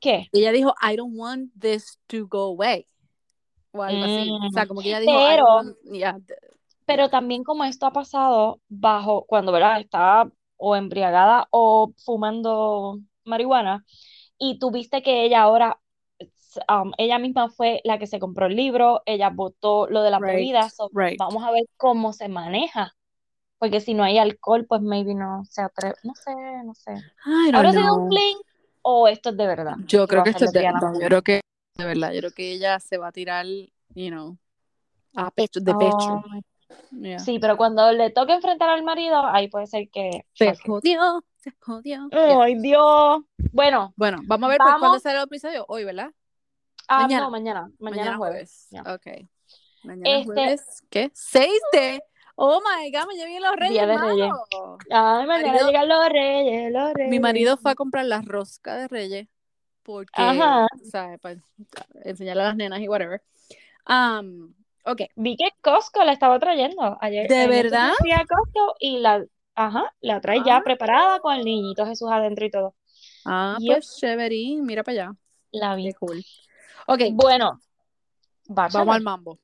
¿Qué? 0.01 0.27
Ella 0.33 0.51
dijo, 0.51 0.73
I 0.81 0.97
don't 0.97 1.17
want 1.17 1.51
this 1.57 1.97
to 2.07 2.27
go 2.27 2.47
away. 2.47 2.85
O 3.71 3.81
algo 3.83 4.03
así. 4.03 4.29
O 4.29 4.49
sea, 4.51 4.67
como 4.67 4.81
que 4.81 4.89
ella 4.89 4.99
dijo, 4.99 5.13
Mm. 5.13 5.27
Pero- 5.29 5.45
want- 5.45 5.77
yeah, 5.93 6.17
Pero 6.85 7.09
también 7.09 7.43
como 7.45 7.63
esto 7.63 7.85
ha 7.85 7.93
pasado 7.93 8.59
bajo, 8.67 9.23
cuando, 9.25 9.53
¿verdad? 9.53 9.79
Estaba 9.79 10.29
o 10.57 10.75
embriagada 10.75 11.47
o 11.51 11.93
fumando 12.03 12.99
marihuana, 13.23 13.85
y 14.37 14.59
tuviste 14.59 15.01
que 15.01 15.23
ella 15.23 15.41
ahora, 15.43 15.79
um, 16.67 16.91
ella 16.97 17.17
misma 17.17 17.49
fue 17.49 17.79
la 17.85 17.97
que 17.97 18.07
se 18.07 18.19
compró 18.19 18.47
el 18.47 18.55
libro, 18.55 19.03
ella 19.05 19.29
votó 19.29 19.87
lo 19.87 20.01
de 20.01 20.09
las 20.11 20.19
Right, 20.19 20.31
bebidas, 20.35 20.75
so, 20.75 20.89
right. 20.93 21.17
vamos 21.17 21.43
a 21.43 21.51
ver 21.51 21.63
cómo 21.77 22.11
se 22.13 22.27
maneja, 22.27 22.93
porque 23.57 23.79
si 23.79 23.93
no 23.93 24.03
hay 24.03 24.17
alcohol, 24.17 24.65
pues 24.67 24.81
maybe 24.81 25.13
no 25.15 25.45
se 25.45 25.61
atreve, 25.61 25.95
no 26.03 26.13
sé, 26.15 26.35
no 26.65 26.73
sé. 26.73 26.95
¿Habrá 27.53 27.71
sido 27.71 27.95
un 27.95 28.09
fling 28.09 28.37
o 28.81 29.07
esto 29.07 29.29
es 29.29 29.37
de 29.37 29.47
verdad? 29.47 29.75
Yo 29.85 30.07
creo 30.07 30.23
que 30.23 30.31
esto 30.31 30.45
es 30.45 30.51
de 30.51 30.61
verdad. 30.61 30.93
Yo 30.99 31.07
creo 31.07 31.21
que, 31.21 31.41
de 31.77 31.85
verdad, 31.85 32.11
yo 32.11 32.19
creo 32.19 32.31
que 32.31 32.51
ella 32.51 32.79
se 32.79 32.97
va 32.97 33.07
a 33.07 33.11
tirar, 33.11 33.45
you 33.45 34.09
know, 34.09 34.37
a 35.15 35.31
pecho, 35.31 35.59
de 35.59 35.73
pecho. 35.75 36.23
Yeah. 36.91 37.19
sí, 37.19 37.37
pero 37.39 37.57
cuando 37.57 37.91
le 37.91 38.11
toque 38.11 38.33
enfrentar 38.33 38.69
al 38.69 38.83
marido, 38.83 39.25
ahí 39.25 39.49
puede 39.49 39.67
ser 39.67 39.89
que... 39.89 40.25
Se 40.33 40.55
jodió, 40.55 41.23
se 41.37 41.51
jodió. 41.59 42.07
Yeah. 42.09 42.41
¡Ay, 42.41 42.55
Dios! 42.59 43.21
Bueno, 43.51 43.93
Bueno, 43.97 44.19
vamos 44.23 44.47
a 44.47 44.49
ver 44.51 44.57
pues, 44.57 44.67
Vamos. 44.67 44.79
cuándo 44.79 44.99
sale 44.99 45.17
el 45.17 45.23
episodio. 45.25 45.65
Hoy, 45.67 45.83
¿verdad? 45.83 46.11
ah, 46.87 47.01
Mañana. 47.01 47.23
no, 47.25 47.31
mañana, 47.31 47.71
mañana, 47.79 48.17
jueves. 48.17 48.67
ya. 48.71 48.81
Ok. 48.83 49.27
Mañana 49.83 50.09
Este- 50.09 50.25
jueves. 50.25 50.83
¿Qué? 50.89 51.11
Seis 51.13 51.59
de. 51.73 52.01
Oh 52.43 52.59
my 52.59 52.89
God, 52.91 53.07
me 53.07 53.13
llevé 53.15 53.39
los 53.39 53.55
reyes. 53.55 53.73
Día 53.73 53.85
de 53.85 53.97
Reyes. 53.99 54.31
Ay, 54.89 55.27
mañana 55.27 55.47
marido- 55.53 55.67
llegan 55.67 55.87
los 55.89 56.09
reyes, 56.09 56.71
los 56.71 56.93
reyes. 56.93 57.09
Mi 57.11 57.19
marido 57.19 57.55
fue 57.57 57.71
a 57.71 57.75
comprar 57.75 58.05
la 58.05 58.21
rosca 58.21 58.75
de 58.77 58.87
reyes 58.87 59.27
porque, 59.83 60.11
Ajá. 60.21 60.65
¿sabes? 60.91 61.19
Para 61.19 61.35
enseñarle 62.03 62.41
a 62.41 62.45
las 62.47 62.55
nenas 62.55 62.79
y 62.79 62.87
whatever. 62.89 63.21
Um, 63.87 64.53
ok. 64.85 65.01
Vi 65.15 65.35
que 65.37 65.49
Costco 65.61 66.03
la 66.03 66.13
estaba 66.13 66.39
trayendo 66.39 66.97
ayer. 66.99 67.27
¿De 67.27 67.35
ayer 67.35 67.49
verdad? 67.49 67.91
Fui 67.99 68.11
a 68.11 68.25
Costco 68.25 68.75
y 68.79 68.97
la, 68.97 69.23
ajá, 69.53 69.93
la 70.01 70.19
trae 70.19 70.41
ya 70.43 70.57
Ah. 70.57 70.61
preparada 70.63 71.19
con 71.19 71.35
el 71.35 71.45
niñito 71.45 71.85
Jesús 71.85 72.09
adentro 72.11 72.43
y 72.43 72.49
todo. 72.49 72.73
Ah, 73.23 73.55
pues 73.63 73.97
chévere. 73.99 74.57
Mira 74.63 74.83
para 74.83 75.03
allá. 75.03 75.15
La 75.51 75.75
vi. 75.75 75.89
Qué 75.89 75.93
cool. 75.93 76.23
Ok, 76.87 77.01
Bueno, 77.11 77.59
Bachelor. 78.47 78.79
vamos 78.81 78.95
al 78.95 79.01
mambo. 79.03 79.37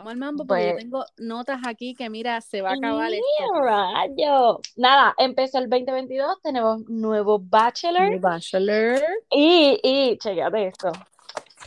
Vamos 0.00 0.12
al 0.12 0.18
mambo 0.18 0.46
porque 0.46 0.64
yo 0.66 0.72
Pues- 0.72 0.82
tengo 0.84 1.04
notas 1.18 1.58
aquí 1.66 1.94
que 1.94 2.08
mira, 2.08 2.40
se 2.40 2.62
va 2.62 2.70
a 2.70 2.74
acabar 2.74 3.12
esto. 3.12 3.24
¡Mira, 3.52 3.92
rayo! 3.92 4.60
Nada, 4.76 5.14
empezó 5.18 5.58
el 5.58 5.68
2022, 5.68 6.40
tenemos 6.42 6.88
nuevo 6.88 7.38
Bachelor 7.38 8.18
Bachelor. 8.18 8.98
y, 9.30 9.78
y, 9.82 10.16
chequate 10.16 10.68
esto, 10.68 10.90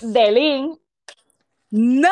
Delin 0.02 0.80
¡No! 1.70 2.10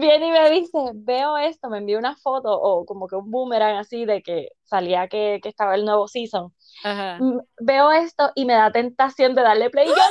viene 0.00 0.28
y 0.28 0.30
me 0.30 0.50
dice, 0.50 0.78
veo 0.94 1.36
esto, 1.36 1.68
me 1.68 1.78
envió 1.78 1.98
una 1.98 2.16
foto 2.16 2.50
o 2.58 2.86
como 2.86 3.06
que 3.06 3.16
un 3.16 3.30
boomerang 3.30 3.76
así 3.76 4.06
de 4.06 4.22
que 4.22 4.48
salía 4.64 5.08
que, 5.08 5.40
que 5.42 5.48
estaba 5.50 5.74
el 5.74 5.84
nuevo 5.84 6.08
season. 6.08 6.54
Ajá. 6.84 7.18
Veo 7.60 7.90
esto 7.92 8.30
y 8.34 8.44
me 8.46 8.54
da 8.54 8.70
tentación 8.72 9.34
de 9.34 9.42
darle 9.42 9.68
play. 9.68 9.86
Y 9.86 9.90
yo, 9.90 9.94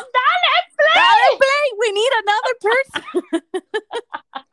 Dale 0.93 1.37
play, 1.37 1.71
we 1.79 1.91
need 1.93 2.11
another 2.21 2.55
person. 2.61 3.41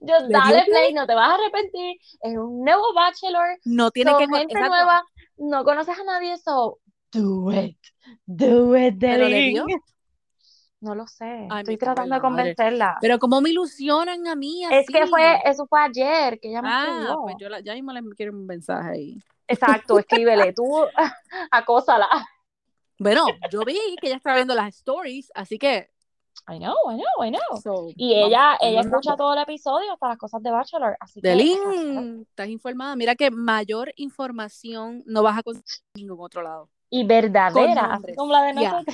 Yo, 0.00 0.14
dale 0.28 0.64
play. 0.66 0.92
no 0.92 1.06
te 1.06 1.14
vas 1.14 1.30
a 1.30 1.34
arrepentir. 1.34 1.96
Es 2.20 2.36
un 2.36 2.64
nuevo 2.64 2.92
Bachelor. 2.94 3.58
No 3.64 3.90
tiene 3.90 4.12
que 4.16 4.26
gente 4.26 4.54
exacto. 4.54 4.68
nueva, 4.68 5.02
no 5.36 5.64
conoces 5.64 5.98
a 5.98 6.04
nadie, 6.04 6.36
so 6.38 6.78
do 7.12 7.52
it, 7.52 7.78
do 8.26 8.76
it, 8.76 8.94
Delin. 8.94 9.62
No 10.80 10.96
lo 10.96 11.06
sé, 11.06 11.46
Ay, 11.48 11.60
estoy 11.60 11.76
tratando 11.76 12.12
de 12.16 12.20
madre. 12.20 12.22
convencerla. 12.22 12.98
Pero 13.00 13.18
como 13.20 13.40
me 13.40 13.50
ilusionan 13.50 14.26
a 14.26 14.34
mí 14.34 14.64
Es 14.68 14.84
que 14.88 15.06
fue, 15.06 15.24
así. 15.24 15.42
eso 15.44 15.64
fue 15.68 15.80
ayer 15.80 16.40
que 16.40 16.48
ella 16.48 16.60
me 16.60 16.68
Ah, 16.72 16.86
escribió. 16.88 17.20
pues 17.22 17.36
yo 17.38 17.48
la, 17.48 17.60
ya 17.60 17.74
mismo 17.74 17.92
le 17.92 18.02
quiero 18.16 18.32
un 18.32 18.46
mensaje 18.46 18.90
ahí. 18.90 19.22
Exacto, 19.46 19.96
escríbele, 19.98 20.52
tú 20.52 20.84
acósala. 21.52 22.08
Bueno, 22.98 23.26
yo 23.50 23.64
vi 23.64 23.78
que 24.00 24.08
ella 24.08 24.16
estaba 24.16 24.36
viendo 24.36 24.54
las 24.56 24.74
stories, 24.76 25.30
así 25.36 25.56
que. 25.58 25.88
I 26.48 26.58
know, 26.58 26.74
I 26.90 26.96
know, 26.96 27.24
I 27.24 27.30
know. 27.30 27.60
so, 27.62 27.88
Y 27.96 28.14
ella, 28.14 28.56
ella 28.60 28.80
escucha 28.80 29.16
todo 29.16 29.32
el 29.34 29.40
episodio, 29.40 29.92
hasta 29.92 30.08
las 30.08 30.18
cosas 30.18 30.42
de 30.42 30.50
Bachelor, 30.50 30.96
así 30.98 31.20
que 31.20 31.28
ajá, 31.30 31.36
Delin, 31.38 32.22
estás 32.28 32.48
informada. 32.48 32.96
Mira 32.96 33.14
que 33.14 33.30
mayor 33.30 33.92
información 33.96 35.02
no 35.06 35.22
vas 35.22 35.38
a 35.38 35.42
conseguir 35.42 35.84
en 35.94 36.02
ningún 36.02 36.24
otro 36.24 36.42
lado. 36.42 36.68
y 36.90 37.04
verdadera, 37.04 37.94
así 37.94 38.14
como 38.16 38.32
la 38.32 38.42
de. 38.42 38.84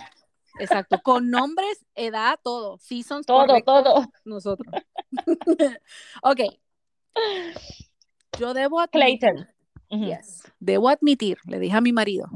Exacto, 0.61 1.01
con 1.03 1.31
nombres, 1.31 1.87
edad, 1.95 2.39
todo. 2.43 2.79
Seasons 2.79 3.25
Todo, 3.27 3.47
correctos, 3.47 3.85
todo. 3.85 4.05
nosotros. 4.25 4.75
ok. 6.23 6.41
Yo 8.39 8.55
debo 8.55 8.81
admitir, 8.81 9.21
Clayton. 9.21 9.49
Yes, 9.91 10.43
debo 10.61 10.89
admitir, 10.91 11.39
le 11.47 11.59
dije 11.59 11.77
a 11.77 11.81
mi 11.81 11.93
marido, 11.93 12.27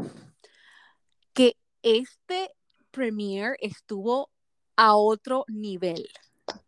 que 1.35 1.57
este 1.83 2.55
premiere 2.91 3.57
estuvo 3.61 4.31
a 4.77 4.97
otro 4.97 5.45
nivel. 5.49 6.09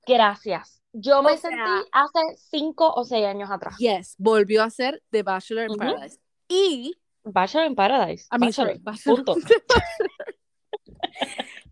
Gracias. 0.06 0.80
Yo 0.92 1.22
me 1.22 1.36
sea- 1.36 1.50
sentí 1.50 1.88
hace 1.92 2.20
cinco 2.50 2.92
o 2.94 3.04
seis 3.04 3.26
años 3.26 3.50
atrás. 3.50 3.76
Yes, 3.78 4.14
volvió 4.18 4.62
a 4.62 4.70
ser 4.70 5.02
The 5.10 5.22
Bachelor 5.22 5.68
in. 5.70 5.76
Paradise. 5.76 6.18
Y, 6.48 6.94
Bachelor 7.24 7.66
in 7.66 7.74
Paradise. 7.74 8.26
I 8.30 8.38
mean, 8.38 8.52
Bachelor, 8.82 9.24
punto. 9.24 9.34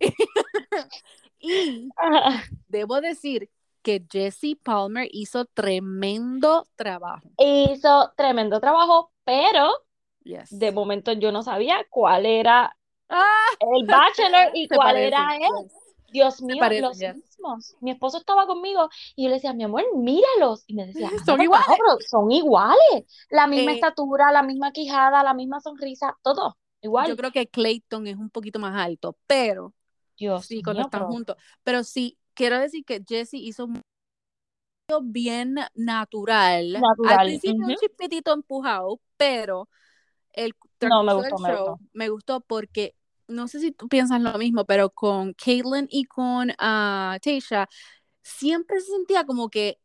y 1.39 1.89
debo 2.69 3.01
decir 3.01 3.51
que 3.83 4.05
Jesse 4.11 4.57
Palmer 4.63 5.09
hizo 5.11 5.45
tremendo 5.47 6.67
trabajo. 6.77 7.29
Hizo 7.39 8.13
tremendo 8.17 8.61
trabajo, 8.61 9.13
pero 9.25 9.71
Yes. 10.25 10.57
de 10.57 10.71
momento 10.71 11.13
yo 11.13 11.33
no 11.33 11.43
sabía 11.43 11.85
cuál 11.91 12.27
era 12.27 12.77
Ah, 13.09 13.47
el 13.61 13.85
Bachelor 13.87 14.51
y 14.55 14.69
cuál 14.69 14.79
parece, 14.95 15.07
era 15.09 15.37
él. 15.37 15.43
yes. 15.65 15.73
Dios 16.13 16.43
mío, 16.43 16.73
los 16.75 17.05
mismos. 17.07 17.77
Mi 17.81 17.91
esposo 17.93 18.19
estaba 18.19 18.47
conmigo 18.47 18.89
y 19.17 19.25
yo 19.25 19.29
le 19.31 19.37
decía, 19.37 19.53
mi 19.55 19.65
amor, 19.65 19.85
míralos. 19.97 20.65
Y 20.67 20.75
me 20.75 20.87
decía, 20.87 21.11
Son 21.27 21.41
"Mamá, 21.41 21.43
iguales. 21.43 22.07
son 22.11 22.31
iguales. 22.31 23.05
La 23.31 23.47
misma 23.47 23.73
Eh, 23.73 23.75
estatura, 23.75 24.31
la 24.33 24.43
misma 24.43 24.73
quijada, 24.73 25.23
la 25.25 25.35
misma 25.35 25.61
sonrisa, 25.61 26.17
todo 26.23 26.57
igual. 26.83 27.09
Yo 27.09 27.17
creo 27.17 27.33
que 27.33 27.49
Clayton 27.49 28.07
es 28.07 28.17
un 28.17 28.31
poquito 28.31 28.59
más 28.59 28.77
alto, 28.77 29.19
pero 29.27 29.75
Dios 30.17 30.47
sí, 30.47 30.63
cuando 30.63 30.83
están 30.83 31.07
juntos. 31.07 31.37
Pero 31.65 31.85
sí, 31.85 32.19
quiero 32.35 32.59
decir 32.61 32.85
que 32.85 33.03
Jesse 33.07 33.35
hizo 33.35 33.67
un 33.67 33.83
bien 35.13 35.57
natural. 35.75 36.87
Al 37.03 37.21
Natural, 37.21 37.23
principio 37.23 37.67
un 37.67 37.75
chispitito 37.75 38.33
empujado, 38.33 39.01
pero 39.17 39.69
el 40.33 40.55
No, 40.83 41.03
me 41.03 41.15
gustó, 41.15 41.39
me 41.39 41.51
gustó. 41.53 41.81
me 41.93 42.09
gustó 42.11 42.41
porque 42.43 42.97
no 43.33 43.49
sé 43.49 43.61
si 43.61 43.73
tú 43.73 43.89
piensas 43.89 44.21
lo 44.21 44.39
mismo, 44.39 44.65
pero 44.67 44.91
con 44.91 45.35
Caitlyn 45.35 45.87
y 45.91 46.05
con 46.05 46.53
ah, 46.59 47.19
Tasha 47.23 47.69
siempre 48.23 48.81
se 48.81 48.93
sentía 48.93 49.25
como 49.27 49.51
que, 49.51 49.81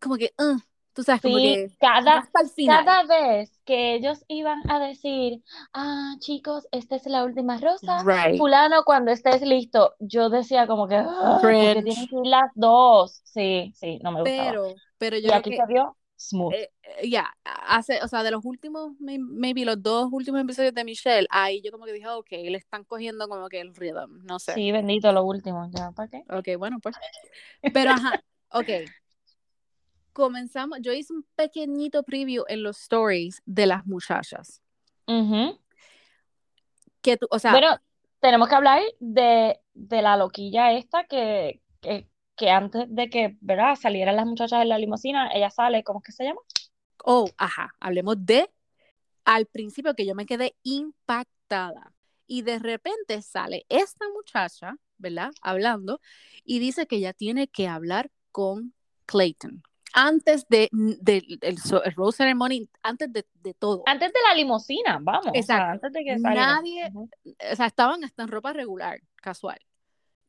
como 0.00 0.16
que, 0.16 0.34
uh, 0.38 0.58
tú 0.94 1.02
sabes, 1.04 1.22
como 1.22 1.40
que 1.40 1.72
cada, 1.80 2.14
hasta 2.18 2.42
el 2.42 2.50
final. 2.50 2.84
cada 2.84 3.04
vez 3.04 3.58
que 3.64 3.94
ellos 3.94 4.24
iban 4.28 4.62
a 4.70 4.78
decir, 4.80 5.42
ah, 5.72 6.14
chicos, 6.20 6.66
esta 6.72 6.96
es 6.96 7.06
la 7.06 7.24
última 7.24 7.58
rosa, 7.58 8.04
Right. 8.04 8.36
fulano, 8.36 8.84
cuando 8.84 9.10
estés 9.12 9.42
listo, 9.42 9.94
yo 10.00 10.30
decía 10.30 10.66
como 10.66 10.88
que, 10.88 10.96
"Ah, 10.96 11.38
¿por 11.40 11.56
qué 11.56 11.68
Cringe. 11.68 11.82
tienen 11.82 12.08
que 12.08 12.16
ir 12.16 12.26
las 12.26 12.50
dos? 12.54 13.20
Sí, 13.24 13.72
sí, 13.76 13.98
no 14.02 14.12
me 14.12 14.22
gustaba. 14.22 14.50
Pero, 14.50 14.74
pero 14.98 15.18
yo 15.18 15.28
Y 15.28 15.32
aquí 15.32 15.50
que 15.50 15.56
se 15.56 15.66
vio 15.66 15.96
smooth. 16.28 16.52
eh, 16.54 16.70
eh, 17.00 17.08
ya, 17.08 17.32
hace, 17.44 18.02
o 18.02 18.08
sea, 18.08 18.22
de 18.22 18.30
los 18.30 18.44
últimos, 18.44 18.92
may- 19.00 19.18
maybe 19.18 19.64
los 19.64 19.82
dos 19.82 20.08
últimos 20.12 20.40
episodios 20.40 20.74
de 20.74 20.84
Michelle, 20.84 21.26
ahí 21.30 21.60
yo 21.62 21.70
como 21.72 21.84
que 21.84 21.92
dije, 21.92 22.08
ok, 22.08 22.30
le 22.30 22.56
están 22.58 22.84
cogiendo 22.84 23.28
como 23.28 23.48
que 23.48 23.60
el 23.60 23.74
rhythm, 23.74 24.24
no 24.24 24.38
sé. 24.38 24.54
Sí, 24.54 24.72
bendito, 24.72 25.12
lo 25.12 25.24
último, 25.24 25.68
ya, 25.72 25.90
¿para 25.92 26.08
qué? 26.08 26.24
Ok, 26.30 26.58
bueno, 26.58 26.78
pues. 26.80 26.94
Pero 27.72 27.90
ajá, 27.90 28.22
ok. 28.50 28.68
Comenzamos, 30.12 30.78
yo 30.82 30.92
hice 30.92 31.12
un 31.14 31.24
pequeñito 31.34 32.02
preview 32.02 32.44
en 32.48 32.62
los 32.62 32.78
stories 32.82 33.40
de 33.46 33.66
las 33.66 33.86
muchachas. 33.86 34.60
Ujú. 35.06 35.58
Que 37.00 37.16
tú, 37.16 37.26
o 37.30 37.38
sea, 37.38 37.52
Bueno, 37.52 37.78
tenemos 38.20 38.48
que 38.48 38.54
hablar 38.54 38.82
de, 39.00 39.58
de 39.72 40.02
la 40.02 40.16
loquilla 40.18 40.72
esta 40.72 41.04
que, 41.04 41.62
que, 41.80 42.06
que 42.36 42.50
antes 42.50 42.84
de 42.88 43.10
que, 43.10 43.36
¿verdad? 43.40 43.76
salieran 43.76 44.16
las 44.16 44.26
muchachas 44.26 44.62
en 44.62 44.68
la 44.68 44.78
limusina, 44.78 45.30
ella 45.32 45.50
sale, 45.50 45.84
¿cómo 45.84 46.00
es 46.00 46.06
que 46.06 46.12
se 46.12 46.24
llama? 46.24 46.40
oh, 47.04 47.28
ajá, 47.36 47.74
hablemos 47.80 48.24
de 48.24 48.48
al 49.24 49.46
principio 49.46 49.94
que 49.94 50.06
yo 50.06 50.14
me 50.14 50.26
quedé 50.26 50.54
impactada. 50.62 51.92
Y 52.26 52.42
de 52.42 52.58
repente 52.58 53.20
sale 53.22 53.66
esta 53.68 54.06
muchacha, 54.14 54.76
¿verdad? 54.96 55.32
Hablando, 55.42 56.00
y 56.44 56.60
dice 56.60 56.86
que 56.86 56.96
ella 56.96 57.12
tiene 57.12 57.48
que 57.48 57.68
hablar 57.68 58.10
con 58.30 58.72
Clayton. 59.06 59.62
Antes 59.92 60.46
de, 60.48 60.68
de- 60.72 61.38
el, 61.42 61.58
Rose 61.94 62.16
Ceremony, 62.16 62.70
antes 62.82 63.12
de, 63.12 63.26
de 63.34 63.52
todo. 63.52 63.82
Antes 63.84 64.10
de 64.12 64.18
la 64.26 64.34
limusina, 64.34 64.98
vamos, 65.02 65.26
o 65.26 65.32
sea, 65.32 65.40
Exacto. 65.40 65.72
antes 65.72 65.92
de 65.92 66.04
que 66.04 66.18
salieran. 66.18 66.48
Nadie, 66.48 66.92
o 67.52 67.56
sea, 67.56 67.66
estaban 67.66 68.02
hasta 68.02 68.22
en 68.22 68.28
ropa 68.28 68.54
regular, 68.54 69.00
casual. 69.16 69.60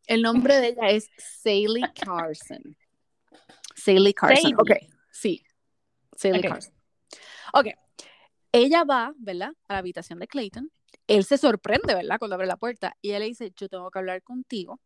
El 0.08 0.22
nombre 0.22 0.60
de 0.60 0.70
ella 0.70 0.90
es 0.90 1.10
Sally 1.18 1.84
Carson. 1.96 2.76
Sally 3.76 4.14
Carson. 4.14 4.42
Sally. 4.42 4.54
Ok, 4.58 4.72
sí. 5.12 5.44
Sally 6.16 6.40
Ok. 6.40 6.46
Carson. 6.48 6.74
Ok. 7.54 7.68
Ella 8.52 8.84
va, 8.84 9.14
¿verdad? 9.18 9.52
A 9.68 9.74
la 9.74 9.80
habitación 9.80 10.20
de 10.20 10.28
Clayton. 10.28 10.70
Él 11.08 11.24
se 11.24 11.38
sorprende, 11.38 11.96
¿verdad? 11.96 12.20
Cuando 12.20 12.36
abre 12.36 12.48
la 12.48 12.58
puerta. 12.58 12.96
Y 13.02 13.10
ella 13.10 13.20
le 13.20 13.26
dice, 13.26 13.52
yo 13.56 13.68
tengo 13.68 13.90
que 13.90 14.00
hablar 14.00 14.22
contigo. 14.22 14.80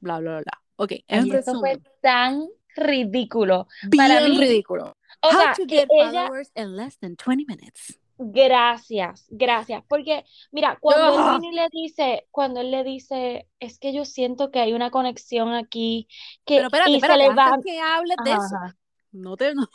Bla, 0.00 0.18
bla, 0.18 0.32
bla, 0.32 0.42
bla. 0.42 0.62
Ok, 0.76 0.92
en 1.06 1.24
Ay, 1.24 1.30
esto 1.30 1.58
fue 1.58 1.80
tan 2.02 2.48
ridículo. 2.74 3.66
Bien 3.88 4.08
para 4.08 4.28
mí, 4.28 4.38
ridículo. 4.38 4.96
O 5.22 5.28
How 5.28 5.54
to 5.56 5.64
get 5.66 5.88
ella, 5.90 6.26
followers 6.26 6.50
in 6.54 6.76
less 6.76 6.98
than 6.98 7.16
20 7.16 7.44
minutes. 7.46 7.98
Gracias, 8.18 9.26
gracias, 9.28 9.82
porque 9.88 10.24
mira, 10.52 10.78
cuando 10.80 11.36
él 11.36 11.54
le 11.54 11.68
dice, 11.70 12.26
cuando 12.30 12.60
él 12.60 12.70
le 12.70 12.84
dice, 12.84 13.48
es 13.60 13.78
que 13.78 13.92
yo 13.92 14.04
siento 14.04 14.50
que 14.50 14.60
hay 14.60 14.72
una 14.72 14.90
conexión 14.90 15.54
aquí, 15.54 16.08
que, 16.44 16.56
Pero 16.56 16.66
espérate, 16.66 16.90
y 16.90 16.92
se 16.94 17.06
espérate, 17.06 17.28
le 17.28 17.34
va, 17.34 17.58
que 17.64 17.80
hables 17.80 18.16
de 18.24 18.30
eso, 18.32 18.76
no 19.12 19.36
te, 19.36 19.54
no, 19.54 19.66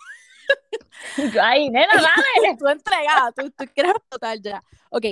Ay, 1.41 1.69
nena, 1.69 1.93
dale. 1.93 2.57
tú 2.59 2.67
entregada, 2.67 3.31
tú, 3.31 3.49
tú 3.51 3.65
quieres 3.73 3.93
explotar 3.95 4.39
ya. 4.41 4.63
Ok, 4.89 5.05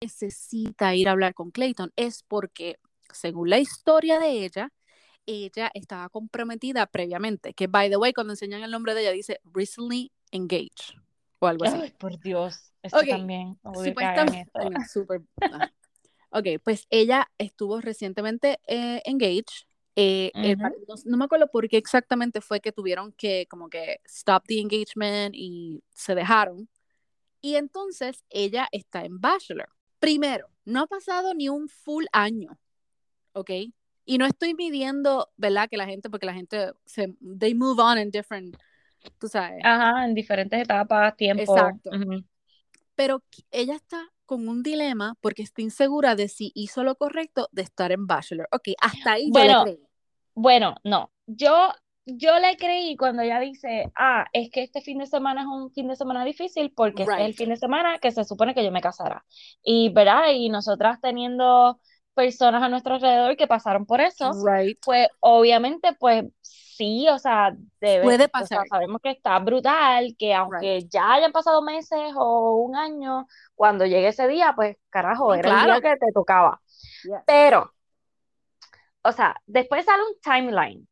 necesita 0.00 0.94
ir 0.94 1.08
a 1.08 1.12
hablar 1.12 1.34
con 1.34 1.50
Clayton 1.50 1.92
es 1.96 2.22
porque, 2.22 2.78
según 3.12 3.50
la 3.50 3.58
historia 3.58 4.18
de 4.18 4.44
ella, 4.44 4.72
ella 5.26 5.70
estaba 5.74 6.08
comprometida 6.08 6.86
previamente, 6.86 7.52
que 7.54 7.66
by 7.66 7.90
the 7.90 7.96
way, 7.96 8.12
cuando 8.12 8.32
enseñan 8.32 8.62
el 8.62 8.70
nombre 8.70 8.94
de 8.94 9.02
ella 9.02 9.10
dice 9.10 9.40
recently 9.52 10.12
engaged 10.30 10.94
o 11.38 11.46
algo 11.46 11.64
así. 11.64 11.76
Ay, 11.80 11.94
por 11.98 12.18
Dios, 12.20 12.72
esto 12.82 12.98
Ok, 12.98 13.08
también, 13.08 13.58
Supuestamente, 13.74 14.50
esto. 14.82 15.06
Ah. 15.42 15.70
Ok, 16.30 16.46
pues 16.62 16.86
ella 16.90 17.30
estuvo 17.38 17.80
recientemente 17.80 18.58
eh, 18.66 19.00
engaged. 19.04 19.66
eh, 19.94 20.30
no, 20.34 20.94
no 21.04 21.16
me 21.16 21.24
acuerdo 21.24 21.50
por 21.50 21.68
qué 21.68 21.76
exactamente 21.78 22.40
fue 22.40 22.60
que 22.60 22.72
tuvieron 22.72 23.12
que 23.12 23.46
como 23.48 23.68
que 23.70 24.00
stop 24.04 24.44
the 24.46 24.60
engagement 24.60 25.34
y 25.34 25.82
se 25.94 26.14
dejaron. 26.14 26.68
Y 27.40 27.54
entonces 27.54 28.24
ella 28.28 28.68
está 28.72 29.04
en 29.04 29.20
Bachelor. 29.20 29.68
Primero, 29.98 30.48
no 30.64 30.80
ha 30.82 30.86
pasado 30.86 31.32
ni 31.32 31.48
un 31.48 31.68
full 31.68 32.04
año, 32.12 32.58
¿ok? 33.32 33.50
Y 34.04 34.18
no 34.18 34.26
estoy 34.26 34.54
midiendo, 34.54 35.30
¿verdad? 35.36 35.68
Que 35.70 35.76
la 35.76 35.86
gente, 35.86 36.10
porque 36.10 36.26
la 36.26 36.34
gente, 36.34 36.72
se, 36.84 37.14
they 37.38 37.54
move 37.54 37.80
on 37.80 37.98
in 37.98 38.10
different, 38.10 38.56
tú 39.18 39.28
sabes. 39.28 39.60
Ajá, 39.64 40.04
en 40.04 40.14
diferentes 40.14 40.60
etapas, 40.60 41.16
tiempo. 41.16 41.42
Exacto. 41.42 41.90
Pero 42.94 43.22
ella 43.50 43.74
está 43.74 44.02
con 44.24 44.48
un 44.48 44.62
dilema 44.62 45.14
porque 45.20 45.42
está 45.42 45.62
insegura 45.62 46.16
de 46.16 46.28
si 46.28 46.52
hizo 46.54 46.82
lo 46.82 46.96
correcto 46.96 47.48
de 47.52 47.62
estar 47.62 47.92
en 47.92 48.06
Bachelor. 48.06 48.48
Ok, 48.52 48.70
hasta 48.80 49.12
ahí 49.12 49.26
yo 49.26 49.32
Bueno, 49.32 49.64
le 49.64 49.72
creí. 49.76 49.86
Bueno, 50.34 50.74
no, 50.84 51.12
yo, 51.26 51.72
yo 52.04 52.38
le 52.38 52.56
creí 52.56 52.96
cuando 52.96 53.22
ella 53.22 53.40
dice, 53.40 53.90
ah, 53.94 54.26
es 54.32 54.50
que 54.50 54.62
este 54.62 54.80
fin 54.80 54.98
de 54.98 55.06
semana 55.06 55.42
es 55.42 55.46
un 55.46 55.70
fin 55.72 55.88
de 55.88 55.96
semana 55.96 56.24
difícil 56.24 56.72
porque 56.72 57.04
este 57.04 57.14
es 57.14 57.20
el 57.20 57.34
fin 57.34 57.48
de 57.50 57.56
semana 57.56 57.98
que 57.98 58.10
se 58.10 58.24
supone 58.24 58.54
que 58.54 58.64
yo 58.64 58.72
me 58.72 58.80
casara. 58.80 59.24
Y, 59.62 59.90
¿verdad? 59.90 60.30
Y 60.32 60.48
nosotras 60.48 61.00
teniendo 61.00 61.80
personas 62.14 62.62
a 62.62 62.68
nuestro 62.68 62.94
alrededor 62.94 63.36
que 63.36 63.46
pasaron 63.46 63.86
por 63.86 64.00
eso, 64.00 64.30
Right. 64.44 64.78
pues 64.84 65.08
obviamente, 65.20 65.94
pues 65.98 66.24
sí, 66.76 67.08
o 67.08 67.18
sea, 67.18 67.56
debe, 67.80 68.02
Puede 68.04 68.16
o 68.16 68.18
sea, 68.18 68.28
pasar. 68.28 68.68
sabemos 68.68 69.00
que 69.02 69.10
está 69.10 69.38
brutal, 69.38 70.14
que 70.18 70.34
aunque 70.34 70.84
ya 70.88 71.14
hayan 71.14 71.32
pasado 71.32 71.62
meses 71.62 72.12
o 72.16 72.52
un 72.56 72.76
año, 72.76 73.26
cuando 73.54 73.84
llegue 73.86 74.08
ese 74.08 74.28
día, 74.28 74.52
pues 74.54 74.76
carajo, 74.90 75.34
era 75.34 75.48
el 75.48 75.54
claro. 75.54 75.80
día 75.80 75.92
que 75.92 75.96
te 75.98 76.12
tocaba. 76.12 76.60
Pero, 77.26 77.72
o 79.02 79.12
sea, 79.12 79.36
después 79.46 79.84
sale 79.84 80.02
un 80.02 80.20
timeline, 80.20 80.88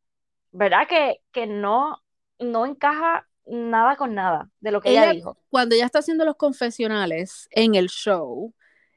¿verdad? 0.51 0.87
Que, 0.87 1.21
que 1.31 1.47
no, 1.47 2.01
no 2.39 2.65
encaja 2.65 3.27
nada 3.45 3.95
con 3.95 4.15
nada 4.15 4.49
de 4.59 4.71
lo 4.71 4.81
que 4.81 4.89
ella, 4.89 5.03
Ella- 5.05 5.13
dijo. 5.13 5.37
Cuando 5.49 5.75
ella 5.75 5.85
está 5.85 5.99
haciendo 5.99 6.25
los 6.25 6.35
confesionales 6.35 7.47
en 7.51 7.75
el 7.75 7.89
show, 7.89 8.53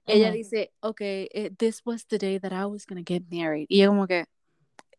ella 0.06 0.30
dice, 0.30 0.72
ok, 0.80 1.00
eh, 1.02 1.50
this 1.58 1.82
was 1.84 2.06
the 2.06 2.16
day 2.16 2.38
that 2.40 2.50
I 2.50 2.64
was 2.64 2.86
gonna 2.86 3.02
get 3.06 3.24
married. 3.30 3.66
Y 3.68 3.82
yo 3.82 3.88
como 3.88 4.06
que, 4.06 4.24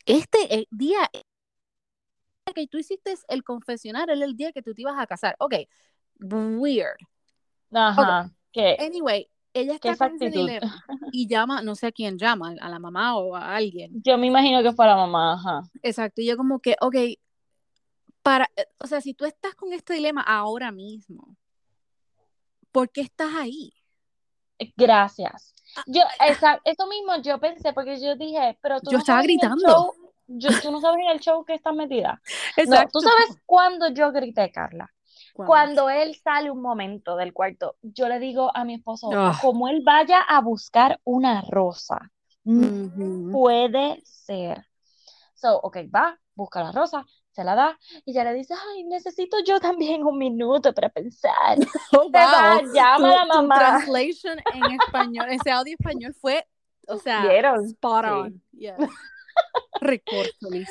este 0.05 0.67
día 0.69 1.09
que 2.53 2.67
tú 2.67 2.77
hiciste 2.77 3.15
el 3.27 3.43
confesional 3.43 4.09
era 4.09 4.25
el 4.25 4.35
día 4.35 4.51
que 4.51 4.61
tú 4.61 4.73
te 4.73 4.81
ibas 4.81 4.97
a 4.97 5.07
casar. 5.07 5.35
Ok, 5.39 5.55
weird. 6.19 6.97
Ajá, 7.71 8.31
que, 8.51 8.77
Anyway, 8.79 9.29
ella 9.53 9.79
qué 9.79 9.89
está 9.89 10.09
con 10.09 10.17
dilema 10.17 10.83
y 11.13 11.27
llama, 11.27 11.61
no 11.61 11.75
sé 11.75 11.87
a 11.87 11.91
quién 11.91 12.17
llama, 12.17 12.55
a 12.59 12.69
la 12.69 12.79
mamá 12.79 13.17
o 13.17 13.35
a 13.35 13.55
alguien. 13.55 14.01
Yo 14.03 14.17
me 14.17 14.27
imagino 14.27 14.61
que 14.63 14.71
fue 14.71 14.85
la 14.85 14.95
mamá, 14.95 15.33
ajá. 15.33 15.61
Exacto, 15.81 16.21
y 16.21 16.27
yo 16.27 16.37
como 16.37 16.59
que, 16.59 16.75
ok, 16.81 16.95
para, 18.21 18.49
eh, 18.55 18.65
o 18.79 18.87
sea, 18.87 19.01
si 19.01 19.13
tú 19.13 19.25
estás 19.25 19.55
con 19.55 19.73
este 19.73 19.93
dilema 19.93 20.21
ahora 20.21 20.71
mismo, 20.71 21.37
¿por 22.71 22.91
qué 22.91 23.01
estás 23.01 23.33
ahí? 23.35 23.73
Gracias. 24.75 25.53
Yo, 25.85 26.01
esa, 26.27 26.59
eso 26.65 26.87
mismo 26.87 27.21
yo 27.21 27.39
pensé, 27.39 27.73
porque 27.73 27.99
yo 27.99 28.15
dije, 28.15 28.57
pero 28.61 28.81
tú 28.81 28.91
Yo 28.91 28.97
no 28.97 28.99
estaba 28.99 29.21
el 29.21 29.27
gritando. 29.27 29.95
Yo- 30.29 30.49
tú 30.61 30.71
no 30.71 30.79
sabes 30.79 30.99
en 31.05 31.11
el 31.11 31.19
show 31.19 31.43
que 31.43 31.53
estás 31.55 31.73
metida. 31.75 32.21
No, 32.57 32.63
Exacto. 32.63 32.99
tú 32.99 33.01
sabes 33.01 33.41
cuándo 33.45 33.89
yo 33.89 34.11
grité, 34.11 34.51
Carla. 34.51 34.89
¿Cuándo? 35.33 35.47
Cuando 35.85 35.89
él 35.89 36.15
sale 36.15 36.49
un 36.51 36.61
momento 36.61 37.15
del 37.15 37.33
cuarto, 37.33 37.75
yo 37.81 38.07
le 38.07 38.19
digo 38.19 38.51
a 38.55 38.63
mi 38.65 38.75
esposo, 38.75 39.09
Ah. 39.13 39.37
como 39.41 39.67
él 39.67 39.81
vaya 39.85 40.21
a 40.21 40.41
buscar 40.41 40.99
una 41.03 41.41
rosa, 41.49 42.11
no 42.43 42.67
Ujú. 42.87 43.31
puede 43.31 44.01
ser. 44.05 44.65
So, 45.33 45.57
ok, 45.57 45.77
va, 45.93 46.17
busca 46.35 46.61
la 46.63 46.71
rosa, 46.71 47.05
se 47.31 47.43
la 47.43 47.55
da, 47.55 47.77
y 48.05 48.13
ya 48.13 48.23
le 48.25 48.33
dice, 48.33 48.53
ay, 48.53 48.83
necesito 48.85 49.37
yo 49.45 49.59
también 49.59 50.03
un 50.03 50.17
minuto 50.17 50.73
para 50.73 50.89
pensar. 50.89 51.57
Oh, 51.93 52.09
Se 52.11 52.17
va, 52.17 52.59
wow. 52.61 52.73
llama 52.73 53.21
a 53.21 53.25
la 53.25 53.33
Tu- 53.33 53.39
tu 53.39 53.47
mamá. 53.47 53.57
translation 53.59 54.37
en 54.53 54.71
español, 54.71 55.27
ese 55.29 55.51
audio 55.51 55.75
español 55.79 56.13
fue, 56.19 56.45
o 56.87 56.97
sea, 56.97 57.21
¿Vieron? 57.27 57.63
spot 57.65 58.05
Sí. 58.05 58.11
on. 58.11 58.43
Yes. 59.73 59.81
Recorcholis. 59.81 60.69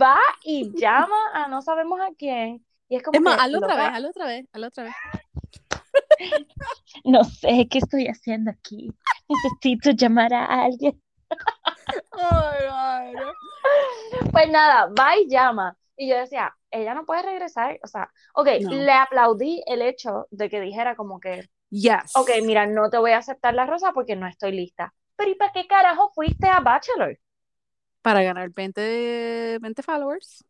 Va 0.00 0.18
y 0.44 0.70
llama 0.78 1.16
a 1.32 1.48
no 1.48 1.62
sabemos 1.62 2.00
a 2.00 2.08
quién. 2.16 2.64
Y 2.88 2.96
es 2.96 3.02
como 3.02 3.16
Es 3.16 3.22
más, 3.22 3.40
hazlo 3.40 3.58
otra 3.58 3.76
vez, 3.76 3.86
hazlo 3.86 4.08
otra 4.10 4.26
vez, 4.26 4.46
hazlo 4.52 4.66
otra 4.68 4.84
vez. 4.84 4.94
no 7.04 7.24
sé 7.24 7.66
qué 7.70 7.78
estoy 7.78 8.06
haciendo 8.08 8.50
aquí. 8.50 8.90
Necesito 9.28 9.90
llamar 9.92 10.32
a 10.34 10.64
alguien. 10.64 11.00
Ay, 12.12 12.64
ay, 12.70 13.12
no. 13.14 13.32
Pues 14.30 14.48
nada, 14.50 14.86
va 14.98 15.16
y 15.16 15.28
llama. 15.28 15.76
Y 15.96 16.08
yo 16.08 16.16
decía, 16.18 16.54
ella 16.70 16.94
no 16.94 17.04
puede 17.04 17.22
regresar. 17.22 17.78
O 17.82 17.86
sea, 17.86 18.10
ok, 18.34 18.48
No. 18.62 18.70
le 18.72 18.92
aplaudí 18.92 19.62
el 19.66 19.82
hecho 19.82 20.26
de 20.30 20.48
que 20.50 20.60
dijera 20.60 20.96
como 20.96 21.20
que, 21.20 21.48
Yes. 21.70 22.12
ok, 22.14 22.30
mira, 22.44 22.66
no 22.66 22.90
te 22.90 22.98
voy 22.98 23.12
a 23.12 23.18
aceptar 23.18 23.54
la 23.54 23.66
rosa 23.66 23.92
porque 23.92 24.14
no 24.16 24.26
estoy 24.28 24.52
lista. 24.52 24.94
Pero 25.16 25.30
¿y 25.30 25.34
para 25.36 25.52
qué 25.52 25.66
carajo 25.66 26.10
fuiste 26.14 26.48
a 26.48 26.60
Bachelor? 26.60 27.18
Para 28.04 28.22
ganar 28.22 28.50
20, 28.50 29.60
20 29.60 29.82
followers. 29.82 30.44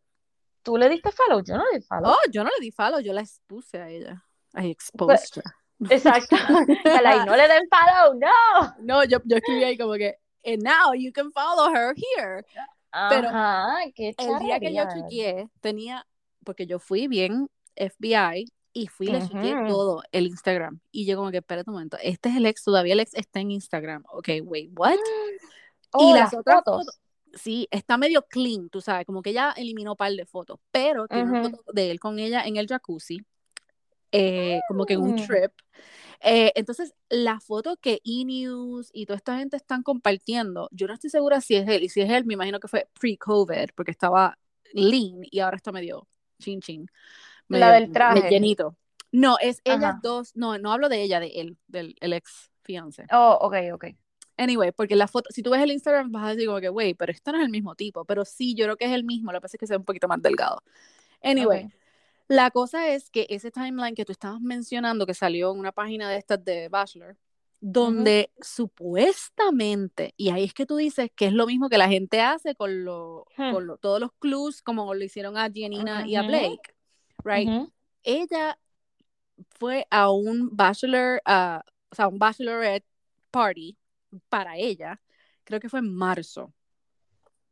¿Tú 0.65 0.77
le 0.77 0.89
diste 0.89 1.13
follow? 1.13 1.41
Yo 1.45 1.57
no 1.57 1.65
le 1.71 1.79
di 1.79 1.85
follow. 1.85 2.11
Oh, 2.11 2.31
yo 2.33 2.43
no 2.43 2.51
le 2.51 2.61
di 2.61 2.73
follow, 2.73 2.99
yo 2.99 3.13
la 3.13 3.21
expuse 3.21 3.79
a 3.79 3.89
ella. 3.89 4.25
I 4.57 4.71
exposed 4.71 5.37
her. 5.37 5.45
Exacto. 5.89 6.35
No 7.27 7.37
le 7.37 7.47
den 7.47 7.69
follow, 7.71 8.15
no. 8.15 8.75
No, 8.81 9.05
yo, 9.05 9.19
yo 9.25 9.37
escribí 9.37 9.63
ahí 9.63 9.79
como 9.79 9.93
que, 9.95 10.17
and 10.45 10.65
now 10.65 10.95
you 10.95 11.13
can 11.13 11.31
follow 11.31 11.73
her 11.73 11.95
here. 11.95 12.45
Pero 13.09 13.29
Ajá, 13.29 13.85
qué 13.95 14.17
El 14.19 14.39
día 14.41 14.59
que 14.59 14.75
yo 14.75 14.83
chequeé, 14.93 15.49
tenía, 15.61 16.05
porque 16.45 16.67
yo 16.67 16.81
fui 16.81 17.07
bien 17.07 17.49
FBI 17.77 18.51
y 18.73 18.89
fui 18.89 19.07
le 19.07 19.21
chequeé 19.29 19.55
todo 19.69 20.03
el 20.11 20.27
Instagram. 20.27 20.81
Y 20.91 21.07
yo 21.07 21.17
como 21.17 21.31
que, 21.31 21.39
espérate 21.39 21.71
un 21.71 21.75
momento, 21.75 21.99
este 22.03 22.31
es 22.31 22.37
el 22.37 22.47
ex, 22.47 22.65
todavía 22.65 22.95
el 22.95 23.01
ex 23.01 23.15
está 23.15 23.39
en 23.39 23.53
Instagram. 23.53 24.03
Ok, 24.11 24.29
wait, 24.43 24.71
what? 24.77 24.97
Oh, 25.97 26.11
y 26.11 26.13
las 26.13 26.33
las 26.33 26.41
otras 26.41 26.57
fotos. 26.65 26.87
fotos, 26.87 27.01
sí, 27.37 27.69
está 27.71 27.99
medio 27.99 28.23
clean, 28.27 28.69
tú 28.69 28.81
sabes, 28.81 29.07
como 29.07 29.23
que 29.23 29.31
ella 29.31 29.53
eliminó 29.57 29.93
un 29.93 29.97
par 29.97 30.13
de 30.13 30.27
fotos, 30.27 30.59
pero 30.71 31.09
tiene 31.09 31.25
una 31.25 31.43
foto 31.43 31.73
de 31.73 31.91
él 31.91 32.01
con 32.01 32.19
ella 32.19 32.43
en 32.45 32.57
el 32.57 32.67
jacuzzi, 32.67 33.19
eh, 34.13 34.61
como 34.69 34.87
que 34.87 34.95
en 34.95 35.01
un 35.01 35.11
Mm. 35.13 35.27
trip. 35.27 35.53
Eh, 36.21 36.53
entonces, 36.55 36.95
la 37.09 37.41
foto 37.41 37.77
que 37.77 38.01
E-News 38.05 38.91
y 38.93 39.07
toda 39.07 39.17
esta 39.17 39.39
gente 39.39 39.57
están 39.57 39.83
compartiendo, 39.83 40.69
yo 40.73 40.87
no 40.87 40.95
estoy 40.95 41.11
segura 41.11 41.41
si 41.41 41.57
es 41.57 41.69
él, 41.69 41.83
y 41.83 41.89
si 41.89 42.01
es 42.01 42.11
él, 42.11 42.25
me 42.25 42.35
imagino 42.35 42.61
que 42.61 42.69
fue 42.69 42.89
pre-COVID, 42.99 43.71
porque 43.75 43.91
estaba 43.91 44.39
lean 44.73 45.21
y 45.31 45.41
ahora 45.41 45.57
está 45.57 45.73
medio 45.73 46.07
chin 46.39 46.61
chin. 46.61 46.87
La 47.49 47.73
del 47.73 47.93
traje. 47.93 48.15
medio 48.15 48.31
llenito. 48.31 48.77
No, 49.13 49.37
es 49.41 49.61
ellas 49.65 49.97
dos, 50.03 50.35
no, 50.35 50.59
no 50.59 50.73
hablo 50.73 50.89
de 50.89 51.03
ella, 51.03 51.21
de 51.21 51.29
él, 51.29 51.57
del 51.69 51.95
el 52.01 52.13
ex 52.15 52.51
fiance. 52.63 53.07
Oh, 53.13 53.39
ok, 53.43 53.55
ok. 53.75 53.85
Anyway, 54.37 54.73
porque 54.73 54.97
la 54.97 55.07
foto, 55.07 55.31
si 55.33 55.43
tú 55.43 55.51
ves 55.51 55.63
el 55.63 55.71
Instagram 55.71 56.11
vas 56.11 56.25
a 56.25 56.29
decir 56.31 56.47
como 56.47 56.61
que, 56.61 56.69
güey, 56.69 56.95
pero 56.95 57.13
esto 57.13 57.31
no 57.33 57.39
es 57.39 57.45
el 57.45 57.51
mismo 57.51 57.75
tipo, 57.77 58.05
pero 58.05 58.25
sí, 58.25 58.55
yo 58.55 58.65
creo 58.65 58.77
que 58.77 58.85
es 58.87 58.93
el 58.93 59.05
mismo, 59.05 59.31
lo 59.33 59.39
que 59.39 59.43
pasa 59.43 59.57
es 59.57 59.61
que 59.61 59.67
se 59.67 59.75
ve 59.75 59.79
un 59.79 59.85
poquito 59.85 60.09
más 60.09 60.21
delgado. 60.21 60.61
Anyway, 61.23 61.65
Ok. 61.67 61.73
la 62.29 62.51
cosa 62.51 62.89
es 62.89 63.11
que 63.11 63.27
ese 63.31 63.51
timeline 63.53 63.95
que 63.95 64.05
tú 64.05 64.11
estabas 64.13 64.41
mencionando, 64.41 65.07
que 65.07 65.15
salió 65.15 65.53
en 65.53 65.59
una 65.61 65.71
página 65.73 66.11
de 66.11 66.17
estas 66.17 66.45
de 66.45 66.69
Bachelor, 66.69 67.17
donde 67.61 68.31
supuestamente, 68.41 70.15
y 70.17 70.31
ahí 70.31 70.45
es 70.45 70.53
que 70.55 70.67
tú 70.67 70.77
dices 70.77 71.11
que 71.15 71.27
es 71.27 71.33
lo 71.33 71.47
mismo 71.47 71.69
que 71.69 71.79
la 71.79 71.89
gente 71.89 72.21
hace 72.21 72.55
con, 72.55 72.85
lo, 72.85 73.27
Hmm. 73.37 73.53
con 73.53 73.67
lo- 73.67 73.77
todos 73.79 74.01
los 74.01 74.13
clues, 74.19 74.63
como 74.63 74.93
lo 74.95 75.05
hicieron 75.05 75.37
a 75.37 75.49
Gianina 75.49 76.07
y 76.07 76.17
a. 76.17 76.23
Blake, 76.23 76.75
right? 77.25 77.49
Ella 78.03 78.59
fue 79.59 79.87
a 79.91 80.11
un 80.11 80.55
bachelor, 80.55 81.23
ah, 81.25 81.65
o 81.91 81.95
sea, 81.95 82.09
un 82.09 82.19
bachelorette 82.19 82.85
party 83.31 83.77
para 84.29 84.57
ella, 84.57 85.01
creo 85.45 85.61
que 85.61 85.69
fue 85.69 85.81
en 85.81 85.95
marzo 85.95 86.53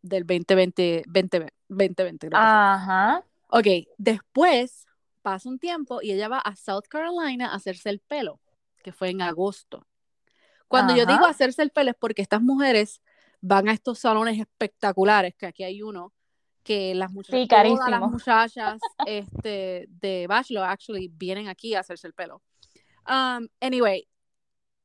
del 0.02 0.24
2020, 0.26 1.04
2020, 1.06 1.52
2020 1.68 2.28
creo. 2.28 2.40
Ajá. 2.40 3.24
Ok, 3.48 3.66
después 3.98 4.86
pasa 5.22 5.48
un 5.48 5.58
tiempo 5.58 6.02
y 6.02 6.12
ella 6.12 6.28
va 6.28 6.38
a 6.38 6.56
South 6.56 6.86
Carolina 6.88 7.52
a 7.52 7.54
hacerse 7.54 7.90
el 7.90 8.00
pelo, 8.00 8.40
que 8.82 8.92
fue 8.92 9.10
en 9.10 9.22
agosto. 9.22 9.86
Cuando 10.68 10.96
yo 10.96 11.04
digo 11.04 11.26
hacerse 11.26 11.62
el 11.62 11.70
pelo 11.70 11.90
es 11.90 11.96
porque 11.98 12.22
estas 12.22 12.40
mujeres 12.40 13.02
van 13.42 13.68
a 13.68 13.72
estos 13.72 13.98
salones 13.98 14.40
espectaculares, 14.40 15.34
que 15.34 15.46
aquí 15.46 15.64
hay 15.64 15.82
uno, 15.82 16.14
que 16.62 16.94
las 16.94 17.10
muchachas, 17.10 17.40
Sí, 17.40 17.48
todas 17.48 17.90
las 17.90 18.00
muchachas 18.00 18.80
este, 19.06 19.86
de 19.88 20.26
Bachelor 20.26 20.64
actually 20.64 21.08
vienen 21.08 21.48
aquí 21.48 21.74
a 21.74 21.80
hacerse 21.80 22.06
el 22.06 22.14
pelo. 22.14 22.42
Um, 23.06 23.48
anyway, 23.60 24.08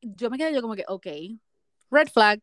yo 0.02 0.30
me 0.30 0.38
quedé 0.38 0.54
yo 0.54 0.62
como 0.62 0.76
que, 0.76 0.86
ok, 0.88 1.08
red 1.92 2.08
flag, 2.08 2.40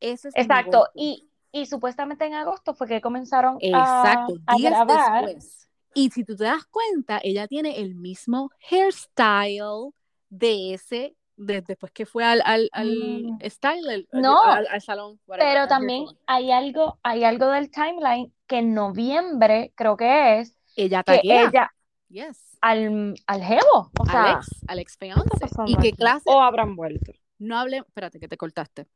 es 0.00 0.24
Exacto. 0.24 0.88
Y, 0.94 1.28
y 1.52 1.66
supuestamente 1.66 2.24
en 2.26 2.34
agosto 2.34 2.74
fue 2.74 2.86
que 2.88 3.00
comenzaron 3.00 3.56
a, 3.56 3.58
Exacto, 3.60 4.34
a 4.46 4.56
días 4.56 4.72
grabar. 4.86 5.24
después. 5.26 5.68
Y 5.94 6.10
si 6.10 6.24
tú 6.24 6.34
te 6.36 6.44
das 6.44 6.64
cuenta, 6.66 7.20
ella 7.22 7.46
tiene 7.46 7.78
el 7.78 7.94
mismo 7.94 8.50
hairstyle 8.70 9.92
de 10.28 10.74
ese, 10.74 11.16
de- 11.36 11.62
después 11.62 11.92
que 11.92 12.04
fue 12.06 12.24
al, 12.24 12.42
al, 12.44 12.68
al 12.72 12.88
Mm. 13.24 13.38
style, 13.48 13.88
al, 13.88 14.08
No, 14.12 14.42
al- 14.42 14.66
al 14.66 14.80
salón. 14.82 15.20
whatever, 15.26 15.52
Pero 15.54 15.68
también 15.68 16.06
hay 16.26 16.50
algo, 16.50 16.98
hay 17.02 17.24
algo 17.24 17.46
del 17.46 17.70
timeline 17.70 18.32
que 18.46 18.58
en 18.58 18.74
noviembre 18.74 19.72
creo 19.76 19.96
que 19.96 20.40
es 20.40 20.56
Ella 20.76 21.04
ella 21.06 21.72
yes, 22.08 22.58
al, 22.60 23.14
al 23.26 23.42
jevo, 23.42 23.90
o 23.98 24.06
sea, 24.06 24.32
Alex, 24.32 24.48
Alex 24.66 24.96
¿qué 24.96 25.06
está 25.08 25.20
fiance. 25.22 25.38
pasando 25.40 25.70
¿Y 25.72 25.76
qué 25.76 25.92
clase? 25.92 26.24
O 26.26 26.40
habrán 26.40 26.74
vuelto. 26.74 27.12
No 27.38 27.58
hablé, 27.58 27.78
espérate 27.78 28.18
que 28.20 28.28
te 28.28 28.36
cortaste. 28.36 28.86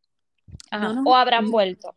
Ajá, 0.70 0.88
No, 0.88 0.94
no, 1.02 1.10
o 1.10 1.14
habrán 1.14 1.46
no. 1.46 1.50
vuelto. 1.50 1.94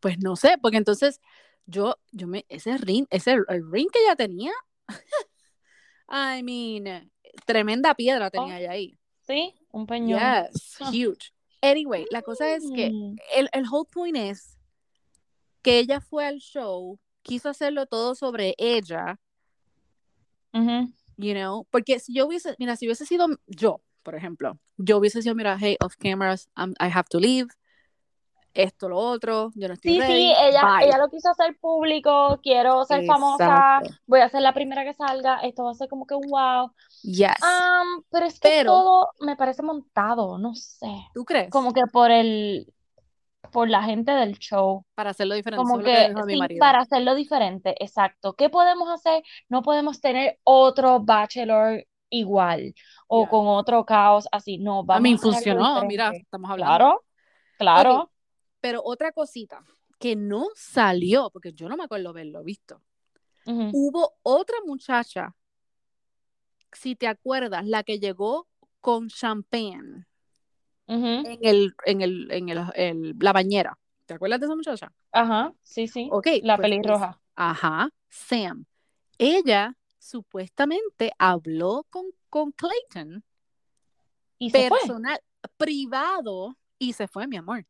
Pues 0.00 0.18
no 0.18 0.36
sé, 0.36 0.56
porque 0.60 0.76
entonces 0.78 1.20
yo, 1.66 1.96
yo 2.12 2.26
me, 2.26 2.44
ese 2.48 2.76
ring, 2.78 3.06
ese 3.10 3.32
el 3.32 3.70
ring 3.70 3.88
que 3.92 3.98
ella 4.04 4.16
tenía, 4.16 4.52
I 6.08 6.42
mean, 6.42 7.10
tremenda 7.46 7.94
piedra 7.94 8.30
tenía 8.30 8.54
Oh. 8.54 8.58
ella 8.58 8.70
ahí. 8.72 8.98
Sí, 9.26 9.54
un 9.70 9.86
peñón. 9.86 10.18
Yes, 10.20 10.76
Ah. 10.80 10.90
huge. 10.90 11.32
Anyway, 11.62 12.06
la 12.10 12.22
cosa 12.22 12.54
es 12.54 12.64
que 12.74 12.90
Mm. 12.90 13.16
el, 13.36 13.48
el 13.52 13.64
whole 13.70 13.88
point 13.92 14.16
es 14.16 14.56
que 15.62 15.78
ella 15.78 16.00
fue 16.00 16.24
al 16.24 16.38
show, 16.38 16.98
quiso 17.22 17.48
hacerlo 17.50 17.86
todo 17.86 18.14
sobre 18.14 18.54
ella, 18.56 19.20
Ujú. 20.54 20.90
you 21.18 21.34
know, 21.34 21.66
porque 21.70 21.98
si 22.00 22.14
yo 22.14 22.26
hubiese, 22.26 22.56
mira, 22.58 22.76
si 22.76 22.86
hubiese 22.86 23.04
sido 23.06 23.26
yo, 23.46 23.80
por 24.02 24.14
ejemplo, 24.14 24.58
yo 24.76 24.98
hubiese 24.98 25.22
sido, 25.22 25.34
mira, 25.34 25.56
hey, 25.60 25.76
off 25.84 25.94
cameras, 25.96 26.48
I'm- 26.56 26.74
I 26.80 26.90
have 26.92 27.08
to 27.10 27.18
leave, 27.20 27.48
esto, 28.52 28.88
lo 28.88 28.98
otro, 28.98 29.52
yo 29.54 29.68
no 29.68 29.74
estoy 29.74 29.92
Sí, 29.92 30.00
ready. 30.00 30.12
sí, 30.12 30.34
ella, 30.42 30.62
bye. 30.78 30.86
ella 30.88 30.98
lo 30.98 31.08
quiso 31.08 31.30
hacer 31.30 31.56
público, 31.60 32.40
quiero 32.42 32.84
ser 32.84 33.06
famosa, 33.06 33.78
Exacto. 33.82 33.94
voy 34.06 34.20
a 34.20 34.28
ser 34.28 34.42
la 34.42 34.52
primera 34.52 34.82
que 34.84 34.92
salga, 34.92 35.38
esto 35.42 35.62
va 35.64 35.70
a 35.70 35.74
ser 35.74 35.88
como 35.88 36.04
que 36.04 36.16
wow. 36.16 36.72
Yes. 37.02 37.36
Am, 37.42 38.02
pero 38.10 38.26
es 38.26 38.40
que 38.40 38.48
Pero- 38.48 38.72
todo 38.72 39.08
me 39.20 39.36
parece 39.36 39.62
montado, 39.62 40.36
no 40.38 40.54
sé, 40.56 40.90
¿Tú 41.14 41.24
crees? 41.24 41.48
como 41.50 41.72
que 41.72 41.82
por 41.92 42.10
el, 42.10 42.66
por 43.52 43.68
la 43.70 43.84
gente 43.84 44.10
del 44.12 44.36
show, 44.38 44.84
Para 44.96 45.10
hacerlo 45.10 45.36
diferente. 45.36 45.62
como 45.64 45.78
que 45.78 45.84
que 46.12 46.14
sí, 46.48 46.58
para 46.58 46.80
hacerlo 46.80 47.14
diferente, 47.14 47.76
exacto. 47.82 48.34
¿Qué 48.34 48.48
podemos 48.50 48.90
hacer? 48.90 49.22
No 49.48 49.62
podemos 49.62 50.00
tener 50.00 50.38
otro 50.42 50.98
Bachelor 51.00 51.84
igual 52.10 52.74
o 53.06 53.26
con 53.28 53.46
otro 53.46 53.84
caos 53.84 54.28
así, 54.32 54.58
no, 54.58 54.84
vamos 54.84 55.02
mí 55.02 55.10
a 55.10 55.12
algo 55.12 55.22
funcionó, 55.22 55.84
mira, 55.86 56.10
estamos 56.10 56.50
hablando. 56.50 56.74
Claro, 56.76 57.04
claro. 57.58 58.10
Pero 58.60 58.82
otra 58.84 59.12
cosita 59.12 59.64
que 59.98 60.16
no 60.16 60.48
salió, 60.54 61.30
porque 61.30 61.52
yo 61.52 61.68
no 61.68 61.76
me 61.76 61.84
acuerdo 61.84 62.10
haberlo 62.10 62.42
visto. 62.42 62.82
Hubo 63.72 64.14
otra 64.22 64.56
muchacha, 64.66 65.34
si 66.72 66.94
te 66.96 67.06
acuerdas, 67.06 67.66
la 67.66 67.82
que 67.82 67.98
llegó 67.98 68.48
con 68.80 69.08
champagne 69.08 70.06
en 70.86 71.38
el, 71.42 71.74
en 71.84 72.00
el, 72.02 72.30
en 72.30 72.48
el, 72.48 72.64
el- 72.74 73.16
la 73.18 73.32
bañera. 73.32 73.78
¿Te 74.06 74.14
acuerdas 74.14 74.40
de 74.40 74.46
esa 74.46 74.56
muchacha? 74.56 74.92
Ajá, 75.12 75.52
sí, 75.62 75.86
sí. 75.86 76.08
Ok, 76.10 76.26
La 76.42 76.56
pues, 76.56 76.68
pelirroja. 76.68 77.20
Ajá, 77.36 77.90
Sam. 78.08 78.64
Ella 79.18 79.76
supuestamente 80.00 81.12
habló 81.18 81.86
con, 81.90 82.06
con 82.28 82.50
Clayton 82.52 83.22
Y 84.38 84.50
se 84.50 84.68
fue. 84.68 84.78
personal, 84.78 85.20
privado, 85.56 86.56
y 86.78 86.94
se 86.94 87.06
fue, 87.06 87.26
mi 87.28 87.36
amor. 87.36 87.66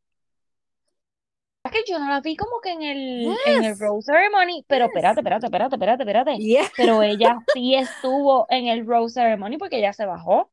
Es 1.63 1.71
que 1.71 1.83
yo 1.87 1.99
no 1.99 2.07
la 2.09 2.21
vi 2.21 2.35
como 2.35 2.59
que 2.59 2.71
en 2.71 2.81
el, 2.81 3.37
en 3.45 3.63
el 3.63 3.71
Yes. 3.71 3.79
Rose 3.79 4.11
Ceremony, 4.11 4.65
pero 4.67 4.85
Yes. 4.85 4.95
espérate, 4.95 5.19
espérate, 5.19 5.45
espérate, 5.45 5.75
espérate, 5.75 6.03
espérate. 6.03 6.71
Pero 6.75 7.03
ella 7.03 7.37
sí 7.53 7.75
estuvo 7.75 8.47
en 8.49 8.67
el 8.67 8.85
Rose 8.87 9.13
Ceremony 9.13 9.57
porque 9.57 9.77
ella 9.77 9.93
se 9.93 10.05
bajó. 10.05 10.51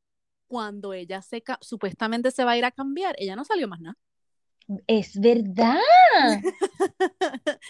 Cuando 0.49 0.93
ella 0.93 1.23
se 1.23 1.43
supuestamente 1.61 2.31
se 2.31 2.45
va 2.45 2.53
a 2.53 2.57
ir 2.59 2.65
a 2.65 2.71
cambiar, 2.71 3.15
ella 3.19 3.37
no 3.37 3.45
salió 3.45 3.69
más 3.69 3.81
nada. 3.81 3.97
Es 4.87 5.19
verdad. 5.19 5.79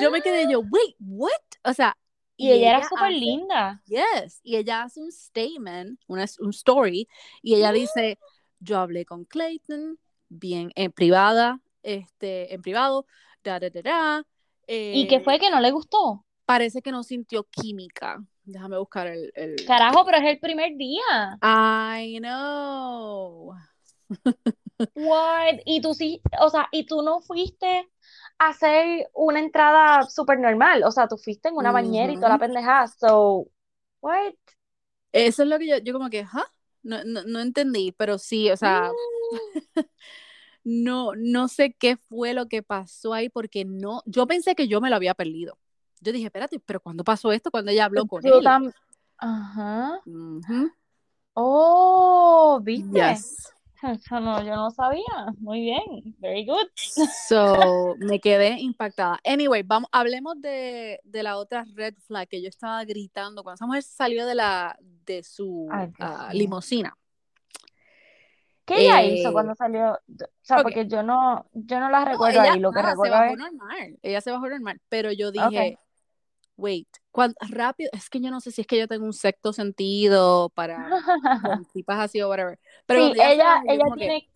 Yo 0.00 0.10
me 0.10 0.20
quedé 0.20 0.50
yo, 0.50 0.60
wait, 0.60 0.96
what? 1.00 1.30
O 1.64 1.72
sea, 1.72 1.96
Y 2.36 2.50
ella 2.50 2.70
era 2.70 2.88
súper 2.88 3.12
linda. 3.12 3.82
Yes, 3.86 4.40
y 4.42 4.56
ella 4.56 4.82
hace 4.82 5.00
un 5.00 5.12
statement, 5.12 6.00
una, 6.06 6.24
un 6.40 6.50
story, 6.50 7.08
y 7.42 7.54
ella 7.54 7.72
dice, 7.72 8.18
yo 8.58 8.78
hablé 8.78 9.04
con 9.04 9.24
Clayton, 9.24 9.98
bien, 10.28 10.72
en 10.74 10.92
privada, 10.92 11.60
este, 11.82 12.52
en 12.54 12.62
privado, 12.62 13.06
da, 13.44 13.60
da, 13.60 13.70
da, 13.70 13.82
da, 13.82 14.26
¿Y 14.66 15.06
qué 15.08 15.16
eh, 15.16 15.20
fue 15.20 15.38
que 15.38 15.50
no 15.50 15.60
le 15.60 15.70
gustó? 15.70 16.24
Parece 16.46 16.82
que 16.82 16.92
no 16.92 17.02
sintió 17.02 17.44
química. 17.44 18.22
Déjame 18.44 18.78
buscar 18.78 19.06
el, 19.06 19.32
el... 19.34 19.56
Carajo, 19.66 20.04
pero 20.04 20.18
es 20.18 20.24
el 20.24 20.38
primer 20.38 20.76
día. 20.76 21.38
I 21.42 22.18
know. 22.18 23.54
What? 24.94 25.60
Y 25.64 25.80
tú 25.80 25.94
sí, 25.94 26.20
o 26.40 26.48
sea, 26.48 26.68
y 26.72 26.86
tú 26.86 27.02
no 27.02 27.20
fuiste 27.20 27.88
hacer 28.48 29.10
una 29.14 29.40
entrada 29.40 30.02
súper 30.04 30.38
normal. 30.38 30.82
O 30.84 30.90
sea, 30.90 31.08
tú 31.08 31.16
fuiste 31.16 31.48
en 31.48 31.56
una 31.56 31.72
bañera 31.72 32.12
y 32.12 32.16
toda 32.16 32.30
la 32.30 32.38
pendejada. 32.38 32.86
So, 32.88 33.48
what? 34.00 34.34
Eso 35.12 35.42
es 35.42 35.48
lo 35.48 35.58
que 35.58 35.66
yo, 35.66 35.78
yo 35.78 35.92
como 35.92 36.10
que, 36.10 36.22
¿huh? 36.22 36.44
No, 36.82 37.04
no, 37.04 37.22
no 37.24 37.40
entendí, 37.40 37.92
pero 37.92 38.18
sí, 38.18 38.50
o 38.50 38.56
sea, 38.56 38.90
no, 40.64 41.14
no 41.14 41.48
sé 41.48 41.74
qué 41.74 41.96
fue 41.96 42.34
lo 42.34 42.48
que 42.48 42.62
pasó 42.62 43.14
ahí 43.14 43.28
porque 43.28 43.64
no, 43.64 44.02
yo 44.06 44.26
pensé 44.26 44.54
que 44.54 44.66
yo 44.66 44.80
me 44.80 44.90
lo 44.90 44.96
había 44.96 45.14
perdido. 45.14 45.58
Yo 46.00 46.12
dije, 46.12 46.26
espérate, 46.26 46.58
pero 46.58 46.80
¿cuándo 46.80 47.04
pasó 47.04 47.30
esto? 47.30 47.50
Cuando 47.52 47.70
ella 47.70 47.84
habló 47.84 48.06
con 48.06 48.22
Yo 48.22 48.40
él. 48.40 48.72
Ajá. 49.18 50.00
Oh, 51.34 52.60
¿viste? 52.62 52.98
Yes. 52.98 53.52
Eso 53.82 54.20
no, 54.20 54.42
yo 54.42 54.54
no 54.54 54.70
sabía. 54.70 55.02
Muy 55.38 55.60
bien. 55.62 56.14
Very 56.18 56.44
good. 56.46 56.68
So, 57.28 57.96
me 57.98 58.20
quedé 58.20 58.60
impactada. 58.60 59.18
Anyway, 59.24 59.62
vamos, 59.62 59.88
hablemos 59.92 60.40
de, 60.40 61.00
de 61.04 61.22
la 61.22 61.36
otra 61.36 61.64
red 61.74 61.94
flag 62.06 62.28
que 62.28 62.42
yo 62.42 62.48
estaba 62.48 62.84
gritando 62.84 63.42
cuando 63.42 63.56
esa 63.56 63.66
mujer 63.66 63.82
salió 63.82 64.26
de 64.26 64.34
la 64.34 64.76
de 64.80 65.22
su 65.22 65.68
Ay, 65.70 65.92
ah, 66.00 66.30
limusina. 66.32 66.96
¿Qué 68.64 68.82
ella 68.82 69.02
Eh, 69.02 69.14
hizo 69.14 69.32
cuando 69.32 69.54
salió? 69.56 69.92
O 69.92 69.98
sea, 70.42 70.62
porque 70.62 70.86
yo 70.86 71.02
no, 71.02 71.46
yo 71.52 71.80
no 71.80 71.90
la 71.90 72.04
No, 72.04 72.12
recuerdo 72.12 72.40
ella 72.40 72.52
ahí. 72.52 72.60
Lo 72.60 72.70
que 72.70 72.80
se 72.80 72.86
recuerdo 72.86 73.14
bajó 73.16 73.32
es. 73.32 73.38
normal. 73.38 73.98
Ella 74.02 74.20
se 74.20 74.30
bajó 74.30 74.48
normal. 74.48 74.80
Pero 74.88 75.10
yo 75.10 75.32
dije, 75.32 75.78
wait, 76.62 76.88
cuan- 77.10 77.34
rápido, 77.50 77.90
es 77.92 78.08
que 78.08 78.20
yo 78.20 78.30
no 78.30 78.40
sé 78.40 78.50
si 78.52 78.60
es 78.62 78.66
que 78.66 78.78
yo 78.78 78.88
tengo 78.88 79.04
un 79.04 79.12
sexto 79.12 79.52
sentido 79.52 80.50
para 80.50 80.88
tipas 81.72 81.98
así 82.00 82.20
o 82.22 82.28
whatever. 82.28 82.58
Pero 82.86 83.12
Sí, 83.12 83.20
ella 83.20 83.62
ella, 83.68 83.84
como 83.84 83.96
que, 83.96 84.04
tiene, 84.06 84.28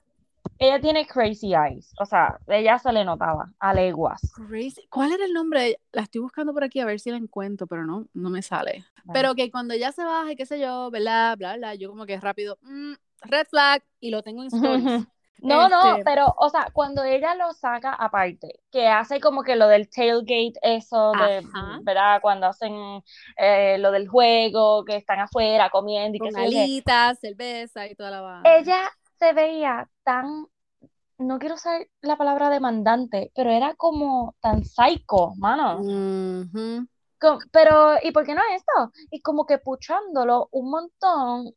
ella 0.58 0.80
tiene 0.80 1.06
crazy 1.06 1.54
eyes. 1.54 1.94
O 2.00 2.06
sea, 2.06 2.38
ella 2.48 2.78
se 2.78 2.92
le 2.92 3.04
notaba 3.04 3.52
a 3.58 3.74
leguas. 3.74 4.20
crazy. 4.32 4.86
¿Cuál 4.90 5.12
era 5.12 5.24
el 5.24 5.32
nombre? 5.32 5.78
La 5.92 6.02
estoy 6.02 6.20
buscando 6.20 6.52
por 6.52 6.64
aquí 6.64 6.80
a 6.80 6.84
ver 6.86 7.00
si 7.00 7.10
la 7.10 7.16
encuentro, 7.16 7.66
pero 7.66 7.84
no, 7.86 8.06
no 8.14 8.30
me 8.30 8.42
sale. 8.42 8.84
Pero 9.12 9.34
que 9.34 9.50
cuando 9.50 9.74
ella 9.74 9.92
se 9.92 10.04
baja, 10.04 10.32
y 10.32 10.36
qué 10.36 10.46
sé 10.46 10.58
yo, 10.60 10.90
bla, 10.90 11.34
bla, 11.38 11.56
bla, 11.56 11.74
yo 11.74 11.88
como 11.90 12.06
que 12.06 12.18
rápido, 12.20 12.58
mm, 12.62 12.94
red 13.22 13.46
flag, 13.48 13.84
y 14.00 14.10
lo 14.10 14.22
tengo 14.22 14.42
en 14.42 14.48
stories. 14.48 15.06
No, 15.38 15.68
no, 15.68 15.90
Este- 15.90 16.04
pero, 16.04 16.34
o 16.38 16.48
sea, 16.48 16.68
cuando 16.72 17.04
ella 17.04 17.34
lo 17.34 17.52
saca 17.52 17.92
aparte, 17.92 18.60
que 18.70 18.88
hace 18.88 19.20
como 19.20 19.42
que 19.42 19.56
lo 19.56 19.68
del 19.68 19.88
tailgate, 19.90 20.54
eso 20.62 21.12
de, 21.12 21.38
Ajá. 21.38 21.78
¿verdad? 21.82 22.20
Cuando 22.22 22.46
hacen 22.46 23.02
eh, 23.36 23.76
lo 23.78 23.90
del 23.90 24.08
juego, 24.08 24.84
que 24.84 24.96
están 24.96 25.20
afuera 25.20 25.68
comiendo 25.70 26.16
y 26.16 26.18
Con 26.20 26.30
qué. 26.30 26.40
alitas, 26.40 27.18
cerveza 27.20 27.86
y 27.86 27.94
toda 27.94 28.10
la 28.10 28.20
vaina. 28.22 28.56
Ella 28.56 28.78
se 29.18 29.32
veía 29.34 29.88
tan, 30.04 30.46
no 31.18 31.38
quiero 31.38 31.56
usar 31.56 31.86
la 32.00 32.16
palabra 32.16 32.48
demandante, 32.50 33.30
pero 33.34 33.50
era 33.50 33.74
como 33.74 34.34
tan 34.40 34.64
psycho, 34.64 35.34
mano. 35.36 35.80
Pero, 37.50 37.94
¿y 38.02 38.12
por 38.12 38.24
qué 38.24 38.34
no 38.34 38.42
esto? 38.54 38.92
Y 39.10 39.20
como 39.20 39.46
que 39.46 39.58
puchándolo 39.58 40.48
un 40.52 40.70
montón 40.70 41.54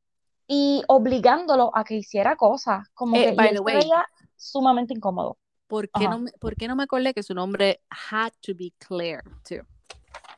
y 0.51 0.83
obligándolo 0.87 1.71
a 1.75 1.83
que 1.83 1.95
hiciera 1.95 2.35
cosas. 2.35 2.89
Como 2.95 3.15
Eh, 3.15 3.29
que 3.29 3.31
by 3.33 3.53
the 3.53 3.59
way. 3.59 3.87
sumamente 4.35 4.95
incómodo. 4.95 5.37
¿Por 5.67 5.89
qué, 5.91 6.05
Ajá. 6.05 6.09
no 6.09 6.19
me, 6.19 6.31
¿Por 6.31 6.55
qué 6.55 6.67
no 6.67 6.75
me 6.75 6.83
acordé 6.83 7.13
que 7.13 7.21
su 7.21 7.35
nombre 7.35 7.81
had 8.11 8.31
to 8.41 8.53
be 8.55 8.73
Claire, 8.79 9.21
too? 9.47 9.63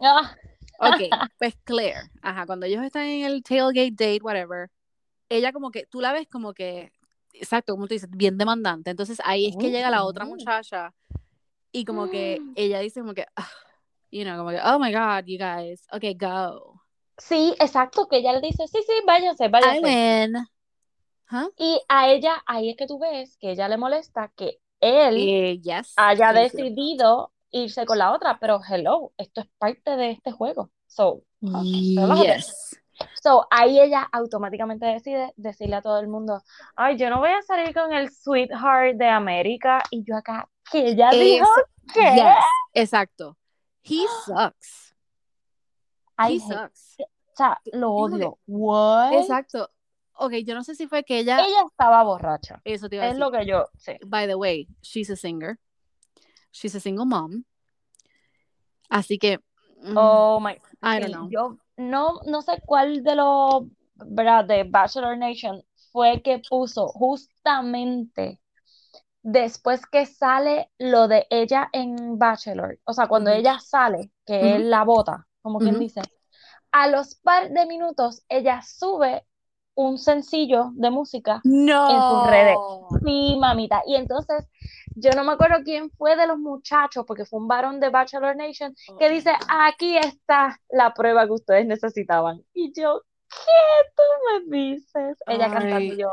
Ah, 0.02 0.36
Ok, 0.80 1.00
pues 1.40 1.56
Claire, 1.64 2.12
ajá, 2.22 2.46
cuando 2.46 2.66
ellos 2.66 2.84
están 2.84 3.06
en 3.06 3.26
el 3.26 3.42
tailgate 3.42 3.92
date, 3.92 4.20
whatever, 4.22 4.70
ella 5.30 5.54
como 5.54 5.72
que, 5.72 5.86
tú 5.86 6.02
la 6.02 6.12
ves 6.12 6.28
como 6.28 6.54
que, 6.54 6.92
exacto, 7.34 7.74
como 7.74 7.88
tú 7.88 7.94
dices, 7.94 8.10
bien 8.10 8.38
demandante. 8.38 8.90
Entonces 8.90 9.22
ahí 9.24 9.48
es 9.48 9.56
que 9.56 9.72
llega 9.72 9.90
la 9.90 10.04
otra 10.04 10.26
muchacha 10.26 10.94
y 11.72 11.86
como 11.86 12.10
que 12.10 12.42
ella 12.56 12.80
dice 12.80 13.00
como 13.00 13.14
que, 13.14 13.28
ah, 13.38 13.50
you 14.12 14.24
know, 14.24 14.38
como 14.38 14.50
que, 14.50 14.60
oh 14.62 14.78
my 14.78 14.92
God, 14.92 15.24
you 15.26 15.38
guys, 15.38 15.88
okay, 15.94 16.14
go. 16.16 16.71
Sí, 17.18 17.56
exacto, 17.60 18.08
que 18.08 18.18
ella 18.18 18.34
le 18.34 18.42
dice, 18.42 18.68
sí, 18.68 18.80
sí, 18.86 18.94
váyanse, 19.06 19.46
I 19.46 19.50
váyanse. 19.50 19.82
win. 19.84 20.36
Huh? 21.32 21.50
Y 21.58 21.80
a 21.88 22.10
ella, 22.10 22.44
ahí 22.46 22.72
es 22.72 22.76
que 22.78 22.88
tú 22.88 23.00
ves 23.00 23.38
que 23.38 23.52
ella 23.52 23.68
le 23.70 23.78
molesta 23.78 24.32
que 24.36 24.60
él 24.80 25.16
Eh, 25.18 25.60
yes. 25.62 25.94
haya 25.96 26.34
decidido 26.34 27.32
irse 27.52 27.86
con 27.86 27.98
la 27.98 28.12
otra, 28.12 28.38
pero 28.40 28.60
hello, 28.68 29.12
esto 29.18 29.42
es 29.42 29.48
parte 29.58 29.96
de 29.96 30.12
este 30.12 30.32
juego. 30.32 30.72
So. 30.88 31.22
Yes. 31.42 32.78
So, 33.22 33.48
ahí 33.50 33.80
ella 33.80 34.08
automáticamente 34.12 34.86
decide 34.86 35.34
decirle 35.36 35.78
a 35.78 35.82
todo 35.82 36.00
el 36.00 36.08
mundo, 36.08 36.42
ay, 36.76 36.98
yo 36.98 37.10
no 37.10 37.20
voy 37.20 37.32
a 37.32 37.42
salir 37.42 37.74
con 37.74 37.94
el 37.94 38.12
sweetheart 38.12 38.96
de 38.98 39.08
América. 39.08 39.82
Y 39.90 40.04
yo 40.04 40.16
acá, 40.18 40.50
que 40.72 40.90
ella 40.90 41.10
dijo 41.12 41.48
que 41.94 42.02
Yes, 42.16 42.46
exacto. 42.74 43.38
He 43.84 44.06
sucks. 44.26 44.91
I 46.30 46.34
He 46.34 46.40
hate- 46.40 46.54
sucks. 46.54 46.96
o 47.00 47.36
sea, 47.36 47.60
lo 47.74 47.80
que- 47.80 48.16
odio. 48.16 48.40
What? 48.48 49.14
Exacto. 49.14 49.70
Ok, 50.14 50.34
yo 50.46 50.54
no 50.54 50.64
sé 50.64 50.76
si 50.76 50.88
fue 50.88 51.04
que 51.04 51.20
ella, 51.20 51.40
Ella 51.46 51.64
estaba 51.68 52.04
borracha. 52.04 52.62
eso 52.64 52.88
te 52.90 52.98
iba 52.98 53.06
a 53.06 53.08
Es 53.08 53.14
decir. 53.14 53.20
lo 53.26 53.32
que 53.32 53.46
yo 53.46 53.66
sé. 53.78 54.00
By 54.06 54.28
the 54.28 54.36
way, 54.36 54.68
she's 54.82 55.10
a 55.10 55.16
singer. 55.16 55.58
She's 56.52 56.76
a 56.76 56.80
single 56.80 57.06
mom. 57.06 57.44
Así 58.90 59.18
que, 59.18 59.40
mm, 59.84 59.96
Oh 59.98 60.40
my 60.40 60.52
I 60.84 61.00
don't 61.00 61.06
Sí, 61.06 61.12
know. 61.14 61.30
Yo 61.30 61.58
no, 61.78 62.20
no 62.26 62.42
sé 62.42 62.62
cuál 62.66 63.04
de 63.04 63.16
los, 63.16 63.64
¿verdad? 63.96 64.46
De 64.46 64.64
Bachelor 64.64 65.18
Nation 65.18 65.64
fue 65.92 66.22
que 66.22 66.42
puso 66.48 66.88
justamente 66.90 68.40
después 69.24 69.86
que 69.86 70.06
sale 70.06 70.70
lo 70.78 71.08
de 71.08 71.26
ella 71.30 71.70
en 71.74 72.18
Bachelor. 72.18 72.80
O 72.86 72.94
sea, 72.94 73.08
cuando 73.08 73.32
ella 73.32 73.60
sale, 73.60 74.12
que 74.26 74.38
Ujú. 74.38 74.46
él 74.56 74.70
la 74.70 74.84
bota, 74.84 75.28
como 75.42 75.60
quien 75.60 75.80
dice. 75.80 76.02
A 76.72 76.88
los 76.88 77.16
par 77.16 77.50
de 77.50 77.66
minutos, 77.66 78.24
ella 78.30 78.62
sube 78.62 79.26
un 79.74 79.98
sencillo 79.98 80.72
de 80.76 80.90
música 80.90 81.42
No. 81.44 81.90
en 81.90 82.02
sus 82.02 82.30
redes. 82.30 82.58
Sí, 83.04 83.36
mamita. 83.40 83.82
Y 83.88 83.96
entonces, 83.96 84.46
yo 84.96 85.12
no 85.16 85.24
me 85.24 85.32
acuerdo 85.34 85.64
quién 85.64 85.90
fue 85.92 86.16
de 86.16 86.28
los 86.28 86.38
muchachos, 86.38 87.04
porque 87.08 87.26
fue 87.26 87.40
un 87.40 87.48
varón 87.48 87.80
de 87.80 87.90
Bachelor 87.90 88.36
Nation, 88.36 88.76
que 89.00 89.10
dice, 89.10 89.32
aquí 89.50 89.98
está 89.98 90.60
la 90.70 90.94
prueba 90.94 91.26
que 91.26 91.32
ustedes 91.34 91.66
necesitaban. 91.66 92.44
Y 92.54 92.72
yo, 92.74 93.02
¿qué 93.30 93.90
tú 93.96 94.04
me 94.52 94.58
dices? 94.58 95.18
Ella 95.28 95.46
Ay. 95.46 95.52
cantando 95.52 95.94
yo, 95.96 96.08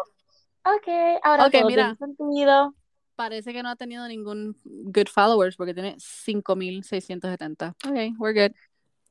ok, 0.65 1.21
ahora 1.23 1.47
Ok, 1.47 1.53
todo 1.53 1.67
mira. 1.67 1.97
tiene 1.99 2.15
sentido. 2.17 2.75
Parece 3.17 3.53
que 3.53 3.65
no 3.65 3.69
ha 3.71 3.77
tenido 3.77 4.07
ningún 4.07 4.57
good 4.65 5.09
followers 5.13 5.57
porque 5.57 5.75
tiene 5.75 5.97
5670. 5.99 7.75
Ok, 7.85 7.97
we're 8.19 8.33
good. 8.49 8.55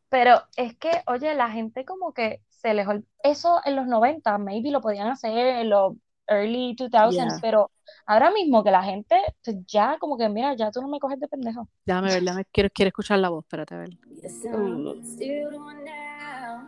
Pero 0.09 0.41
es 0.55 0.75
que, 0.77 0.91
oye, 1.07 1.33
la 1.35 1.49
gente 1.49 1.83
como 1.85 2.13
que 2.13 2.41
se 2.49 2.73
les 2.73 2.87
Eso 3.23 3.59
en 3.65 3.75
los 3.75 3.87
90, 3.87 4.37
maybe 4.37 4.71
lo 4.71 4.81
podían 4.81 5.07
hacer 5.07 5.35
en 5.37 5.69
los 5.69 5.93
early 6.27 6.75
2000s, 6.75 7.13
Yeah. 7.13 7.39
pero 7.41 7.71
ahora 8.05 8.31
mismo 8.31 8.63
que 8.63 8.71
la 8.71 8.83
gente 8.83 9.15
pues, 9.43 9.57
ya 9.65 9.97
como 9.99 10.17
que, 10.17 10.27
mira, 10.29 10.55
ya 10.55 10.71
tú 10.71 10.81
no 10.81 10.87
me 10.87 10.99
coges 10.99 11.19
de 11.19 11.27
pendejo. 11.27 11.67
Déjame 11.85 12.09
ver, 12.09 12.23
déjame, 12.23 12.45
quiero, 12.51 12.69
quiero 12.73 12.87
escuchar 12.87 13.19
la 13.19 13.29
voz, 13.29 13.43
espérate 13.45 13.75
a 13.75 13.77
ver. 13.79 13.89
Yes, 14.21 14.45
I'm 14.45 15.03
still 15.03 15.51
doing 15.51 15.85
now 15.85 16.67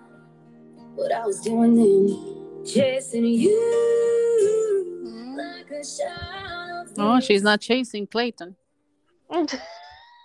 what 0.96 1.12
I 1.12 1.26
was 1.26 1.42
doing 1.42 1.76
then, 1.76 2.64
chasing 2.66 3.26
you 3.26 3.60
like 5.36 5.72
a 5.72 5.84
shadow. 5.84 6.86
Oh, 6.98 7.20
she's 7.20 7.42
not 7.44 7.60
chasing 7.62 8.06
Clayton. 8.08 8.56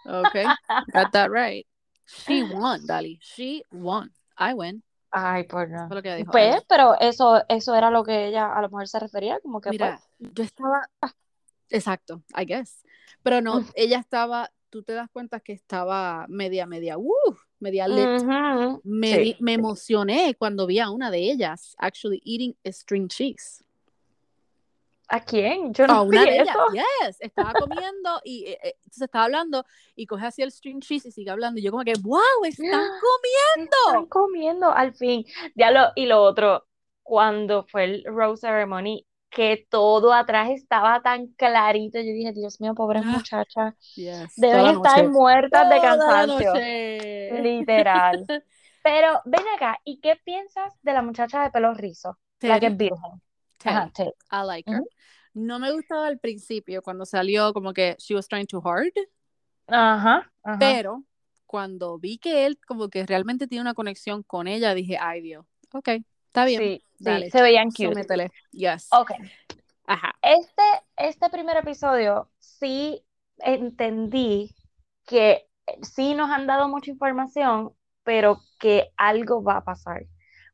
Okay, 0.07 0.47
got 0.93 1.13
that 1.13 1.31
right. 1.31 1.67
She 2.07 2.43
won, 2.43 2.87
Dali. 2.87 3.19
She 3.21 3.65
won. 3.71 4.13
I 4.39 4.53
win. 4.55 4.83
Ay, 5.11 5.45
por 5.45 5.69
no. 5.69 5.89
Lo 5.89 6.03
que 6.03 6.15
dijo. 6.17 6.31
I 6.31 6.33
Pues, 6.33 6.65
pero 6.69 6.99
eso, 7.01 7.43
eso 7.49 7.75
era 7.75 7.91
lo 7.91 8.03
que 8.05 8.27
ella 8.29 8.53
a 8.53 8.61
lo 8.61 8.69
mejor 8.69 8.89
se 8.89 8.99
refería, 8.99 9.39
como 9.41 9.61
que 9.61 9.71
Mira, 9.71 10.01
pues, 10.19 10.33
yo 10.35 10.45
estaba. 10.45 10.89
Exacto, 11.71 12.23
I 12.37 12.45
guess. 12.45 12.85
Pero 13.23 13.41
no, 13.41 13.61
Mm. 13.61 13.67
ella 13.75 13.99
estaba. 13.99 14.51
Tú 14.71 14.83
te 14.83 14.93
das 14.93 15.09
cuenta 15.11 15.39
que 15.39 15.53
estaba 15.53 16.27
media, 16.29 16.67
media, 16.67 16.99
uh, 16.99 17.11
media 17.61 17.87
lit. 17.87 18.09
Me, 18.83 19.07
sí, 19.15 19.37
me 19.39 19.53
emocioné 19.55 20.35
cuando 20.35 20.67
vi 20.67 20.81
a 20.81 20.91
una 20.91 21.11
de 21.13 21.31
ellas 21.31 21.75
actually 21.79 22.21
eating 22.25 22.57
string 22.67 23.07
cheese. 23.09 23.64
¿A 25.09 25.21
quién? 25.21 25.73
Yo 25.75 25.87
no 25.87 26.05
una 26.05 26.25
de 26.25 26.37
ellas, 26.37 26.49
eso. 26.49 26.67
yes, 26.73 27.17
estaba 27.21 27.53
comiendo 27.53 28.21
y 28.25 28.47
eh, 28.47 28.59
eh, 28.63 28.75
se 28.91 29.05
estaba 29.05 29.25
hablando 29.25 29.65
y 29.95 30.07
coge 30.07 30.27
así 30.27 30.43
el 30.43 30.51
string 30.51 30.81
cheese 30.81 31.07
y 31.07 31.13
sigue 31.13 31.31
hablando 31.31 31.61
y 31.61 31.63
yo 31.63 31.71
como 31.71 31.85
que, 31.85 31.95
wow, 32.01 32.21
están 32.45 32.69
comiendo. 32.71 33.77
Están 33.87 34.07
comiendo 34.07 34.73
al 34.73 34.95
fin. 34.95 35.25
Ya 35.55 35.71
lo, 35.71 35.89
y 35.95 36.07
lo 36.07 36.23
otro, 36.23 36.67
cuando 37.03 37.65
fue 37.65 37.85
el 37.85 38.05
Rose 38.07 38.47
Ceremony, 38.47 39.07
que 39.31 39.67
todo 39.69 40.13
atrás 40.13 40.51
estaba 40.51 41.03
tan 41.03 41.27
clarito, 41.29 41.99
yo 41.99 42.13
dije, 42.13 42.33
Dios 42.33 42.61
mío, 42.61 42.75
pobres 42.75 43.05
Ah, 43.05 43.11
muchachas, 43.17 43.75
Yes, 43.97 44.35
deben 44.37 44.67
estar 44.67 45.09
muertas 45.09 45.69
de 45.69 45.81
cansancio, 45.81 46.55
literal. 47.43 48.27
Pero 48.83 49.21
ven 49.25 49.43
acá, 49.57 49.81
¿y 49.85 49.99
qué 50.01 50.17
piensas 50.25 50.73
de 50.83 50.93
la 50.93 51.03
muchacha 51.03 51.43
de 51.43 51.51
pelo 51.51 51.75
rizo? 51.75 52.19
La 52.43 52.61
que 52.61 52.67
es 52.67 52.77
virgen. 52.77 53.23
Ajá. 53.65 53.93
I 54.31 54.47
like 54.47 54.71
her. 54.71 54.83
No 55.33 55.59
me 55.59 55.73
gustaba 55.73 56.07
al 56.07 56.19
principio 56.19 56.83
cuando 56.83 57.05
salió 57.05 57.53
como 57.53 57.73
que 57.73 57.97
she 57.99 58.15
was 58.15 58.29
trying 58.29 58.47
too 58.47 58.63
hard, 58.65 58.93
Ajá, 59.67 60.31
ajá. 60.43 60.59
pero 60.59 61.03
cuando 61.47 61.99
vi 61.99 62.19
que 62.19 62.47
él 62.47 62.59
como 62.67 62.89
que 62.89 63.05
realmente 63.07 63.47
tiene 63.47 63.63
una 63.63 63.75
conexión 63.75 64.23
con 64.23 64.47
ella, 64.47 64.75
dije, 64.75 64.97
ay 65.01 65.21
Dios, 65.23 65.45
ok, 65.73 65.89
está 66.27 66.45
bien, 66.45 66.61
Sí, 66.61 66.85
sí, 66.99 67.05
dale, 67.05 67.31
se 67.31 67.43
veían 67.43 67.71
cute. 67.71 67.89
sométele. 67.89 68.31
Yes. 68.53 68.89
Ok, 68.93 69.13
Ajá. 69.87 70.15
Este, 70.23 70.63
este 70.97 71.29
primer 71.31 71.57
episodio 71.59 72.31
sí 72.39 73.05
entendí 73.39 74.55
que 75.07 75.47
sí 75.83 76.15
nos 76.15 76.31
han 76.31 76.47
dado 76.47 76.69
mucha 76.69 76.91
información, 76.91 77.75
pero 78.03 78.41
que 78.59 78.91
algo 78.97 79.43
va 79.43 79.59
a 79.59 79.65
pasar. 79.65 80.07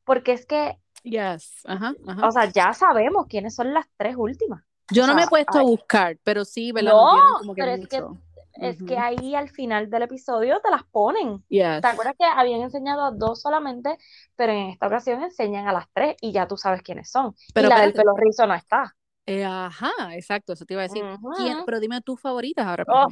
Porque 0.05 0.33
es 0.33 0.47
que, 0.47 0.79
Yes. 1.03 1.63
Ajá, 1.65 1.95
ajá. 2.07 2.29
o 2.29 2.31
sea, 2.31 2.45
ya 2.47 2.73
sabemos 2.73 3.27
quiénes 3.29 3.55
son 3.55 3.73
las 3.73 3.87
tres 3.97 4.17
últimas. 4.17 4.63
Yo 4.93 5.05
o 5.05 5.07
no 5.07 5.15
me 5.15 5.23
he 5.23 5.29
puesto 5.29 5.59
a 5.59 5.63
buscar, 5.63 6.19
pero 6.25 6.45
sí, 6.45 6.73
¿verdad? 6.73 6.93
No, 6.93 7.39
como 7.39 7.55
que 7.55 7.63
pero 7.63 7.73
es 7.73 7.89
que, 7.89 8.01
mucho. 8.03 8.21
es 8.55 8.83
que 8.83 8.99
ahí 8.99 9.35
al 9.35 9.49
final 9.49 9.89
del 9.89 10.03
episodio 10.03 10.61
te 10.61 10.71
las 10.71 10.85
ponen. 10.85 11.45
Yes. 11.49 11.81
¿Te 11.81 11.87
acuerdas 11.87 12.15
que 12.19 12.25
habían 12.25 12.61
enseñado 12.61 13.05
a 13.05 13.11
dos 13.13 13.41
solamente, 13.41 13.97
pero 14.35 14.53
en 14.53 14.71
esta 14.71 14.89
ocasión 14.89 15.23
enseñan 15.23 15.69
a 15.69 15.73
las 15.73 15.87
tres 15.93 16.17
y 16.21 16.33
ya 16.33 16.49
tú 16.49 16.57
sabes 16.57 16.83
quiénes 16.83 17.11
son? 17.11 17.35
Y 17.49 17.53
Pero 17.53 17.69
la 17.69 17.81
del 17.83 17.93
pelo 17.93 18.15
rizo 18.17 18.47
no 18.47 18.55
está. 18.55 18.95
Eh, 19.27 19.45
ajá, 19.45 19.93
exacto, 20.13 20.55
eso 20.55 20.65
te 20.65 20.75
iba 20.75 20.83
a 20.83 20.89
decir. 20.89 21.05
¿Quién? 21.37 21.59
Pero 21.65 21.79
dime 21.79 22.01
tus 22.01 22.21
favoritas 22.21 22.67
ahora 22.67 22.85
Oh. 22.89 23.09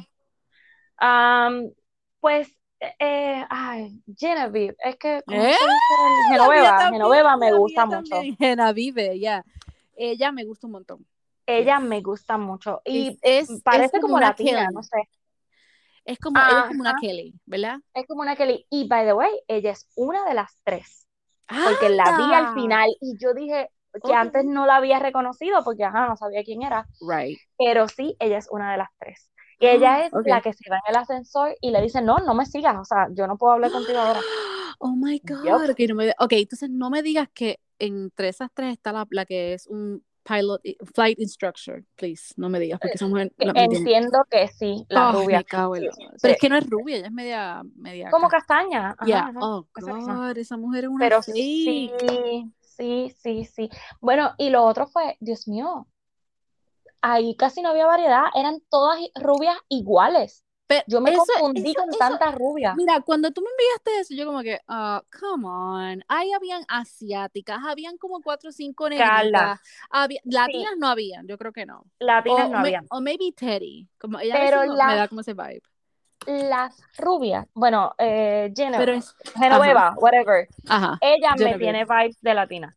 Am, 0.97 1.71
pues, 2.19 2.58
eh, 2.81 3.45
ay, 3.49 4.03
Genevieve, 4.17 4.77
es 4.85 4.97
que, 4.97 5.23
¿cómo 5.27 5.43
¿Eh? 5.43 5.55
Genoveva, 6.31 6.69
también, 6.79 6.93
Genoveva 6.95 7.37
me 7.37 7.53
gusta 7.53 7.87
mucho. 7.87 8.21
Genavive, 8.39 9.19
ya. 9.19 9.45
Ella 9.97 10.31
me 10.33 10.45
gusta 10.45 10.67
un 10.67 10.73
montón. 10.75 11.07
Ella 11.47 11.81
me 11.81 12.03
gusta 12.03 12.37
mucho 12.37 12.83
y 12.85 13.19
es, 13.23 13.49
es 13.51 13.63
parece 13.63 13.93
como 14.01 14.03
como 14.03 14.17
una 14.17 14.27
latina, 14.29 14.61
Kelly. 14.65 14.75
no 14.75 14.83
sé. 14.83 14.99
Es 16.05 16.19
como, 16.19 16.39
ella 16.39 16.61
es 16.61 16.67
como 16.69 16.81
una 16.81 16.95
Kelly, 17.01 17.35
¿verdad? 17.47 17.79
es 17.95 18.07
como 18.07 18.21
una 18.23 18.37
Kelly. 18.37 18.67
Y 18.71 18.87
by 18.87 19.05
the 19.07 19.13
way, 19.15 19.31
ella 19.49 19.73
es 19.73 19.89
una 19.97 20.25
de 20.27 20.35
las 20.35 20.53
tres, 20.63 21.07
porque 21.47 21.89
la 21.91 22.05
vi 22.17 22.35
al 22.35 22.55
final 22.55 22.89
y 23.01 23.17
yo 23.19 23.33
dije 23.35 23.71
que 24.07 24.15
antes 24.15 24.45
no 24.45 24.67
la 24.67 24.77
había 24.77 24.99
reconocido 24.99 25.65
porque, 25.65 25.85
ajá, 25.85 26.07
no 26.07 26.17
sabía 26.17 26.45
quién 26.45 26.63
era, 26.63 26.87
Right. 27.01 27.39
pero 27.59 27.89
sí, 27.89 28.15
ella 28.21 28.39
es 28.39 28.49
una 28.51 28.71
de 28.73 28.79
las 28.79 28.89
tres. 28.99 29.31
Y 29.61 29.67
ella 29.67 30.07
es 30.07 30.15
Ok. 30.15 30.27
la 30.27 30.41
que 30.41 30.53
se 30.53 30.71
va 30.71 30.77
en 30.77 30.95
el 30.95 30.97
ascensor 30.97 31.55
y 31.61 31.71
le 31.71 31.83
dice, 31.83 32.01
no, 32.01 32.19
no 32.19 32.35
me 32.35 32.47
sigas, 32.47 32.77
o 32.79 32.85
sea, 32.85 33.09
yo 33.13 33.27
no 33.27 33.37
puedo 33.37 33.55
hablar 33.55 33.71
contigo 33.73 33.99
ahora. 33.99 34.21
Oh 34.81 34.95
my. 34.95 35.21
God. 35.25 35.71
Ok, 35.71 35.81
no 35.89 35.97
me, 35.97 36.11
ok, 36.21 36.33
entonces 36.35 36.71
no 36.71 36.89
me 36.89 37.03
digas 37.03 37.29
que 37.35 37.59
entre 37.81 38.29
esas 38.29 38.49
tres 38.55 38.75
está 38.75 38.93
la, 38.93 39.05
la 39.11 39.25
que 39.25 39.53
es 39.55 39.67
un 39.67 40.05
pilot, 40.23 40.61
flight 40.95 41.19
instructor, 41.19 41.83
please. 41.97 42.33
No 42.37 42.49
me 42.49 42.61
digas, 42.61 42.79
porque 42.79 42.95
esa 42.95 43.09
mujer 43.09 43.33
la- 43.39 43.53
me 43.55 43.67
tiene- 43.67 43.77
Entiendo 43.79 44.19
que 44.31 44.47
sí, 44.47 44.85
la 44.89 45.09
Ay, 45.11 45.15
rubia. 45.17 45.41
Sí. 45.41 45.91
Pero 46.23 46.35
es 46.35 46.39
que 46.41 46.49
no 46.49 46.57
es 46.59 46.71
rubia, 46.71 46.97
ella 46.99 47.07
es 47.07 47.13
media, 47.13 47.63
media 47.75 48.09
Como 48.13 48.29
cas- 48.29 48.45
castaña, 48.47 48.91
ajá, 48.91 49.05
Yeah. 49.07 49.19
ajá, 49.27 49.39
Oh. 49.41 49.67
God, 49.75 50.37
esa 50.39 50.57
mujer 50.57 50.85
es 50.85 50.91
una 50.91 50.99
Pero 51.05 51.23
fake. 51.23 51.35
sí, 51.35 51.93
sí, 52.61 53.13
sí, 53.21 53.45
sí. 53.47 53.71
Bueno, 54.01 54.33
y 54.39 54.51
lo 54.51 54.63
otro 54.65 54.87
fue, 54.87 55.17
Dios 55.19 55.49
mío, 55.49 55.89
ahí 57.03 57.37
casi 57.37 57.63
no 57.63 57.71
había 57.71 57.87
variedad, 57.87 58.25
eran 58.35 58.61
todas 58.71 58.99
rubias 59.15 59.57
iguales. 59.69 60.45
Pero 60.67 60.85
Yo 60.87 61.01
me 61.01 61.13
eso, 61.13 61.33
confundí 61.33 61.73
eso, 61.73 61.75
con 61.75 61.89
eso, 61.99 61.99
tantas 61.99 62.35
rubias. 62.35 62.77
mira, 62.77 63.01
cuando 63.01 63.31
tú 63.33 63.43
me 63.43 63.49
enviaste 63.51 64.01
eso, 64.01 64.15
yo 64.15 64.27
como 64.27 64.43
que, 64.43 64.61
ah, 64.69 65.03
come 65.21 65.47
on, 65.47 66.05
ahí 66.09 66.33
habían 66.33 66.65
asiáticas, 66.69 67.61
habían 67.67 67.97
como 67.99 68.21
cuatro 68.23 68.51
o 68.51 68.53
cinco 68.53 68.89
Carla, 68.95 68.99
negritas, 69.31 69.61
había, 69.91 70.21
sí, 70.25 70.31
latinas 70.33 70.73
no 70.79 70.89
habían, 70.89 71.27
yo 71.27 71.39
creo 71.39 71.53
que 71.53 71.67
no. 71.67 71.85
latinas 72.01 72.49
O, 72.49 72.51
no 72.51 72.59
habían. 72.59 72.89
o 72.91 73.01
maybe 73.01 73.33
Teddy, 73.33 73.89
como 73.99 74.19
ella 74.21 74.37
Pero 74.39 74.67
no- 74.67 74.77
me 74.85 74.95
da 74.95 74.95
las, 74.97 75.09
como 75.09 75.21
ese 75.23 75.35
vibe. 75.35 75.63
las 76.27 76.77
rubias, 76.99 77.47
bueno, 77.55 77.95
eh, 77.99 78.53
Pero 78.77 78.93
es, 78.93 79.15
ajá, 79.19 79.41
Genoveva, 79.41 79.95
whatever, 79.99 80.49
ajá, 80.69 80.99
ella 81.01 81.35
me 81.37 81.59
tiene 81.59 81.85
vibes 81.85 82.21
de 82.21 82.35
latina. 82.35 82.77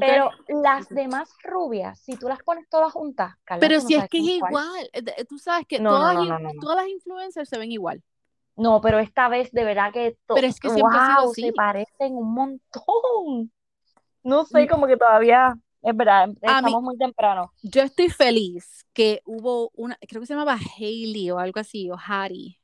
Pero 0.00 0.30
las 0.48 0.88
demás 0.90 1.30
rubias, 1.44 1.98
si 2.00 2.16
tú 2.16 2.28
las 2.28 2.42
pones 2.42 2.68
todas 2.68 2.92
juntas, 2.92 3.34
Carla, 3.44 3.60
Pero 3.60 3.76
tú 3.76 3.82
no 3.82 3.86
si 3.88 3.94
es 3.94 4.08
que 4.08 4.18
es 4.18 4.24
cuál. 4.38 4.54
igual, 4.54 4.90
eh, 4.92 5.24
tú 5.24 5.38
sabes 5.38 5.66
que 5.66 5.80
No, 5.80 5.90
todas, 5.90 6.14
no, 6.14 6.38
todas 6.60 6.76
las 6.76 6.88
influencers 6.88 7.48
se 7.48 7.58
ven 7.58 7.72
igual. 7.72 8.02
No, 8.56 8.80
pero 8.80 8.98
esta 8.98 9.28
vez 9.28 9.50
de 9.52 9.64
verdad 9.64 9.92
que, 9.92 10.16
to- 10.26 10.34
Pero 10.34 10.46
es 10.46 10.60
que 10.60 10.68
siempre 10.70 10.98
ha 10.98 11.06
sido 11.06 11.22
wow, 11.22 11.34
se 11.34 11.52
parecen 11.52 12.14
un 12.16 12.32
montón. 12.34 13.52
No 14.24 14.44
Mm, 14.44 14.46
sé, 14.46 14.68
como 14.68 14.86
que 14.86 14.96
todavía, 14.96 15.54
es 15.82 15.96
verdad, 15.96 16.24
em- 16.24 16.36
A 16.44 16.62
mí, 16.62 16.72
estamos 16.72 16.82
muy 16.82 16.96
temprano. 16.98 17.52
yo 17.62 17.82
estoy 17.82 18.10
feliz 18.10 18.86
que 18.92 19.22
hubo 19.26 19.70
una, 19.74 19.96
creo 20.08 20.20
que 20.20 20.26
se 20.26 20.34
llamaba 20.34 20.58
Hailey 20.78 21.30
o 21.30 21.38
algo 21.38 21.60
así, 21.60 21.90
o 21.90 21.96
Hattie, 21.96 22.58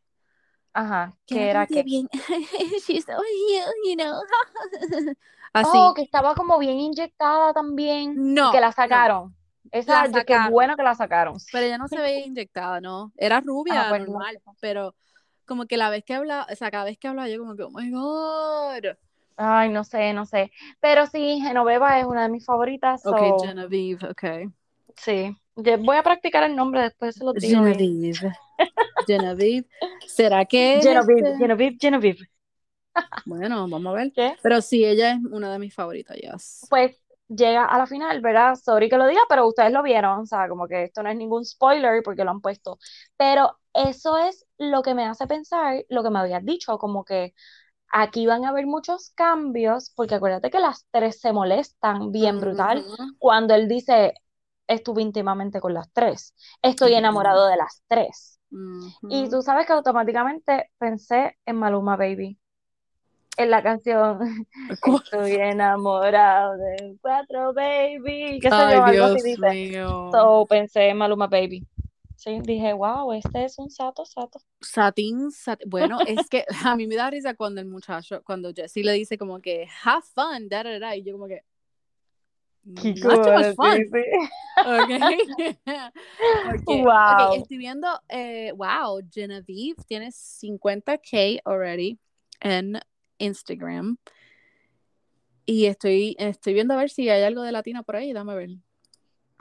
Ajá, 0.72 1.16
que 1.26 1.50
era 1.50 1.66
que, 1.66 1.82
bien, 1.82 2.08
she's 2.86 3.04
so 3.04 3.12
cute, 3.16 3.74
you 3.84 3.96
know, 3.96 4.20
así. 5.52 5.70
oh, 5.72 5.94
que 5.94 6.02
estaba 6.02 6.34
como 6.34 6.58
bien 6.58 6.78
inyectada 6.78 7.52
también 7.52 8.12
y 8.12 8.34
No, 8.34 8.52
que 8.52 8.60
la 8.60 8.68
no, 8.68 8.72
sacaron. 8.72 9.34
la 9.64 9.78
Esa, 9.78 10.24
qué 10.24 10.38
bueno 10.50 10.76
que 10.76 10.82
la 10.82 10.94
sacaron. 10.94 11.36
pero 11.52 11.66
ella 11.66 11.78
no 11.78 11.88
se 11.88 11.98
veía 12.00 12.24
inyectada, 12.26 12.80
¿no? 12.80 13.12
Era 13.16 13.36
Ah, 13.38 13.40
rubia, 13.44 13.86
pues 13.88 14.00
no 14.02 14.12
normal, 14.12 14.38
pero 14.60 14.94
como 15.46 15.66
que 15.66 15.76
la 15.76 15.90
vez 15.90 16.04
que 16.04 16.14
hablaba, 16.14 16.46
o 16.50 16.54
sea, 16.56 16.70
cada 16.70 16.84
vez 16.84 16.98
que 16.98 17.08
hablaba 17.08 17.28
yo 17.28 17.38
como 17.38 17.56
que, 17.56 17.62
oh 17.62 17.70
my 17.70 17.90
God. 17.90 18.96
Ay, 19.36 19.68
no 19.70 19.84
sé, 19.84 20.12
no 20.12 20.26
sé. 20.26 20.50
Pero 20.80 21.06
sí, 21.06 21.40
Genoveva 21.40 21.98
es 22.00 22.06
una 22.06 22.22
de 22.24 22.28
mis 22.28 22.44
favoritas, 22.44 23.06
Ok, 23.06 23.18
so, 23.18 23.38
Genevieve, 23.46 24.08
ok. 24.10 24.52
sí. 24.96 25.36
Yo 25.56 25.76
voy 25.78 25.96
a 25.96 26.02
practicar 26.02 26.44
el 26.44 26.54
nombre, 26.54 26.82
después 26.82 27.16
se 27.16 27.24
los 27.24 27.34
digo. 27.34 27.62
Genevieve, 27.64 28.32
Genevieve. 29.06 29.66
¿Será 30.06 30.44
que 30.44 30.80
Genevieve, 30.82 31.30
este? 31.30 31.38
Genevieve, 31.38 31.76
Genevieve. 31.80 32.28
Bueno, 33.24 33.68
vamos 33.68 33.86
a 33.86 33.96
ver. 33.96 34.12
¿Qué? 34.12 34.36
Pero 34.42 34.60
sí, 34.60 34.84
ella 34.84 35.12
es 35.12 35.18
una 35.30 35.52
de 35.52 35.58
mis 35.58 35.74
favoritas, 35.74 36.16
yes. 36.16 36.66
Pues 36.68 36.96
llega 37.28 37.64
a 37.64 37.78
la 37.78 37.86
final, 37.86 38.20
¿verdad? 38.20 38.54
Sorry 38.54 38.88
que 38.88 38.96
lo 38.96 39.06
diga, 39.06 39.20
pero 39.28 39.46
ustedes 39.46 39.72
lo 39.72 39.82
vieron, 39.82 40.20
o 40.20 40.26
sea, 40.26 40.48
como 40.48 40.66
que 40.66 40.84
esto 40.84 41.02
no 41.02 41.10
es 41.10 41.16
ningún 41.16 41.44
spoiler 41.44 42.02
porque 42.02 42.24
lo 42.24 42.30
han 42.30 42.40
puesto, 42.40 42.78
pero 43.16 43.58
eso 43.74 44.16
es 44.16 44.46
lo 44.56 44.82
que 44.82 44.94
me 44.94 45.06
hace 45.06 45.26
pensar, 45.26 45.84
lo 45.88 46.02
que 46.02 46.10
me 46.10 46.18
habías 46.18 46.44
dicho, 46.44 46.78
como 46.78 47.04
que 47.04 47.34
aquí 47.92 48.26
van 48.26 48.44
a 48.44 48.50
haber 48.50 48.66
muchos 48.66 49.10
cambios, 49.14 49.92
porque 49.94 50.14
acuérdate 50.14 50.50
que 50.50 50.60
las 50.60 50.86
tres 50.90 51.20
se 51.20 51.32
molestan 51.32 52.12
bien 52.12 52.40
brutal 52.40 52.78
Ujú. 52.78 53.14
cuando 53.18 53.54
él 53.54 53.68
dice, 53.68 54.14
estuve 54.66 55.02
íntimamente 55.02 55.60
con 55.60 55.74
las 55.74 55.92
tres, 55.92 56.34
estoy 56.62 56.94
enamorado 56.94 57.46
de 57.46 57.56
las 57.56 57.82
tres. 57.88 58.40
Y 59.10 59.28
tú 59.28 59.42
sabes 59.42 59.66
que 59.66 59.72
automáticamente 59.74 60.70
pensé 60.78 61.36
en 61.44 61.56
Maluma 61.56 61.96
Baby, 61.96 62.38
en 63.38 63.50
la 63.50 63.62
canción. 63.62 64.46
Estoy 64.84 65.34
enamorado 65.36 66.56
de 66.58 66.96
cuatro 67.00 67.54
baby, 67.54 68.38
qué 68.40 68.48
Ay, 68.50 68.76
yo, 68.76 68.84
algo 68.84 69.04
así 69.04 69.22
Dios 69.22 69.40
dice. 69.40 69.80
So 70.12 70.46
pensé 70.46 70.88
en 70.88 70.98
Maluma 70.98 71.26
Baby. 71.28 71.66
Sí, 72.16 72.40
dije, 72.42 72.72
wow, 72.72 73.12
este 73.12 73.44
es 73.44 73.58
un 73.58 73.70
sato, 73.70 74.04
sato. 74.04 74.40
Satín, 74.60 75.30
sat- 75.30 75.62
bueno, 75.66 76.00
es 76.06 76.28
que 76.28 76.44
a 76.64 76.74
mí 76.74 76.86
me 76.88 76.96
da 76.96 77.08
risa 77.10 77.34
cuando 77.34 77.60
el 77.60 77.66
muchacho, 77.68 78.22
cuando 78.24 78.52
Jesse 78.52 78.78
le 78.78 78.92
dice 78.92 79.16
como 79.16 79.40
que 79.40 79.68
have 79.84 80.02
fun, 80.14 80.48
da, 80.48 80.64
da, 80.64 80.78
da, 80.80 80.96
y 80.96 81.04
yo 81.04 81.12
como 81.12 81.28
que 81.28 81.42
not 82.64 83.24
too 83.24 83.32
much 83.32 83.54
fun, 83.54 83.76
sí, 83.76 83.88
sí. 83.92 84.28
okay. 84.64 85.18
Porque, 86.44 86.82
Wow. 86.82 87.28
ok, 87.28 87.36
estoy 87.36 87.56
viendo, 87.56 87.86
eh, 88.08 88.52
wow, 88.56 89.00
Genevieve 89.08 89.80
tiene 89.86 90.10
50k 90.10 91.40
already 91.44 91.98
en 92.40 92.80
Instagram 93.18 93.96
y 95.46 95.66
estoy, 95.66 96.14
estoy 96.18 96.54
viendo 96.54 96.74
a 96.74 96.76
ver 96.76 96.90
si 96.90 97.08
hay 97.08 97.22
algo 97.22 97.42
de 97.42 97.52
latina 97.52 97.82
por 97.82 97.96
ahí, 97.96 98.12
dame 98.12 98.34
ver. 98.34 98.50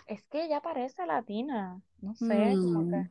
Es 0.08 0.24
que 0.24 0.46
ella 0.46 0.62
parece 0.62 1.06
latina, 1.06 1.82
no 2.02 2.16
sé, 2.16 2.54
como 2.62 2.82
Mm. 2.82 2.92
que. 2.92 3.10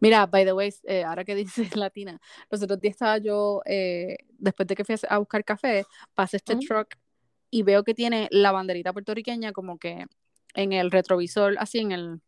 Mira, 0.00 0.26
by 0.26 0.44
the 0.44 0.52
way, 0.52 0.74
eh, 0.84 1.04
ahora 1.04 1.24
que 1.24 1.34
dices 1.34 1.44
latina, 1.76 2.20
los 2.50 2.62
otros 2.62 2.80
días 2.80 2.92
estaba 2.94 3.18
yo, 3.18 3.62
eh, 3.66 4.16
después 4.38 4.66
de 4.66 4.74
que 4.74 4.84
fui 4.84 4.96
a 5.08 5.18
buscar 5.18 5.44
café, 5.44 5.84
pasé 6.14 6.38
este 6.38 6.54
truck 6.56 6.96
y 7.50 7.62
veo 7.62 7.84
que 7.84 7.94
tiene 7.94 8.26
la 8.32 8.50
banderita 8.50 8.92
puertorriqueña 8.92 9.52
como 9.52 9.78
que 9.78 10.06
en 10.54 10.72
el 10.72 10.90
retrovisor, 10.90 11.56
así 11.58 11.78
en 11.78 11.92
el 11.92 12.20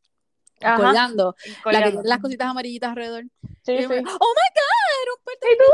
Ajá, 0.63 0.77
colgando, 0.77 1.35
la 1.45 1.55
que 1.55 1.61
colgando. 1.63 1.91
tiene 1.91 2.09
las 2.09 2.19
cositas 2.21 2.47
amarillitas 2.49 2.91
alrededor. 2.91 3.25
Sí, 3.63 3.73
me, 3.73 3.83
sí. 3.83 3.89
oh 3.89 3.95
my 3.95 3.99
god, 4.05 4.13
era 5.03 5.13
un 5.17 5.25
puertorriqueño. 5.25 5.67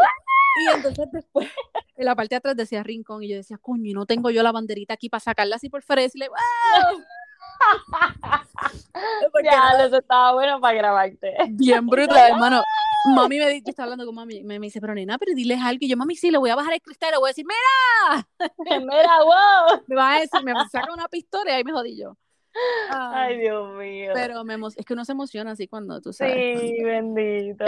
Y 0.60 0.76
entonces 0.76 1.06
después, 1.12 1.48
en 1.96 2.04
la 2.04 2.14
parte 2.14 2.34
de 2.34 2.36
atrás 2.38 2.56
decía 2.56 2.82
rincón, 2.82 3.22
y 3.22 3.28
yo 3.28 3.36
decía, 3.36 3.58
coño, 3.58 3.90
y 3.90 3.94
no 3.94 4.06
tengo 4.06 4.30
yo 4.30 4.42
la 4.42 4.52
banderita 4.52 4.94
aquí 4.94 5.08
para 5.08 5.20
sacarla 5.20 5.56
así 5.56 5.68
por 5.68 5.82
fuera 5.82 6.02
y 6.02 6.06
decirle, 6.06 6.28
wow. 6.28 7.02
Porque 9.32 9.48
Ya, 9.48 9.70
era 9.74 9.86
eso 9.86 9.98
estaba 9.98 10.32
bueno 10.34 10.60
para 10.60 10.76
grabarte. 10.76 11.34
bien 11.50 11.86
brutal, 11.86 12.30
no. 12.30 12.34
hermano. 12.36 12.62
Mami 13.16 13.38
me 13.38 13.48
dice, 13.48 13.70
estaba 13.70 13.86
hablando 13.86 14.06
con 14.06 14.14
mami, 14.14 14.44
me, 14.44 14.60
me 14.60 14.66
dice, 14.66 14.80
pero 14.80 14.94
nena, 14.94 15.18
pero 15.18 15.34
diles 15.34 15.58
algo. 15.60 15.78
Y 15.80 15.88
yo, 15.88 15.96
mami, 15.96 16.14
sí, 16.14 16.30
le 16.30 16.38
voy 16.38 16.50
a 16.50 16.54
bajar 16.54 16.72
el 16.74 16.80
cristal, 16.80 17.10
le 17.10 17.18
voy 17.18 17.28
a 17.28 17.30
decir, 17.30 17.44
mira, 17.44 18.28
Mira, 18.78 19.18
wow. 19.24 19.82
me 19.88 19.96
vas 19.96 20.18
a 20.18 20.20
decir, 20.20 20.44
me 20.44 20.52
saca 20.70 20.92
una 20.92 21.08
pistola 21.08 21.50
y 21.50 21.54
ahí 21.54 21.64
me 21.64 21.72
jodí 21.72 21.96
yo. 21.98 22.16
Ay, 22.90 23.34
Ay, 23.34 23.38
Dios 23.40 23.74
mío. 23.76 24.12
pero 24.14 24.44
me 24.44 24.54
es 24.54 24.84
que 24.86 24.92
uno 24.92 25.04
se 25.04 25.12
emociona 25.12 25.52
así 25.52 25.66
cuando 25.66 26.00
tú 26.00 26.12
sabes. 26.12 26.60
Sí, 26.60 26.82
bendito. 26.84 27.64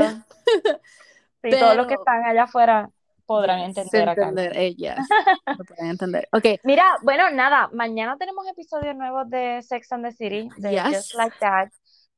Sí, 1.51 1.59
todos 1.59 1.76
los 1.76 1.86
que 1.86 1.97
Pero, 1.97 2.03
están 2.03 2.24
allá 2.24 2.45
afuera 2.45 2.90
podrán 3.26 3.61
yes, 3.61 3.68
entender 3.68 4.09
acá. 4.09 4.28
entender, 4.28 4.57
ellas, 4.57 4.99
lo 5.59 5.64
pueden 5.64 5.86
entender. 5.90 6.28
Ok, 6.32 6.45
Mira, 6.64 6.84
bueno, 7.03 7.30
nada, 7.30 7.68
mañana 7.72 8.16
tenemos 8.18 8.47
episodios 8.49 8.97
nuevos 8.97 9.28
de 9.30 9.62
Sex 9.62 9.92
and 9.92 10.05
the 10.05 10.12
City, 10.12 10.49
de 10.57 10.80
Just 10.80 11.14
Like 11.14 11.36
That. 11.40 11.68
yep, 11.68 11.72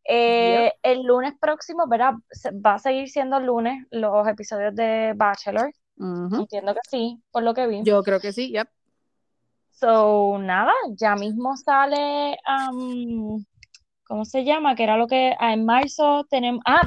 Eh, 0.08 0.72
el 0.82 1.02
lunes 1.02 1.34
próximo, 1.40 1.86
¿verdad? 1.88 2.14
Va 2.64 2.74
a 2.74 2.78
seguir 2.78 3.08
siendo 3.08 3.38
el 3.38 3.46
lunes 3.46 3.84
los 3.90 4.26
episodios 4.28 4.74
de 4.74 5.12
Bachelor. 5.16 5.72
Entiendo 5.98 6.74
que 6.74 6.80
sí, 6.88 7.20
por 7.30 7.42
lo 7.42 7.54
que 7.54 7.66
vi. 7.66 7.82
Yo 7.84 8.02
creo 8.02 8.20
que 8.20 8.32
sí, 8.32 8.50
yep. 8.52 8.68
So, 9.70 10.38
nada, 10.38 10.72
ya 10.96 11.16
mismo 11.16 11.56
sale, 11.56 12.36
am, 12.46 13.44
¿cómo 14.04 14.24
se 14.24 14.44
llama? 14.44 14.74
Que 14.74 14.84
era 14.84 14.96
lo 14.96 15.06
que 15.06 15.34
ah, 15.38 15.52
en 15.52 15.64
marzo 15.66 16.24
tenemos. 16.30 16.62
Ah, 16.66 16.82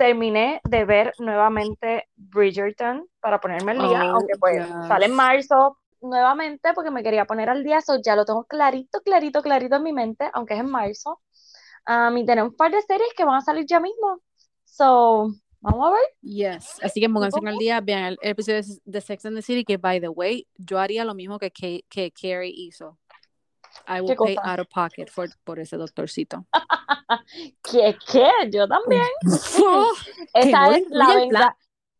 terminé 0.00 0.62
de 0.64 0.86
ver 0.86 1.12
nuevamente 1.18 2.08
Bridgerton 2.16 3.06
para 3.20 3.38
ponerme 3.38 3.72
al 3.72 3.78
día, 3.80 4.02
Oh, 4.06 4.16
aunque 4.16 4.32
pues 4.40 4.66
sale 4.88 5.04
en 5.04 5.10
yes. 5.10 5.16
marzo 5.16 5.76
nuevamente 6.00 6.72
porque 6.74 6.90
me 6.90 7.02
quería 7.02 7.26
poner 7.26 7.50
al 7.50 7.62
día, 7.62 7.76
eso 7.76 8.00
ya 8.02 8.16
lo 8.16 8.24
tengo 8.24 8.44
clarito, 8.44 9.02
clarito, 9.02 9.42
clarito 9.42 9.76
en 9.76 9.82
mi 9.82 9.92
mente, 9.92 10.30
aunque 10.32 10.54
es 10.54 10.60
en 10.60 10.70
marzo. 10.70 11.20
Um, 11.86 12.16
y 12.16 12.24
tenemos 12.24 12.52
un 12.52 12.56
par 12.56 12.72
de 12.72 12.80
series 12.80 13.12
que 13.14 13.26
van 13.26 13.36
a 13.36 13.40
salir 13.42 13.66
ya 13.66 13.78
mismo. 13.78 14.22
So, 14.64 15.34
vamos 15.60 15.88
a 15.88 15.92
ver. 15.92 16.08
Yes, 16.22 16.78
así 16.82 16.98
que 16.98 17.06
¿Y 17.06 17.12
pónganse 17.12 17.38
al 17.46 17.58
día, 17.58 17.82
vean 17.82 18.04
el 18.04 18.18
episodio 18.22 18.62
de 18.82 19.00
Sex 19.02 19.26
and 19.26 19.36
the 19.36 19.42
City, 19.42 19.66
que 19.66 19.76
by 19.76 20.00
the 20.00 20.08
way, 20.08 20.48
yo 20.56 20.78
haría 20.78 21.04
lo 21.04 21.14
mismo 21.14 21.38
que, 21.38 21.50
que 21.50 22.10
Carrie 22.12 22.54
hizo. 22.56 22.98
I 23.92 23.96
¿Qué 23.96 24.02
will 24.02 24.16
pay 24.16 24.36
out 24.42 24.60
of 24.60 24.68
pocket 24.68 25.06
for, 25.08 25.28
por 25.44 25.58
ese 25.58 25.76
doctorcito. 25.76 26.46
¿Qué, 27.62 27.96
qué? 28.10 28.30
Yo 28.52 28.66
también. 28.68 29.02
Oh, 29.62 29.92
Esa 30.34 30.76
es 30.76 30.84
la 30.90 31.14
venga, 31.14 31.56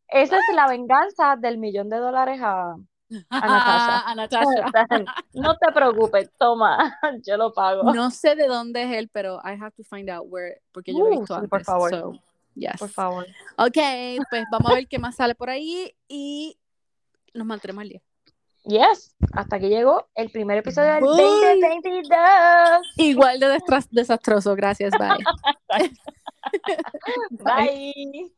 esa 0.08 0.36
es 0.38 0.44
la 0.54 0.68
venganza 0.68 1.36
del 1.36 1.58
millón 1.58 1.88
de 1.88 1.98
dólares 1.98 2.40
a, 2.42 2.72
a 3.30 3.40
Natasha. 3.40 4.08
A 4.08 4.14
Natasha. 4.14 5.04
No 5.34 5.56
te 5.56 5.72
preocupes, 5.72 6.30
toma, 6.38 6.98
yo 7.26 7.36
lo 7.36 7.52
pago. 7.52 7.92
No 7.92 8.10
sé 8.10 8.34
de 8.36 8.46
dónde 8.46 8.84
es 8.84 8.92
él, 8.98 9.08
pero 9.12 9.40
I 9.44 9.52
have 9.60 9.72
to 9.76 9.84
find 9.84 10.08
out 10.10 10.26
where, 10.28 10.60
porque 10.72 10.92
yo 10.92 11.00
lo 11.00 11.06
he 11.12 11.16
Uh, 11.16 11.20
visto 11.20 11.40
sí, 11.40 11.46
por 11.48 11.58
antes. 11.58 11.66
favor, 11.66 11.90
So, 11.90 12.02
por 12.12 12.18
yes. 12.54 12.92
favor. 12.92 13.26
Ok, 13.58 13.76
pues 14.30 14.44
vamos 14.50 14.70
a 14.70 14.74
ver 14.74 14.86
qué 14.88 14.98
más 14.98 15.16
sale 15.16 15.34
por 15.34 15.50
ahí 15.50 15.92
y 16.08 16.56
nos 17.34 17.46
mantendremos 17.46 17.82
al 17.82 17.88
día. 17.88 18.02
Yes, 18.64 19.16
hasta 19.32 19.56
aquí 19.56 19.68
llegó 19.68 20.06
el 20.14 20.30
primer 20.30 20.58
episodio 20.58 20.94
del 20.94 21.04
Bye. 21.04 21.60
2022. 21.60 22.18
Igual 22.96 23.40
de 23.40 23.58
desastroso. 23.90 24.54
Gracias, 24.54 24.92
bye. 24.98 25.08
Bye. 25.68 25.92
Bye. 27.30 28.32